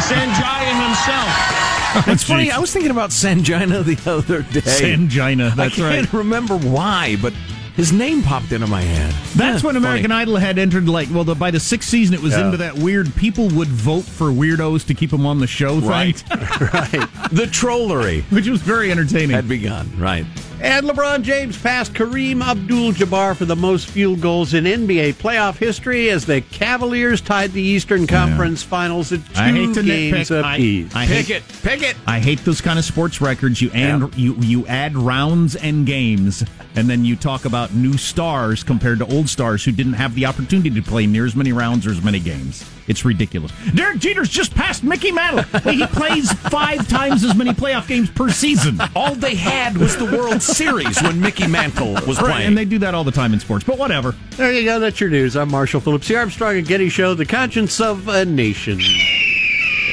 Sanjaya 0.00 0.86
himself. 0.86 2.08
It's 2.08 2.24
funny. 2.24 2.50
I 2.50 2.58
was 2.58 2.72
thinking 2.72 2.90
about 2.90 3.10
Sanjina 3.10 3.84
the 3.84 4.10
other 4.10 4.42
day. 4.42 4.60
Sangina, 4.60 5.54
that's 5.54 5.78
right. 5.78 5.92
I 5.92 5.94
can't 5.96 6.12
right. 6.12 6.18
remember 6.18 6.56
why, 6.56 7.16
but 7.20 7.34
his 7.76 7.92
name 7.92 8.22
popped 8.22 8.52
into 8.52 8.66
my 8.66 8.82
head. 8.82 9.12
That's 9.34 9.62
Yeah, 9.62 9.66
when 9.66 9.76
American 9.76 10.10
funny. 10.10 10.22
Idol 10.22 10.36
had 10.36 10.58
entered, 10.58 10.88
like, 10.88 11.08
well, 11.10 11.24
the, 11.24 11.34
by 11.34 11.50
the 11.50 11.60
sixth 11.60 11.88
season, 11.88 12.14
it 12.14 12.20
was 12.22 12.32
Yeah. 12.32 12.44
into 12.46 12.56
that 12.58 12.76
weird 12.76 13.14
people 13.16 13.48
would 13.50 13.68
vote 13.68 14.02
for 14.04 14.26
weirdos 14.26 14.86
to 14.86 14.94
keep 14.94 15.10
them 15.10 15.24
on 15.26 15.38
the 15.40 15.46
show 15.46 15.80
thing, 15.80 15.88
Right. 15.88 16.22
right. 16.30 17.08
The 17.32 17.46
trollery 17.46 18.22
which 18.30 18.46
was 18.46 18.60
very 18.60 18.90
entertaining. 18.90 19.30
had 19.30 19.48
begun. 19.48 19.90
Right. 19.98 20.26
And 20.62 20.86
LeBron 20.86 21.22
James 21.22 21.60
passed 21.60 21.92
Kareem 21.92 22.40
Abdul 22.40 22.92
Jabbar 22.92 23.36
for 23.36 23.44
the 23.46 23.56
most 23.56 23.88
field 23.88 24.20
goals 24.20 24.54
in 24.54 24.62
NBA 24.62 25.14
playoff 25.14 25.56
history 25.56 26.08
as 26.08 26.24
the 26.24 26.40
Cavaliers 26.40 27.20
tied 27.20 27.50
the 27.50 27.60
Eastern 27.60 28.06
Conference 28.06 28.62
Finals 28.62 29.12
at 29.12 29.26
two 29.26 29.40
I 29.40 29.50
hate 29.50 29.74
games 29.74 30.30
nitpick. 30.30 30.44
I, 30.44 30.54
apiece. 30.54 30.94
I 30.94 31.06
Pick 31.06 31.26
hate, 31.26 31.36
it. 31.36 31.42
Pick 31.64 31.82
it. 31.82 31.96
I 32.06 32.20
hate 32.20 32.38
those 32.44 32.60
kind 32.60 32.78
of 32.78 32.84
sports 32.84 33.20
records. 33.20 33.60
You 33.60 33.72
and 33.72 34.16
you 34.16 34.36
you 34.36 34.64
add 34.68 34.96
rounds 34.96 35.56
and 35.56 35.84
games, 35.84 36.44
and 36.76 36.88
then 36.88 37.04
you 37.04 37.16
talk 37.16 37.44
about 37.44 37.74
new 37.74 37.98
stars 37.98 38.62
compared 38.62 39.00
to 39.00 39.06
old 39.06 39.28
stars 39.28 39.64
who 39.64 39.72
didn't 39.72 39.94
have 39.94 40.14
the 40.14 40.26
opportunity 40.26 40.70
to 40.70 40.82
play 40.82 41.06
near 41.06 41.26
as 41.26 41.34
many 41.34 41.52
rounds 41.52 41.88
or 41.88 41.90
as 41.90 42.04
many 42.04 42.20
games. 42.20 42.64
It's 42.88 43.04
ridiculous. 43.04 43.52
Derek 43.74 43.98
Jeter's 43.98 44.28
just 44.28 44.54
passed 44.54 44.82
Mickey 44.82 45.12
Mantle. 45.12 45.44
Well, 45.64 45.74
he 45.74 45.86
plays 45.86 46.32
five 46.32 46.88
times 46.88 47.22
as 47.24 47.34
many 47.36 47.52
playoff 47.52 47.86
games 47.86 48.10
per 48.10 48.28
season. 48.30 48.80
All 48.96 49.14
they 49.14 49.34
had 49.36 49.76
was 49.76 49.96
the 49.96 50.04
World 50.06 50.42
Series 50.42 51.00
when 51.02 51.20
Mickey 51.20 51.46
Mantle 51.46 51.92
was 52.06 52.20
Right, 52.20 52.32
playing. 52.32 52.48
and 52.48 52.58
they 52.58 52.64
do 52.64 52.78
that 52.80 52.94
all 52.94 53.04
the 53.04 53.12
time 53.12 53.32
in 53.32 53.40
sports. 53.40 53.64
But 53.64 53.78
whatever. 53.78 54.14
There 54.36 54.52
you 54.52 54.64
go. 54.64 54.80
That's 54.80 55.00
your 55.00 55.10
news. 55.10 55.36
I'm 55.36 55.50
Marshall 55.50 55.80
Phillips, 55.80 56.08
the 56.08 56.16
Armstrong 56.16 56.56
and 56.58 56.66
Getty 56.66 56.88
Show, 56.88 57.14
the 57.14 57.24
conscience 57.26 57.80
of 57.80 58.08
a 58.08 58.24
nation. 58.24 58.80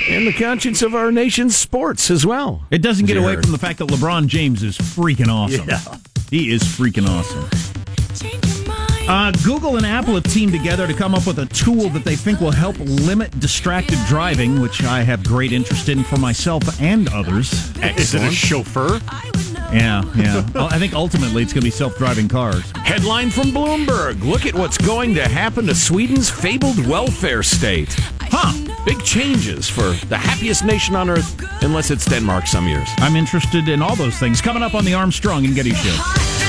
and 0.10 0.26
the 0.26 0.34
conscience 0.34 0.82
of 0.82 0.96
our 0.96 1.12
nation's 1.12 1.56
sports 1.56 2.10
as 2.10 2.26
well. 2.26 2.64
It 2.72 2.82
doesn't 2.82 3.06
get 3.06 3.18
away 3.18 3.36
from 3.36 3.52
the 3.52 3.60
fact 3.60 3.78
that 3.80 3.88
LeBron 3.90 4.26
James 4.28 4.64
is 4.64 4.78
freaking 4.78 5.28
awesome. 5.28 5.70
Yeah. 5.70 5.80
He 6.32 6.52
is 6.52 6.64
freaking 6.64 7.08
awesome. 7.08 8.49
Uh, 9.10 9.32
Google 9.44 9.76
and 9.76 9.88
Apple 9.88 10.14
have 10.14 10.24
teamed 10.26 10.52
together 10.52 10.86
to 10.86 10.94
come 10.94 11.16
up 11.16 11.26
with 11.26 11.40
a 11.40 11.48
tool 11.48 11.90
that 11.90 12.04
they 12.04 12.16
think 12.16 12.40
will 12.40 12.52
help 12.52 12.78
limit 12.78 13.40
distracted 13.40 13.98
driving, 14.08 14.62
which 14.62 14.84
I 14.84 15.02
have 15.02 15.24
great 15.24 15.52
interest 15.52 15.90
in 15.90 16.04
for 16.04 16.18
myself 16.18 16.80
and 16.80 17.12
others. 17.12 17.52
Is 17.98 18.14
it 18.14 18.22
a 18.22 18.30
chauffeur? 18.30 19.02
Yeah, 19.74 20.04
yeah. 20.16 20.48
Well, 20.54 20.68
I 20.70 20.78
think 20.78 20.94
ultimately 20.94 21.42
it's 21.42 21.54
going 21.54 21.62
to 21.62 21.66
be 21.66 21.72
self-driving 21.72 22.28
cars. 22.28 22.72
Headline 22.76 23.32
from 23.32 23.46
Bloomberg 23.46 24.24
Look 24.24 24.46
at 24.46 24.54
what's 24.54 24.78
going 24.78 25.16
to 25.16 25.28
happen 25.28 25.66
to 25.66 25.74
Sweden's 25.74 26.30
fabled 26.30 26.86
welfare 26.86 27.42
state. 27.42 27.96
Huh. 28.22 28.54
Big 28.86 29.04
changes 29.04 29.68
for 29.68 29.90
the 30.06 30.18
happiest 30.18 30.64
nation 30.64 30.96
on 30.96 31.10
earth, 31.10 31.36
unless 31.64 31.90
it's 31.90 32.06
Denmark 32.06 32.46
some 32.46 32.68
years. 32.68 32.88
I'm 32.98 33.16
interested 33.16 33.70
in 33.70 33.82
all 33.82 33.96
those 33.96 34.20
things. 34.20 34.40
Coming 34.40 34.62
up 34.62 34.76
on 34.76 34.86
the 34.86 34.94
Armstrong 34.94 35.46
and 35.46 35.56
Getty 35.56 35.74
Show. 35.74 36.49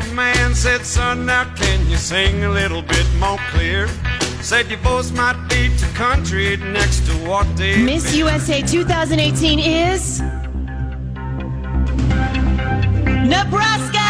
Label 0.00 0.14
man 0.14 0.54
said, 0.54 0.84
son, 0.84 1.26
now 1.26 1.44
can 1.54 1.88
you 1.88 1.96
sing 1.96 2.44
a 2.44 2.50
little 2.50 2.82
bit 2.82 3.06
more 3.18 3.38
clear? 3.50 3.88
Said 4.42 4.68
your 4.68 4.78
voice 4.80 5.10
might 5.12 5.46
be 5.48 5.76
to 5.76 5.86
country 5.94 6.56
next 6.58 7.06
to 7.06 7.12
what 7.28 7.46
they 7.56 7.82
Miss 7.82 8.14
USA 8.14 8.62
2018 8.62 9.58
is 9.58 10.20
Nebraska. 13.26 14.02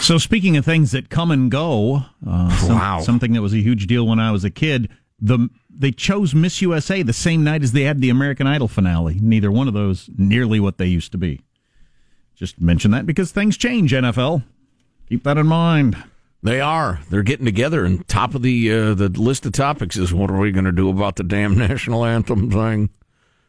So, 0.00 0.18
speaking 0.18 0.56
of 0.56 0.64
things 0.64 0.92
that 0.92 1.08
come 1.08 1.30
and 1.32 1.50
go, 1.50 2.04
uh, 2.24 2.56
some- 2.58 2.78
Wow. 2.78 3.00
something 3.00 3.32
that 3.32 3.42
was 3.42 3.52
a 3.52 3.58
huge 3.60 3.86
deal 3.88 4.06
when 4.06 4.20
I 4.20 4.30
was 4.30 4.44
a 4.44 4.50
kid, 4.50 4.88
the 5.20 5.48
they 5.78 5.90
chose 5.90 6.34
Miss 6.34 6.62
USA 6.62 7.02
the 7.02 7.12
same 7.12 7.44
night 7.44 7.62
as 7.62 7.72
they 7.72 7.82
had 7.82 8.00
the 8.00 8.08
American 8.08 8.46
Idol 8.46 8.66
finale. 8.68 9.18
Neither 9.20 9.50
one 9.50 9.68
of 9.68 9.74
those 9.74 10.08
nearly 10.16 10.58
what 10.58 10.78
they 10.78 10.86
used 10.86 11.12
to 11.12 11.18
be. 11.18 11.40
Just 12.36 12.60
mention 12.60 12.90
that 12.90 13.06
because 13.06 13.32
things 13.32 13.56
change. 13.56 13.92
NFL, 13.92 14.44
keep 15.08 15.24
that 15.24 15.38
in 15.38 15.46
mind. 15.46 15.96
They 16.42 16.60
are. 16.60 17.00
They're 17.10 17.22
getting 17.22 17.46
together, 17.46 17.84
and 17.84 18.06
top 18.06 18.34
of 18.34 18.42
the 18.42 18.70
uh, 18.72 18.94
the 18.94 19.08
list 19.08 19.46
of 19.46 19.52
topics 19.52 19.96
is 19.96 20.12
what 20.12 20.30
are 20.30 20.38
we 20.38 20.52
going 20.52 20.66
to 20.66 20.72
do 20.72 20.90
about 20.90 21.16
the 21.16 21.24
damn 21.24 21.56
national 21.58 22.04
anthem 22.04 22.50
thing 22.50 22.90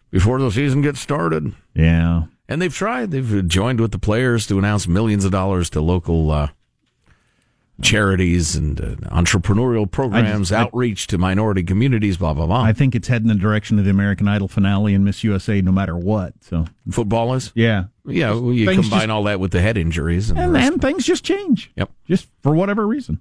before 0.09 0.39
the 0.39 0.49
season 0.49 0.81
gets 0.81 0.99
started? 0.99 1.53
Yeah, 1.75 2.23
And 2.47 2.61
they've 2.61 2.73
tried. 2.73 3.11
They've 3.11 3.47
joined 3.47 3.81
with 3.81 3.91
the 3.91 3.99
players 3.99 4.47
to 4.47 4.57
announce 4.57 4.87
millions 4.87 5.25
of 5.25 5.31
dollars 5.31 5.69
to 5.71 5.81
local 5.81 6.31
uh, 6.31 6.49
charities 7.81 8.55
and 8.55 8.79
uh, 8.81 8.95
entrepreneurial 9.11 9.89
programs, 9.89 10.51
I- 10.51 10.61
outreach 10.61 11.07
to 11.07 11.17
minority 11.17 11.63
communities, 11.63 12.17
blah, 12.17 12.33
blah, 12.33 12.45
blah. 12.47 12.61
I 12.63 12.73
think 12.73 12.95
it's 12.95 13.07
heading 13.07 13.29
in 13.29 13.37
the 13.37 13.41
direction 13.41 13.77
of 13.79 13.85
the 13.85 13.91
American 13.91 14.27
Idol 14.27 14.47
finale 14.47 14.93
and 14.93 15.05
Miss 15.05 15.23
USA, 15.23 15.61
no 15.61 15.71
matter 15.71 15.95
what. 15.95 16.33
So, 16.41 16.65
Football 16.89 17.33
is? 17.35 17.51
yeah, 17.55 17.85
Yeah, 18.05 18.31
well, 18.31 18.53
you 18.53 18.65
Things 18.65 18.81
combine 18.81 19.01
just- 19.01 19.09
all 19.11 19.23
that 19.23 19.39
with 19.39 19.51
the 19.51 19.61
head 19.61 19.77
injuries. 19.77 20.29
And, 20.31 20.57
and 20.57 20.81
things 20.81 21.05
just 21.05 21.23
change. 21.23 21.71
Yep. 21.75 21.91
Just 22.07 22.27
for 22.41 22.55
whatever 22.55 22.87
reason. 22.87 23.19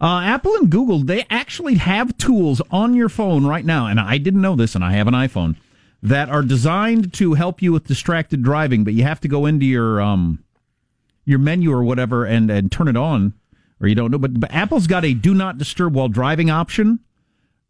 Uh, 0.00 0.22
Apple 0.24 0.54
and 0.56 0.70
Google, 0.70 0.98
they 1.04 1.24
actually 1.30 1.74
have 1.76 2.18
tools 2.18 2.60
on 2.70 2.94
your 2.94 3.08
phone 3.08 3.46
right 3.46 3.64
now, 3.64 3.86
and 3.86 4.00
I 4.00 4.18
didn't 4.18 4.40
know 4.42 4.56
this, 4.56 4.74
and 4.74 4.82
I 4.84 4.92
have 4.94 5.06
an 5.06 5.14
iPhone, 5.14 5.54
that 6.02 6.28
are 6.28 6.42
designed 6.42 7.12
to 7.14 7.34
help 7.34 7.62
you 7.62 7.72
with 7.72 7.86
distracted 7.86 8.42
driving, 8.42 8.82
but 8.84 8.92
you 8.92 9.04
have 9.04 9.20
to 9.20 9.28
go 9.28 9.46
into 9.46 9.64
your 9.64 10.00
um 10.02 10.40
your 11.24 11.38
menu 11.38 11.72
or 11.72 11.82
whatever 11.82 12.26
and, 12.26 12.50
and 12.50 12.70
turn 12.70 12.86
it 12.88 12.96
on, 12.98 13.32
or 13.80 13.88
you 13.88 13.94
don't 13.94 14.10
know. 14.10 14.18
But, 14.18 14.40
but 14.40 14.52
Apple's 14.52 14.86
got 14.86 15.04
a 15.04 15.14
do 15.14 15.34
not 15.34 15.58
disturb 15.58 15.94
while 15.94 16.08
driving 16.08 16.50
option 16.50 17.00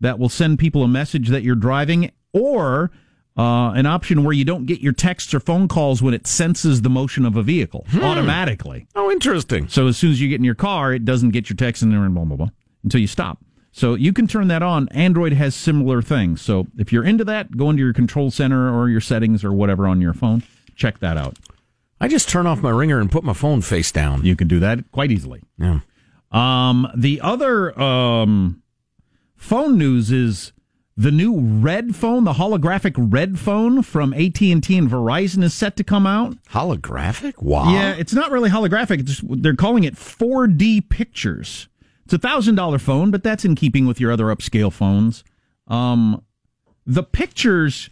that 0.01 0.19
will 0.19 0.29
send 0.29 0.59
people 0.59 0.83
a 0.83 0.89
message 0.89 1.29
that 1.29 1.43
you're 1.43 1.55
driving, 1.55 2.11
or 2.33 2.91
uh, 3.39 3.71
an 3.71 3.87
option 3.87 4.23
where 4.23 4.33
you 4.33 4.45
don't 4.45 4.67
get 4.67 4.81
your 4.81 4.93
texts 4.93 5.33
or 5.33 5.41
phone 5.41 5.67
calls 5.67 6.03
when 6.03 6.15
it 6.15 6.27
senses 6.27 6.83
the 6.83 6.91
motion 6.91 7.25
of 7.25 7.37
a 7.37 7.43
vehicle 7.43 7.87
automatically. 8.03 8.87
Oh, 8.95 9.11
interesting. 9.11 9.69
So 9.69 9.87
as 9.87 9.97
soon 9.97 10.13
as 10.13 10.21
you 10.21 10.29
get 10.29 10.37
in 10.37 10.45
your 10.45 10.55
car, 10.55 10.93
it 10.93 11.05
doesn't 11.05 11.31
get 11.31 11.49
your 11.49 11.57
text 11.57 11.83
in 11.83 11.91
there 11.91 12.05
and 12.05 12.15
blah 12.15 12.25
blah 12.25 12.37
blah 12.37 12.51
until 12.83 13.01
you 13.01 13.07
stop. 13.07 13.39
So 13.73 13.95
you 13.95 14.13
can 14.13 14.29
turn 14.29 14.47
that 14.49 14.63
on. 14.63 14.89
Android 14.91 15.33
has 15.33 15.55
similar 15.55 16.01
things. 16.01 16.41
So 16.41 16.69
if 16.79 16.93
you're 16.93 17.05
into 17.05 17.25
that, 17.25 17.57
go 17.57 17.71
into 17.71 17.83
your 17.83 17.93
control 17.93 18.31
center 18.31 18.73
or 18.73 18.89
your 18.89 19.01
settings 19.01 19.43
or 19.43 19.53
whatever 19.53 19.89
on 19.89 20.01
your 20.01 20.13
phone. 20.13 20.45
Check 20.77 21.01
that 21.01 21.17
out. 21.17 21.37
I 22.01 22.07
just 22.07 22.29
turn 22.29 22.47
off 22.47 22.61
my 22.61 22.71
ringer 22.71 23.01
and 23.01 23.11
put 23.11 23.25
my 23.25 23.33
phone 23.33 23.63
face 23.63 23.91
down. 23.91 24.25
You 24.25 24.37
can 24.37 24.47
do 24.47 24.61
that 24.61 24.93
quite 24.93 25.11
easily. 25.11 25.43
Yeah. 25.59 25.81
Um, 26.35 26.91
the 26.97 27.21
other 27.21 27.79
um, 27.81 28.63
phone 29.37 29.79
news 29.79 30.11
is 30.11 30.53
the 30.97 31.13
new 31.13 31.39
red 31.39 31.95
phone, 31.95 32.25
the 32.25 32.35
holographic 32.35 32.95
red 32.97 33.39
phone 33.39 33.83
from 33.83 34.13
AT 34.13 34.41
and 34.43 34.63
T 34.63 34.77
and 34.77 34.91
Verizon 34.91 35.43
is 35.43 35.55
set 35.55 35.77
to 35.77 35.85
come 35.85 36.07
out. 36.07 36.37
Holographic? 36.51 37.41
Wow. 37.41 37.73
Yeah, 37.73 37.95
it's 37.95 38.13
not 38.13 38.31
really 38.31 38.51
holographic. 38.51 39.01
It's 39.01 39.17
just, 39.17 39.43
they're 39.43 39.55
calling 39.55 39.85
it 39.85 39.95
4D 39.95 40.89
pictures. 40.89 41.69
It's 42.05 42.15
a 42.15 42.19
thousand 42.19 42.57
dollar 42.57 42.79
phone, 42.79 43.11
but 43.11 43.23
that's 43.23 43.45
in 43.45 43.55
keeping 43.55 43.87
with 43.87 44.01
your 44.01 44.13
other 44.13 44.27
upscale 44.27 44.73
phones. 44.73 45.25
Um, 45.69 46.23
the 46.85 47.03
pictures 47.03 47.91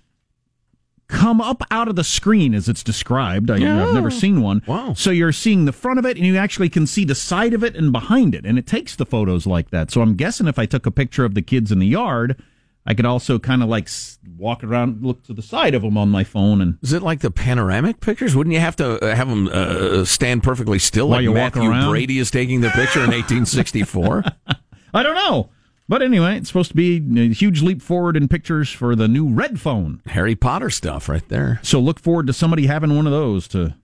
come 1.13 1.41
up 1.41 1.63
out 1.71 1.89
of 1.89 1.95
the 1.97 2.03
screen 2.05 2.55
as 2.55 2.69
it's 2.69 2.83
described. 2.83 3.51
I, 3.51 3.57
I've 3.57 3.95
never 3.95 4.11
seen 4.11 4.41
one. 4.41 4.63
Wow. 4.67 4.95
So 4.95 5.11
you're 5.11 5.33
seeing 5.33 5.67
the 5.67 5.73
front 5.73 5.99
of 5.99 6.07
it, 6.07 6.17
and 6.17 6.27
you 6.27 6.37
actually 6.37 6.71
can 6.71 6.87
see 6.87 7.05
the 7.05 7.15
side 7.15 7.53
of 7.53 7.63
it 7.63 7.77
and 7.77 7.93
behind 7.93 8.35
it, 8.35 8.47
and 8.47 8.59
it 8.59 8.67
takes 8.67 8.97
the 8.97 9.07
photos 9.07 9.47
like 9.47 9.71
that. 9.71 9.91
So 9.91 10.01
I'm 10.01 10.15
guessing 10.15 10.49
if 10.49 10.59
I 10.59 10.67
took 10.67 10.87
a 10.87 10.91
picture 10.91 11.25
of 11.25 11.35
the 11.35 11.43
kids 11.43 11.71
in 11.71 11.79
the 11.79 11.87
yard, 11.87 12.43
I 12.87 12.95
could 12.95 13.07
also 13.07 13.39
kind 13.39 13.63
of 13.63 13.69
like 13.69 13.89
walk 14.37 14.65
around, 14.65 15.05
look 15.05 15.23
to 15.25 15.35
the 15.35 15.43
side 15.43 15.75
of 15.75 15.83
them 15.83 15.97
on 15.97 16.09
my 16.09 16.25
phone, 16.25 16.61
and 16.61 16.79
Is 16.83 16.93
it 16.93 17.03
like 17.03 17.21
the 17.21 17.31
panoramic 17.31 18.01
pictures? 18.01 18.35
Wouldn't 18.35 18.55
you 18.55 18.61
have 18.61 18.77
to 18.77 19.05
uh, 19.05 19.15
have 19.15 19.29
them 19.29 19.49
uh, 19.53 20.05
stand 20.05 20.43
perfectly 20.43 20.79
still 20.79 21.09
While 21.09 21.23
like 21.23 21.35
Mathew 21.35 21.71
around? 21.71 21.91
Brady 21.91 22.19
is 22.19 22.31
taking 22.31 22.63
the 22.63 22.71
picture 22.71 23.01
in 23.01 23.11
1864? 23.11 24.25
I 24.95 25.03
don't 25.03 25.15
know. 25.15 25.51
But 25.89 26.03
anyway, 26.03 26.39
it's 26.39 26.49
supposed 26.49 26.71
to 26.71 26.77
be 26.77 26.97
a 27.21 27.35
huge 27.35 27.63
leap 27.63 27.83
forward 27.83 28.17
in 28.17 28.29
pictures 28.29 28.71
for 28.71 28.95
the 28.97 29.09
new 29.09 29.29
red 29.29 29.61
phone. 29.61 30.01
Harry 30.07 30.35
Potter 30.35 30.71
stuff 30.71 31.09
right 31.09 31.27
there. 31.29 31.61
So 31.63 31.81
look 31.81 31.99
forward 32.01 32.27
to 32.29 32.33
somebody 32.33 32.67
having 32.67 32.97
one 32.97 33.07
of 33.07 33.13
those 33.13 33.49
to 33.49 33.75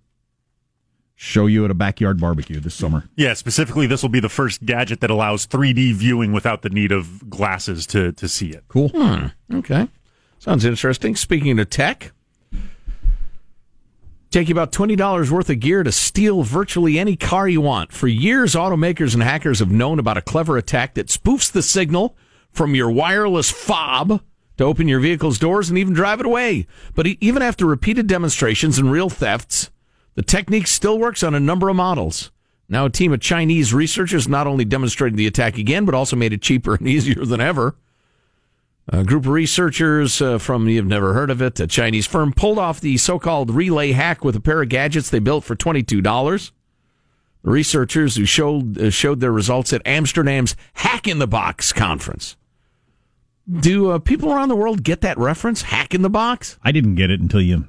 show 1.21 1.47
you 1.47 1.65
at 1.65 1.71
a 1.71 1.75
backyard 1.75 2.21
barbecue 2.21 2.61
this 2.61 2.77
summer. 2.77 3.09
Yeah, 3.17 3.35
specifically, 3.35 3.89
this 3.89 4.03
will 4.03 4.09
be 4.09 4.21
the 4.21 4.29
first 4.29 4.65
gadget 4.65 5.01
that 5.01 5.11
allows 5.11 5.47
3D 5.49 5.93
viewing 5.95 6.33
without 6.33 6.63
the 6.63 6.71
need 6.71 6.93
of 6.93 7.29
glasses 7.29 7.87
to, 7.89 8.13
to 8.13 8.29
see 8.29 8.51
it. 8.51 8.65
Cool. 8.69 8.91
Hmm. 8.91 9.27
Okay. 9.53 9.89
Sounds 10.39 10.65
interesting. 10.65 11.17
Speaking 11.17 11.59
of 11.59 11.69
tech, 11.69 12.13
take 14.31 14.49
you 14.49 14.55
about 14.55 14.73
$20 14.73 15.31
worth 15.31 15.51
of 15.51 15.61
gear 15.61 15.83
to 15.83 15.93
steal 15.93 16.43
virtually 16.43 16.99
any 16.99 17.17
car 17.17 17.49
you 17.49 17.61
want. 17.61 17.93
For 17.93 18.09
years, 18.09 18.55
automakers 18.55 19.14
and 19.14 19.23
hackers 19.23 19.61
have 19.61 19.71
known 19.71 19.99
about 19.99 20.17
a 20.17 20.23
clever 20.23 20.57
attack 20.57 20.95
that 20.95 21.09
spoofs 21.09 21.51
the 21.51 21.62
signal 21.62 22.17
from 22.51 22.75
your 22.75 22.91
wireless 22.91 23.51
fob 23.51 24.23
to 24.57 24.64
open 24.64 24.88
your 24.88 25.01
vehicle's 25.01 25.38
doors 25.38 25.69
and 25.69 25.79
even 25.79 25.95
drive 25.95 26.21
it 26.21 26.27
away. 26.27 26.67
But 26.95 27.07
even 27.07 27.43
after 27.43 27.64
repeated 27.64 28.07
demonstrations 28.07 28.79
and 28.79 28.91
real 28.91 29.09
thefts, 29.09 29.71
the 30.14 30.23
technique 30.23 30.67
still 30.67 30.99
works 30.99 31.23
on 31.23 31.35
a 31.35 31.41
number 31.41 31.69
of 31.69 31.77
models. 31.77 32.31
Now, 32.69 32.85
a 32.85 32.91
team 32.91 33.12
of 33.12 33.21
Chinese 33.21 33.73
researchers 33.73 34.29
not 34.29 34.47
only 34.47 34.64
demonstrated 34.64 35.17
the 35.17 35.27
attack 35.27 35.57
again, 35.57 35.87
but 35.87 35.95
also 35.95 36.17
made 36.17 36.33
it 36.33 36.43
cheaper 36.43 36.75
and 36.75 36.87
easier 36.88 37.25
than 37.25 37.41
ever. 37.41 37.77
A 38.90 39.05
group 39.05 39.24
of 39.27 39.33
researchers 39.33 40.22
uh, 40.22 40.38
from, 40.38 40.66
you've 40.68 40.87
never 40.87 41.13
heard 41.13 41.31
of 41.31 41.42
it, 41.42 41.60
a 41.60 41.67
Chinese 41.67 42.06
firm 42.06 42.33
pulled 42.33 42.58
off 42.58 42.81
the 42.81 42.96
so 42.96 43.19
called 43.19 43.50
relay 43.50 43.92
hack 43.92 44.25
with 44.25 44.35
a 44.35 44.40
pair 44.40 44.63
of 44.63 44.71
gadgets 44.71 45.10
they 45.10 45.19
built 45.19 45.44
for 45.44 45.54
$22. 45.54 46.50
Researchers 47.42 48.17
who 48.17 48.25
showed, 48.25 48.79
uh, 48.79 48.90
showed 48.90 49.21
their 49.21 49.33
results 49.33 49.73
at 49.73 49.83
Amsterdam's 49.87 50.56
Hack 50.75 51.06
in 51.06 51.19
the 51.19 51.27
Box 51.27 51.73
conference. 51.73 52.37
Do 53.50 53.90
uh, 53.90 53.98
people 53.98 54.33
around 54.33 54.48
the 54.48 54.56
world 54.56 54.83
get 54.83 55.02
that 55.02 55.17
reference? 55.19 55.63
Hack 55.63 55.94
in 55.94 56.02
the 56.02 56.10
box? 56.10 56.58
I 56.63 56.73
didn't 56.73 56.96
get 56.96 57.10
it 57.10 57.21
until 57.21 57.40
you 57.40 57.67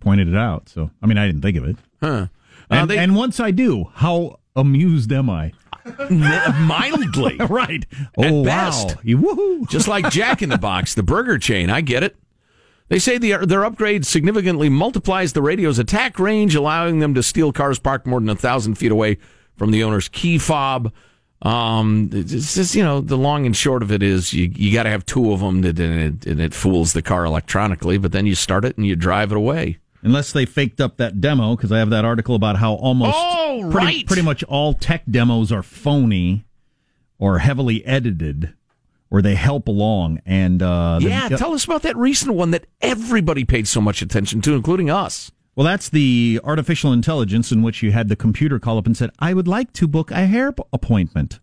pointed 0.00 0.28
it 0.28 0.34
out. 0.36 0.68
So, 0.68 0.90
I 1.02 1.06
mean, 1.06 1.18
I 1.18 1.26
didn't 1.26 1.42
think 1.42 1.56
of 1.56 1.64
it. 1.64 1.76
Huh. 2.00 2.26
And, 2.70 2.90
they- 2.90 2.98
and 2.98 3.14
once 3.14 3.38
I 3.38 3.50
do, 3.52 3.90
how 3.94 4.40
amused 4.56 5.12
am 5.12 5.28
I? 5.30 5.52
Mildly. 6.10 7.36
right. 7.50 7.84
At 8.18 8.32
Oh, 8.32 8.44
best. 8.44 8.88
wow. 8.88 8.94
You. 9.02 9.66
Just 9.70 9.88
like 9.88 10.10
Jack 10.10 10.42
in 10.42 10.48
the 10.48 10.58
Box, 10.58 10.94
the 10.94 11.02
burger 11.02 11.38
chain. 11.38 11.70
I 11.70 11.80
get 11.80 12.02
it. 12.02 12.16
They 12.88 12.98
say 13.00 13.18
the, 13.18 13.44
their 13.44 13.64
upgrade 13.64 14.06
significantly 14.06 14.68
multiplies 14.68 15.32
the 15.32 15.42
radio's 15.42 15.78
attack 15.78 16.18
range, 16.20 16.54
allowing 16.54 17.00
them 17.00 17.14
to 17.14 17.22
steal 17.22 17.52
cars 17.52 17.78
parked 17.80 18.06
more 18.06 18.20
than 18.20 18.28
a 18.28 18.36
thousand 18.36 18.76
feet 18.76 18.92
away 18.92 19.18
from 19.56 19.72
the 19.72 19.82
owner's 19.82 20.08
key 20.08 20.38
fob. 20.38 20.92
Um, 21.42 22.10
it's 22.12 22.54
just, 22.54 22.74
you 22.74 22.82
know, 22.84 23.00
the 23.00 23.18
long 23.18 23.44
and 23.44 23.56
short 23.56 23.82
of 23.82 23.90
it 23.92 24.02
is 24.02 24.32
you, 24.32 24.50
you 24.54 24.72
got 24.72 24.84
to 24.84 24.90
have 24.90 25.04
two 25.04 25.32
of 25.32 25.40
them 25.40 25.64
and 25.64 25.78
it, 25.80 26.26
and 26.26 26.40
it 26.40 26.54
fools 26.54 26.92
the 26.92 27.02
car 27.02 27.24
electronically, 27.24 27.98
but 27.98 28.12
then 28.12 28.24
you 28.24 28.34
start 28.34 28.64
it 28.64 28.76
and 28.76 28.86
you 28.86 28.94
drive 28.96 29.32
it 29.32 29.36
away. 29.36 29.78
Unless 30.06 30.32
they 30.32 30.46
faked 30.46 30.80
up 30.80 30.96
that 30.98 31.20
demo, 31.20 31.56
because 31.56 31.72
I 31.72 31.78
have 31.78 31.90
that 31.90 32.04
article 32.04 32.34
about 32.36 32.56
how 32.56 32.74
almost 32.74 33.16
Oh, 33.16 33.68
pretty, 33.70 33.86
right. 33.86 34.06
pretty 34.06 34.22
much 34.22 34.42
all 34.44 34.72
tech 34.72 35.02
demos 35.10 35.50
are 35.52 35.62
phony 35.62 36.44
or 37.18 37.38
heavily 37.40 37.84
edited, 37.84 38.54
or 39.10 39.20
they 39.20 39.34
help 39.34 39.66
along. 39.68 40.20
And 40.24 40.62
uh, 40.62 40.98
the- 41.00 41.08
Yeah, 41.08 41.28
tell 41.30 41.52
us 41.54 41.64
about 41.64 41.82
that 41.82 41.96
recent 41.96 42.34
one 42.34 42.52
that 42.52 42.66
everybody 42.80 43.44
paid 43.44 43.66
so 43.66 43.80
much 43.80 44.00
attention 44.00 44.40
to, 44.42 44.54
including 44.54 44.90
us. 44.90 45.32
Well, 45.56 45.64
that's 45.64 45.88
the 45.88 46.38
artificial 46.44 46.92
intelligence 46.92 47.50
in 47.50 47.62
which 47.62 47.82
you 47.82 47.90
had 47.90 48.08
the 48.08 48.16
computer 48.16 48.58
call 48.58 48.76
up 48.78 48.86
and 48.86 48.94
said, 48.96 49.10
"I 49.18 49.32
would 49.34 49.48
like 49.48 49.72
to 49.74 49.88
book 49.88 50.10
a 50.10 50.26
hair 50.26 50.52
p- 50.52 50.62
appointment," 50.72 51.40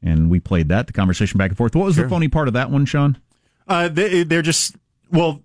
and 0.00 0.30
we 0.30 0.38
played 0.40 0.68
that. 0.68 0.86
The 0.86 0.92
conversation 0.92 1.38
back 1.38 1.50
and 1.50 1.58
forth. 1.58 1.74
What 1.74 1.84
was 1.86 1.96
the 1.96 2.08
phony 2.08 2.28
part 2.28 2.46
of 2.48 2.54
that 2.54 2.70
one, 2.70 2.84
Sean? 2.86 3.18
Uh, 3.66 3.88
they, 3.88 4.22
they're 4.22 4.42
just 4.42 4.76
well, 5.10 5.42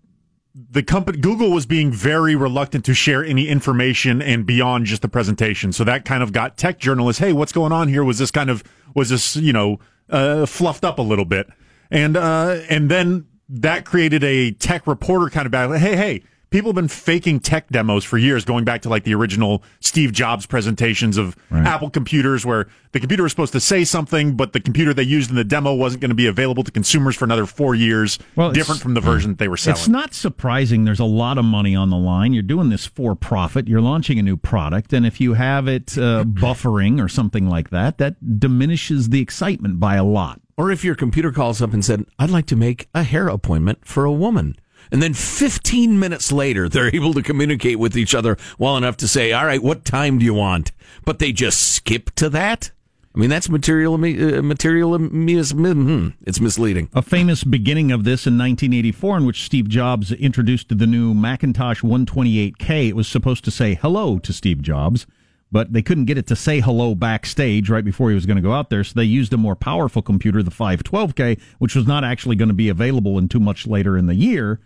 the 0.69 0.81
company 0.81 1.19
Google 1.19 1.51
was 1.51 1.65
being 1.65 1.91
very 1.91 2.35
reluctant 2.35 2.83
to 2.85 2.93
share 2.93 3.23
any 3.23 3.47
information 3.47 4.21
and 4.21 4.45
beyond 4.45 4.85
just 4.85 5.01
the 5.01 5.07
presentation. 5.07 5.71
So 5.71 5.83
that 5.83 6.03
kind 6.03 6.23
of 6.23 6.33
got 6.33 6.57
tech 6.57 6.79
journalists, 6.79 7.19
hey, 7.19 7.31
what's 7.31 7.51
going 7.51 7.71
on 7.71 7.87
here? 7.89 8.03
Was 8.03 8.17
this 8.17 8.31
kind 8.31 8.49
of 8.49 8.63
was 8.95 9.09
this 9.09 9.35
you 9.35 9.53
know 9.53 9.79
uh, 10.09 10.45
fluffed 10.45 10.83
up 10.83 10.97
a 10.97 11.03
little 11.03 11.25
bit? 11.25 11.47
And 11.91 12.17
uh, 12.17 12.61
and 12.69 12.89
then 12.89 13.27
that 13.49 13.85
created 13.85 14.23
a 14.23 14.51
tech 14.51 14.87
reporter 14.87 15.29
kind 15.29 15.45
of 15.45 15.51
battle. 15.51 15.77
Hey, 15.77 15.95
hey. 15.95 16.23
People 16.49 16.69
have 16.69 16.75
been 16.75 16.87
faking 16.87 17.41
tech 17.41 17.67
demos 17.69 18.05
for 18.05 18.17
years, 18.17 18.45
going 18.45 18.63
back 18.63 18.81
to 18.83 18.89
like 18.89 19.03
the 19.03 19.13
original 19.13 19.63
Steve 19.81 20.13
Jobs 20.13 20.45
presentations 20.45 21.17
of 21.17 21.35
Apple 21.51 21.89
computers, 21.89 22.45
where 22.45 22.67
the 22.93 22.99
computer 23.01 23.23
was 23.23 23.33
supposed 23.33 23.51
to 23.53 23.59
say 23.59 23.83
something, 23.83 24.37
but 24.37 24.53
the 24.53 24.61
computer 24.61 24.93
they 24.93 25.03
used 25.03 25.29
in 25.29 25.35
the 25.35 25.43
demo 25.43 25.73
wasn't 25.73 25.99
going 26.01 26.09
to 26.09 26.15
be 26.15 26.25
available 26.27 26.63
to 26.63 26.71
consumers 26.71 27.17
for 27.17 27.25
another 27.25 27.45
four 27.45 27.75
years, 27.75 28.17
Well, 28.37 28.51
different 28.51 28.79
from 28.79 28.93
the 28.93 29.01
version 29.01 29.31
that 29.31 29.39
they 29.39 29.49
were 29.49 29.57
selling. 29.57 29.77
It's 29.77 29.89
not 29.89 30.13
surprising. 30.13 30.85
There's 30.85 31.01
a 31.01 31.05
lot 31.05 31.37
of 31.37 31.43
money 31.43 31.75
on 31.75 31.89
the 31.89 31.97
line. 31.97 32.31
You're 32.31 32.43
doing 32.43 32.69
this 32.69 32.85
for 32.85 33.13
profit. 33.13 33.67
You're 33.67 33.81
launching 33.81 34.17
a 34.17 34.23
new 34.23 34.37
product, 34.37 34.93
and 34.93 35.05
if 35.05 35.19
you 35.19 35.33
have 35.33 35.67
it 35.67 35.97
uh, 35.97 36.23
buffering 36.23 37.03
or 37.03 37.09
something 37.09 37.49
like 37.49 37.71
that, 37.71 37.97
that 37.97 38.39
diminishes 38.39 39.09
the 39.09 39.19
excitement 39.19 39.81
by 39.81 39.95
a 39.95 40.03
lot. 40.05 40.39
Or 40.55 40.71
if 40.71 40.83
your 40.83 40.95
computer 40.95 41.31
calls 41.31 41.61
up 41.61 41.73
and 41.73 41.83
said, 41.83 42.05
I'd 42.17 42.31
like 42.31 42.47
to 42.47 42.55
make 42.55 42.87
a 42.95 43.03
hair 43.03 43.27
appointment 43.27 43.85
for 43.85 44.05
a 44.05 44.11
woman. 44.11 44.55
And 44.91 45.01
then 45.01 45.13
15 45.13 45.99
minutes 45.99 46.31
later, 46.31 46.69
they're 46.69 46.93
able 46.95 47.13
to 47.13 47.21
communicate 47.21 47.79
with 47.79 47.97
each 47.97 48.15
other 48.15 48.37
well 48.57 48.77
enough 48.77 48.97
to 48.97 49.07
say, 49.07 49.31
all 49.31 49.45
right, 49.45 49.61
what 49.61 49.85
time 49.85 50.19
do 50.19 50.25
you 50.25 50.33
want? 50.33 50.71
But 51.05 51.19
they 51.19 51.31
just 51.31 51.73
skip 51.73 52.11
to 52.15 52.29
that? 52.29 52.71
I 53.17 53.19
mean, 53.19 53.31
that's 53.31 53.49
material, 53.49 53.95
uh, 53.95 54.43
material, 54.43 54.95
hmm, 54.95 56.09
it's 56.27 56.39
misleading. 56.39 56.87
A 56.93 57.01
famous 57.01 57.43
beginning 57.43 57.91
of 57.91 58.03
this 58.03 58.27
in 58.27 58.37
1984, 58.37 59.17
in 59.17 59.25
which 59.25 59.43
Steve 59.43 59.67
Jobs 59.67 60.11
introduced 60.11 60.77
the 60.77 60.85
new 60.85 61.15
Macintosh 61.15 61.81
128K. 61.81 62.89
It 62.89 62.95
was 62.95 63.07
supposed 63.07 63.43
to 63.45 63.49
say 63.49 63.73
hello 63.73 64.19
to 64.19 64.31
Steve 64.31 64.61
Jobs, 64.61 65.07
but 65.51 65.73
they 65.73 65.81
couldn't 65.81 66.05
get 66.05 66.19
it 66.19 66.27
to 66.27 66.35
say 66.35 66.59
hello 66.59 66.93
backstage 66.93 67.71
right 67.71 67.83
before 67.83 68.09
he 68.09 68.15
was 68.15 68.27
going 68.27 68.37
to 68.37 68.43
go 68.43 68.53
out 68.53 68.69
there. 68.69 68.83
So 68.83 68.93
they 68.95 69.05
used 69.05 69.33
a 69.33 69.37
more 69.37 69.55
powerful 69.55 70.03
computer, 70.03 70.43
the 70.43 70.51
512K, 70.51 71.41
which 71.57 71.73
was 71.73 71.87
not 71.87 72.03
actually 72.03 72.35
going 72.35 72.49
to 72.49 72.53
be 72.53 72.69
available 72.69 73.17
until 73.17 73.41
much 73.41 73.65
later 73.65 73.97
in 73.97 74.05
the 74.05 74.13
year, 74.13 74.59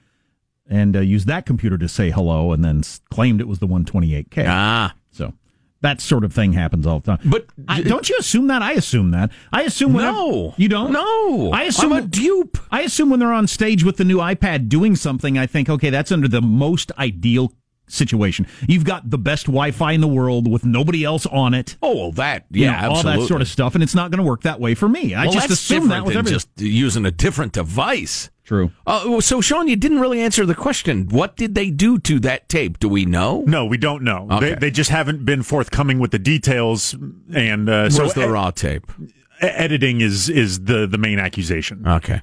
and 0.70 0.96
uh, 0.96 1.00
used 1.00 1.28
that 1.28 1.46
computer 1.46 1.78
to 1.78 1.88
say 1.88 2.10
hello, 2.12 2.52
and 2.52 2.64
then 2.64 2.82
claimed 3.12 3.42
it 3.42 3.48
was 3.48 3.60
the 3.60 3.68
128K. 3.68 4.46
Ah, 4.48 4.94
so. 5.12 5.34
That 5.82 6.00
sort 6.00 6.24
of 6.24 6.32
thing 6.32 6.54
happens 6.54 6.86
all 6.86 7.00
the 7.00 7.18
time. 7.18 7.28
But 7.30 7.48
I, 7.68 7.82
don't 7.82 8.08
you 8.08 8.16
assume 8.20 8.48
that? 8.48 8.62
I 8.62 8.74
assume 8.74 9.10
that. 9.12 9.32
I 9.52 9.64
assume 9.64 9.94
whenever, 9.94 10.16
No. 10.16 10.54
you 10.56 10.70
don't. 10.70 10.92
No. 10.92 11.52
I 11.52 11.64
assume 11.64 11.92
I'm 11.94 12.04
a 12.04 12.08
dupe. 12.08 12.60
I 12.70 12.82
assume 12.82 13.10
when 13.10 13.20
they're 13.20 13.34
on 13.34 13.48
stage 13.48 13.84
with 13.84 13.98
the 13.98 14.04
new 14.06 14.18
iPad 14.18 14.70
doing 14.70 14.96
something, 14.96 15.40
I 15.40 15.48
think, 15.48 15.70
okay, 15.70 15.90
that's 15.90 16.12
under 16.12 16.28
the 16.28 16.40
most 16.42 16.92
ideal 17.00 17.52
situation. 17.88 18.46
You've 18.68 18.84
got 18.86 19.10
the 19.10 19.18
best 19.18 19.48
Wi-Fi 19.48 19.94
in 19.94 20.02
the 20.02 20.08
world 20.08 20.50
with 20.50 20.66
nobody 20.66 21.04
else 21.04 21.26
on 21.26 21.54
it. 21.56 21.78
Oh, 21.82 21.96
well, 21.96 22.12
that, 22.14 22.46
You 22.52 22.66
yeah, 22.66 22.82
know, 22.82 22.92
all 22.92 23.04
that 23.04 23.28
sort 23.28 23.42
of 23.42 23.48
stuff, 23.48 23.74
and 23.74 23.84
it's 23.84 23.96
not 23.96 24.12
going 24.12 24.20
to 24.24 24.24
work 24.30 24.44
that 24.44 24.60
way 24.60 24.76
for 24.76 24.88
me. 24.88 25.14
I 25.16 25.24
well, 25.26 25.34
just 25.34 25.50
assume 25.50 25.90
that 25.90 26.06
with 26.06 26.16
everything. 26.16 26.34
just 26.36 26.50
using 26.58 27.06
a 27.06 27.12
different 27.12 27.54
device. 27.54 28.30
True. 28.52 28.70
Uh, 28.86 29.22
so, 29.22 29.40
Sean, 29.40 29.70
you 29.70 29.78
didn't 29.78 30.02
really 30.02 30.20
answer 30.20 30.46
the 30.46 30.54
question. 30.54 31.08
What 31.08 31.38
did 31.38 31.56
they 31.56 31.72
do 31.72 31.98
to 32.00 32.20
that 32.20 32.50
tape? 32.50 32.80
Do 32.80 32.90
we 32.90 33.06
know? 33.06 33.46
No, 33.48 33.66
we 33.66 33.78
don't 33.78 34.04
know. 34.04 34.28
Okay. 34.30 34.50
They, 34.50 34.56
they 34.56 34.72
just 34.72 34.90
haven't 34.90 35.24
been 35.24 35.42
forthcoming 35.42 36.00
with 36.00 36.12
the 36.12 36.20
details, 36.20 36.94
and 37.34 37.70
uh, 37.70 37.90
so 37.90 38.04
Where's 38.04 38.14
the 38.14 38.28
raw 38.30 38.52
tape? 38.52 38.92
e- 39.02 39.08
editing 39.46 40.02
is 40.02 40.28
is 40.28 40.66
the 40.66 40.86
the 40.86 40.98
main 40.98 41.18
accusation. 41.18 41.88
Okay. 41.88 42.22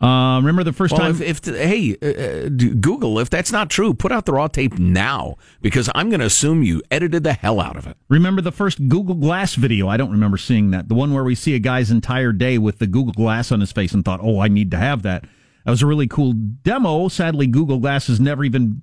Uh, 0.00 0.36
remember 0.38 0.62
the 0.62 0.72
first 0.72 0.92
Well, 0.92 1.00
time? 1.00 1.20
if, 1.20 1.44
if 1.44 1.56
hey, 1.56 1.96
uh, 2.00 2.06
uh, 2.46 2.48
Google, 2.48 3.18
if 3.18 3.28
that's 3.28 3.50
not 3.50 3.70
true, 3.70 3.92
put 3.92 4.12
out 4.12 4.26
the 4.26 4.32
raw 4.32 4.46
tape 4.46 4.78
now 4.78 5.34
because 5.62 5.90
I'm 5.96 6.10
going 6.10 6.20
to 6.20 6.26
assume 6.26 6.62
you 6.62 6.80
edited 6.92 7.24
the 7.24 7.32
hell 7.32 7.60
out 7.60 7.76
of 7.76 7.88
it. 7.88 7.96
Remember 8.08 8.40
the 8.40 8.52
first 8.52 8.88
Google 8.88 9.16
Glass 9.16 9.56
video? 9.56 9.88
I 9.88 9.96
don't 9.96 10.12
remember 10.12 10.38
seeing 10.38 10.70
that. 10.70 10.88
The 10.88 10.94
one 10.94 11.12
where 11.12 11.24
we 11.24 11.34
see 11.34 11.56
a 11.56 11.58
guy's 11.58 11.90
entire 11.90 12.32
day 12.32 12.56
with 12.56 12.78
the 12.78 12.86
Google 12.86 13.12
Glass 13.12 13.50
on 13.50 13.58
his 13.60 13.72
face 13.72 13.92
and 13.92 14.04
thought, 14.04 14.20
oh, 14.22 14.38
I 14.40 14.46
need 14.46 14.70
to 14.70 14.76
have 14.78 15.02
that. 15.02 15.24
That 15.64 15.70
was 15.70 15.82
a 15.82 15.86
really 15.86 16.06
cool 16.06 16.32
demo. 16.32 17.08
Sadly, 17.08 17.46
Google 17.46 17.78
Glass 17.78 18.06
has 18.06 18.20
never 18.20 18.44
even 18.44 18.82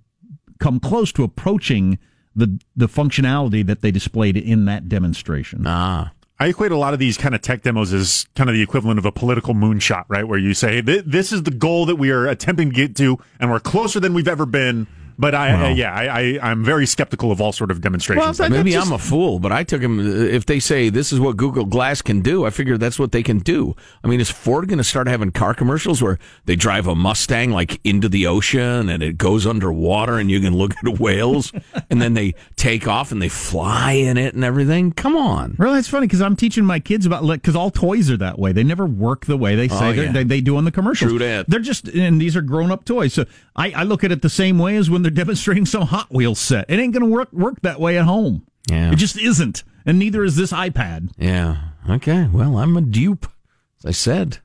come 0.59 0.79
close 0.79 1.11
to 1.13 1.23
approaching 1.23 1.97
the 2.35 2.59
the 2.75 2.87
functionality 2.87 3.65
that 3.65 3.81
they 3.81 3.91
displayed 3.91 4.37
in 4.37 4.65
that 4.65 4.87
demonstration. 4.87 5.63
Ah. 5.65 6.11
I 6.39 6.49
equate 6.49 6.71
a 6.71 6.77
lot 6.77 6.93
of 6.93 6.99
these 6.99 7.17
kind 7.17 7.33
of 7.33 7.41
tech 7.41 7.63
demos 7.63 7.91
as 7.93 8.27
kind 8.35 8.47
of 8.47 8.55
the 8.55 8.61
equivalent 8.61 8.99
of 8.99 9.05
a 9.05 9.11
political 9.11 9.55
moonshot, 9.55 10.03
right? 10.07 10.27
Where 10.27 10.37
you 10.37 10.53
say, 10.53 10.83
"Th- 10.83 11.03
"This 11.03 11.33
is 11.33 11.43
the 11.43 11.51
goal 11.51 11.87
that 11.87 11.95
we 11.95 12.11
are 12.11 12.27
attempting 12.27 12.69
to 12.69 12.75
get 12.75 12.95
to, 12.97 13.17
and 13.39 13.49
we're 13.49 13.59
closer 13.59 13.99
than 13.99 14.13
we've 14.13 14.27
ever 14.27 14.45
been." 14.45 14.85
But 15.19 15.33
I, 15.33 15.53
Well. 15.53 15.65
uh, 15.65 15.69
yeah, 15.75 15.93
I, 15.93 16.19
I, 16.21 16.39
I'm 16.51 16.63
very 16.63 16.85
skeptical 16.85 17.31
of 17.31 17.41
all 17.41 17.51
sort 17.51 17.71
of 17.71 17.81
demonstrations. 17.81 18.39
like 18.39 18.51
Maybe 18.51 18.73
that. 18.73 18.85
I'm 18.85 18.91
a 18.91 18.99
fool, 18.99 19.39
but 19.39 19.51
I 19.51 19.63
took 19.63 19.81
him. 19.81 19.99
If 19.99 20.45
they 20.45 20.59
say 20.59 20.89
this 20.89 21.11
is 21.11 21.19
what 21.19 21.37
Google 21.37 21.65
Glass 21.65 22.03
can 22.03 22.21
do, 22.21 22.45
I 22.45 22.51
figure 22.51 22.77
that's 22.77 22.99
what 22.99 23.11
they 23.11 23.23
can 23.23 23.39
do. 23.39 23.75
I 24.03 24.07
mean, 24.07 24.19
is 24.19 24.29
Ford 24.29 24.67
going 24.67 24.77
to 24.77 24.83
start 24.83 25.07
having 25.07 25.31
car 25.31 25.53
commercials 25.55 26.03
where 26.03 26.19
they 26.45 26.55
drive 26.55 26.85
a 26.85 26.93
Mustang 26.93 27.49
like 27.51 27.79
into 27.83 28.07
the 28.09 28.27
ocean 28.27 28.89
and 28.89 29.01
it 29.01 29.17
goes 29.17 29.47
underwater 29.47 30.17
and 30.19 30.29
you 30.29 30.39
can 30.39 30.55
look 30.55 30.73
at 30.85 30.99
whales 30.99 31.51
and 31.89 31.99
then 32.01 32.13
they 32.13 32.35
take 32.55 32.87
off 32.87 33.11
and 33.11 33.19
they 33.19 33.29
fly 33.29 33.93
in 33.93 34.17
it 34.17 34.35
and 34.35 34.43
everything? 34.43 34.91
Come 34.91 35.15
on. 35.15 35.55
Really, 35.57 35.79
it's 35.79 35.87
funny 35.89 36.05
because 36.05 36.21
I'm 36.21 36.35
teaching 36.35 36.63
my 36.63 36.79
kids 36.79 37.07
about 37.07 37.25
because 37.27 37.55
all 37.55 37.71
toys 37.71 38.11
are 38.11 38.17
that 38.17 38.37
way. 38.37 38.51
They 38.51 38.63
never 38.63 38.85
work 38.85 39.25
the 39.25 39.37
way 39.37 39.55
they 39.55 39.67
say 39.67 39.75
Oh, 39.89 39.93
they're- 39.93 40.05
yeah. 40.05 40.11
they, 40.11 40.23
they 40.23 40.41
do 40.41 40.57
on 40.57 40.63
the 40.65 40.71
commercials. 40.71 41.09
True 41.11 41.19
that. 41.19 41.49
They're 41.49 41.59
just 41.59 41.87
and 41.87 42.21
these 42.21 42.35
are 42.35 42.41
grown 42.41 42.71
up 42.71 42.85
toys. 42.85 43.13
So 43.15 43.25
I, 43.55 43.71
I 43.71 43.83
look 43.83 44.03
at 44.03 44.11
it 44.11 44.21
the 44.21 44.29
same 44.29 44.59
way 44.59 44.75
as 44.77 44.89
when 44.91 45.06
they're 45.07 45.23
demonstrating 45.23 45.65
some 45.65 45.83
Hot 45.83 46.13
Wheels 46.13 46.37
set. 46.37 46.65
It 46.67 46.79
ain't 46.79 46.91
going 46.93 47.05
to 47.05 47.09
work 47.09 47.31
work 47.31 47.61
that 47.61 47.79
way 47.79 47.97
at 47.97 48.03
home. 48.03 48.45
Yeah. 48.69 48.91
It 48.91 48.97
just 48.97 49.17
isn't, 49.17 49.63
and 49.85 49.97
neither 49.97 50.25
is 50.25 50.35
this 50.35 50.51
iPad. 50.51 51.11
Yeah. 51.17 51.69
Okay. 51.89 52.27
Well, 52.29 52.57
I'm 52.57 52.75
a 52.75 52.81
dupe. 52.81 53.25
As 53.79 53.85
I 53.85 53.91
said, 53.91 54.39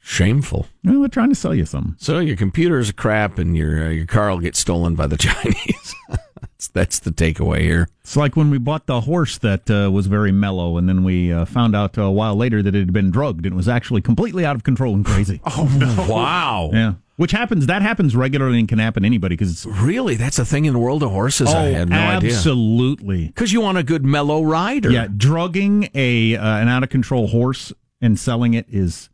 shameful. 0.00 0.68
Well, 0.82 1.00
they're 1.00 1.08
trying 1.08 1.28
to 1.28 1.34
sell 1.34 1.54
you 1.54 1.66
something. 1.66 1.96
So 1.98 2.18
your 2.18 2.36
computer 2.36 2.78
is 2.78 2.90
crap 2.92 3.36
and 3.38 3.54
your 3.54 3.84
uh, 3.84 3.90
your 3.90 4.06
car 4.06 4.30
will 4.30 4.38
get 4.38 4.56
stolen 4.56 4.94
by 4.94 5.06
the 5.06 5.16
Chinese. 5.18 5.94
that's, 6.56 6.68
that's 6.68 6.98
the 7.00 7.10
takeaway 7.10 7.60
here. 7.60 7.88
It's 8.02 8.16
like 8.16 8.36
when 8.36 8.50
we 8.50 8.58
bought 8.58 8.86
the 8.86 9.02
horse 9.02 9.38
that 9.38 9.70
uh, 9.70 9.90
was 9.90 10.06
very 10.06 10.32
mellow, 10.32 10.76
and 10.76 10.88
then 10.88 11.04
we 11.04 11.32
uh, 11.32 11.44
found 11.44 11.74
out 11.74 11.96
a 11.98 12.10
while 12.10 12.36
later 12.36 12.62
that 12.62 12.74
it 12.74 12.78
had 12.78 12.92
been 12.92 13.10
drugged 13.10 13.46
and 13.46 13.54
was 13.56 13.68
actually 13.68 14.02
completely 14.02 14.44
out 14.44 14.56
of 14.56 14.62
control 14.62 14.94
and 14.94 15.04
crazy. 15.04 15.40
oh 15.56 15.68
no! 15.78 16.06
Wow. 16.08 16.70
Yeah, 16.72 16.94
which 17.16 17.32
happens. 17.32 17.66
That 17.66 17.82
happens 17.82 18.14
regularly 18.14 18.58
and 18.58 18.68
can 18.68 18.78
happen 18.78 19.02
to 19.02 19.06
anybody 19.06 19.36
because 19.36 19.66
Really? 19.66 20.16
That's 20.16 20.38
a 20.38 20.44
thing 20.44 20.64
in 20.64 20.72
the 20.72 20.78
world 20.78 21.02
of 21.02 21.10
horses? 21.10 21.52
I 21.52 21.64
had 21.66 21.88
no 21.88 21.96
idea. 21.96 22.30
Oh, 22.30 22.34
absolutely. 22.34 23.26
Because 23.28 23.52
you 23.52 23.60
want 23.60 23.78
a 23.78 23.82
good 23.82 24.04
mellow 24.04 24.42
rider. 24.42 24.90
Yeah, 24.90 25.08
drugging 25.14 25.90
a 25.94 26.36
uh, 26.36 26.56
an 26.58 26.68
out 26.68 26.82
of 26.82 26.90
control 26.90 27.28
horse 27.28 27.72
and 28.00 28.18
selling 28.18 28.54
it 28.54 28.66
is, 28.68 29.08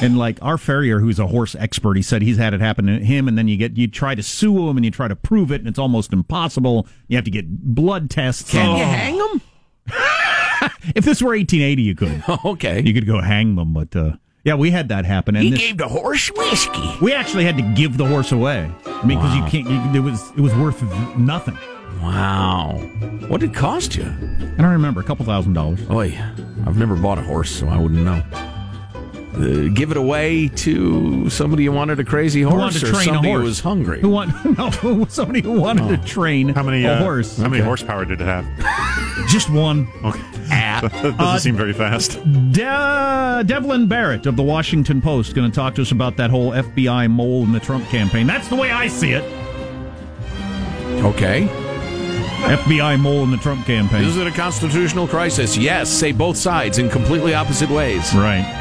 and 0.00 0.18
like 0.18 0.38
our 0.42 0.58
farrier, 0.58 0.98
who's 1.00 1.18
a 1.18 1.26
horse 1.26 1.54
expert, 1.58 1.96
he 1.96 2.02
said 2.02 2.22
he's 2.22 2.36
had 2.38 2.54
it 2.54 2.60
happen 2.60 2.86
to 2.86 2.98
him, 2.98 3.28
and 3.28 3.36
then 3.38 3.48
you 3.48 3.56
get 3.56 3.76
you 3.76 3.86
try 3.88 4.14
to 4.14 4.22
sue 4.22 4.68
him 4.68 4.76
and 4.76 4.84
you 4.84 4.90
try 4.90 5.08
to 5.08 5.16
prove 5.16 5.50
it, 5.52 5.60
and 5.60 5.68
it's 5.68 5.78
almost 5.78 6.12
impossible. 6.12 6.86
You 7.08 7.16
have 7.16 7.24
to 7.24 7.30
get 7.30 7.46
blood 7.74 8.10
tests. 8.10 8.50
Can 8.50 8.68
Oh. 8.68 8.76
you 8.76 8.84
hang 8.84 9.18
them? 9.18 9.40
If 10.94 11.04
this 11.04 11.20
were 11.20 11.30
1880, 11.36 11.82
you 11.82 11.94
could. 11.94 12.22
okay. 12.44 12.80
You 12.82 12.94
could 12.94 13.06
go 13.06 13.20
hang 13.20 13.54
them, 13.54 13.74
but 13.74 13.94
uh, 13.94 14.12
Yeah, 14.44 14.54
we 14.54 14.70
had 14.70 14.88
that 14.88 15.04
happen. 15.04 15.34
And 15.36 15.44
He 15.44 15.50
this- 15.50 15.58
gave 15.60 15.76
the 15.76 15.88
horse 15.88 16.30
whiskey. 16.34 16.96
we 17.02 17.12
actually 17.12 17.44
had 17.44 17.56
to 17.58 17.62
give 17.74 17.98
the 17.98 18.06
horse 18.06 18.32
away. 18.32 18.70
I 18.86 19.06
mean, 19.06 19.18
because 19.18 19.36
Wow. 19.36 19.44
you 19.44 19.50
can't. 19.50 19.68
You, 19.68 20.00
it 20.00 20.02
was 20.04 20.30
it 20.30 20.40
was 20.40 20.54
worth 20.54 20.82
nothing. 21.18 21.58
Wow. 22.00 22.78
What 23.28 23.40
did 23.40 23.50
it 23.50 23.56
cost 23.56 23.94
you? 23.96 24.04
I 24.04 24.62
don't 24.62 24.72
remember. 24.72 25.00
A 25.00 25.04
couple 25.04 25.24
thousand 25.26 25.52
dollars. 25.54 25.80
Oy, 25.90 26.18
I've 26.66 26.76
never 26.78 26.96
bought 26.96 27.18
a 27.18 27.22
horse, 27.22 27.50
so 27.50 27.68
I 27.68 27.76
wouldn't 27.76 28.02
know. 28.02 28.22
Uh, 29.34 29.68
give 29.74 29.90
it 29.90 29.96
away 29.96 30.46
to 30.48 31.28
somebody 31.28 31.64
who 31.64 31.72
wanted 31.72 31.98
a 31.98 32.04
crazy 32.04 32.42
horse 32.42 32.60
wanted 32.60 32.78
to 32.80 32.86
or 32.86 32.90
train 32.92 33.00
a 33.00 33.04
somebody 33.14 33.28
horse? 33.28 33.40
who 33.40 33.44
was 33.46 33.60
hungry. 33.60 34.00
Who 34.00 34.08
want 34.10 34.58
no 34.88 35.04
somebody 35.08 35.40
who 35.40 35.60
wanted 35.60 35.88
to 35.88 36.06
train 36.08 36.50
How 36.50 36.62
many 36.62 36.84
a 36.84 36.92
uh, 36.94 36.98
horse? 36.98 37.36
How 37.38 37.44
many 37.48 37.56
Okay. 37.60 37.66
horsepower 37.66 38.04
did 38.04 38.20
it 38.20 38.24
have? 38.24 38.46
Just 39.28 39.50
one. 39.50 39.88
Okay. 40.04 40.20
that 40.48 40.82
doesn't 40.92 41.20
Uh, 41.20 41.38
seem 41.38 41.56
very 41.56 41.72
fast. 41.72 42.12
De- 42.52 43.42
Devlin 43.46 43.88
Barrett 43.88 44.26
of 44.26 44.36
the 44.36 44.42
Washington 44.42 45.00
Post 45.00 45.34
going 45.34 45.50
to 45.50 45.54
talk 45.54 45.74
to 45.76 45.82
us 45.82 45.90
about 45.90 46.16
that 46.18 46.30
whole 46.30 46.50
FBI 46.52 47.10
mole 47.10 47.42
in 47.42 47.50
the 47.52 47.60
Trump 47.60 47.86
campaign. 47.88 48.26
That's 48.28 48.46
the 48.48 48.56
way 48.56 48.70
I 48.70 48.86
see 48.88 49.12
it. 49.12 49.24
Okay. 51.04 51.48
FBI 52.44 53.00
mole 53.00 53.24
in 53.24 53.30
the 53.30 53.36
Trump 53.38 53.64
campaign. 53.66 54.04
Is 54.04 54.16
it 54.16 54.26
a 54.26 54.30
constitutional 54.30 55.08
crisis? 55.08 55.56
Yes. 55.56 55.88
Say 55.90 56.12
both 56.12 56.36
sides 56.36 56.78
in 56.78 56.88
completely 56.90 57.34
opposite 57.34 57.70
ways. 57.70 58.14
Right. 58.14 58.53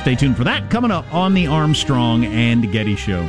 Stay 0.00 0.14
tuned 0.14 0.36
for 0.36 0.44
that 0.44 0.70
coming 0.70 0.90
up 0.90 1.12
on 1.12 1.34
the 1.34 1.46
Armstrong 1.46 2.24
and 2.24 2.72
Getty 2.72 2.96
Show. 2.96 3.28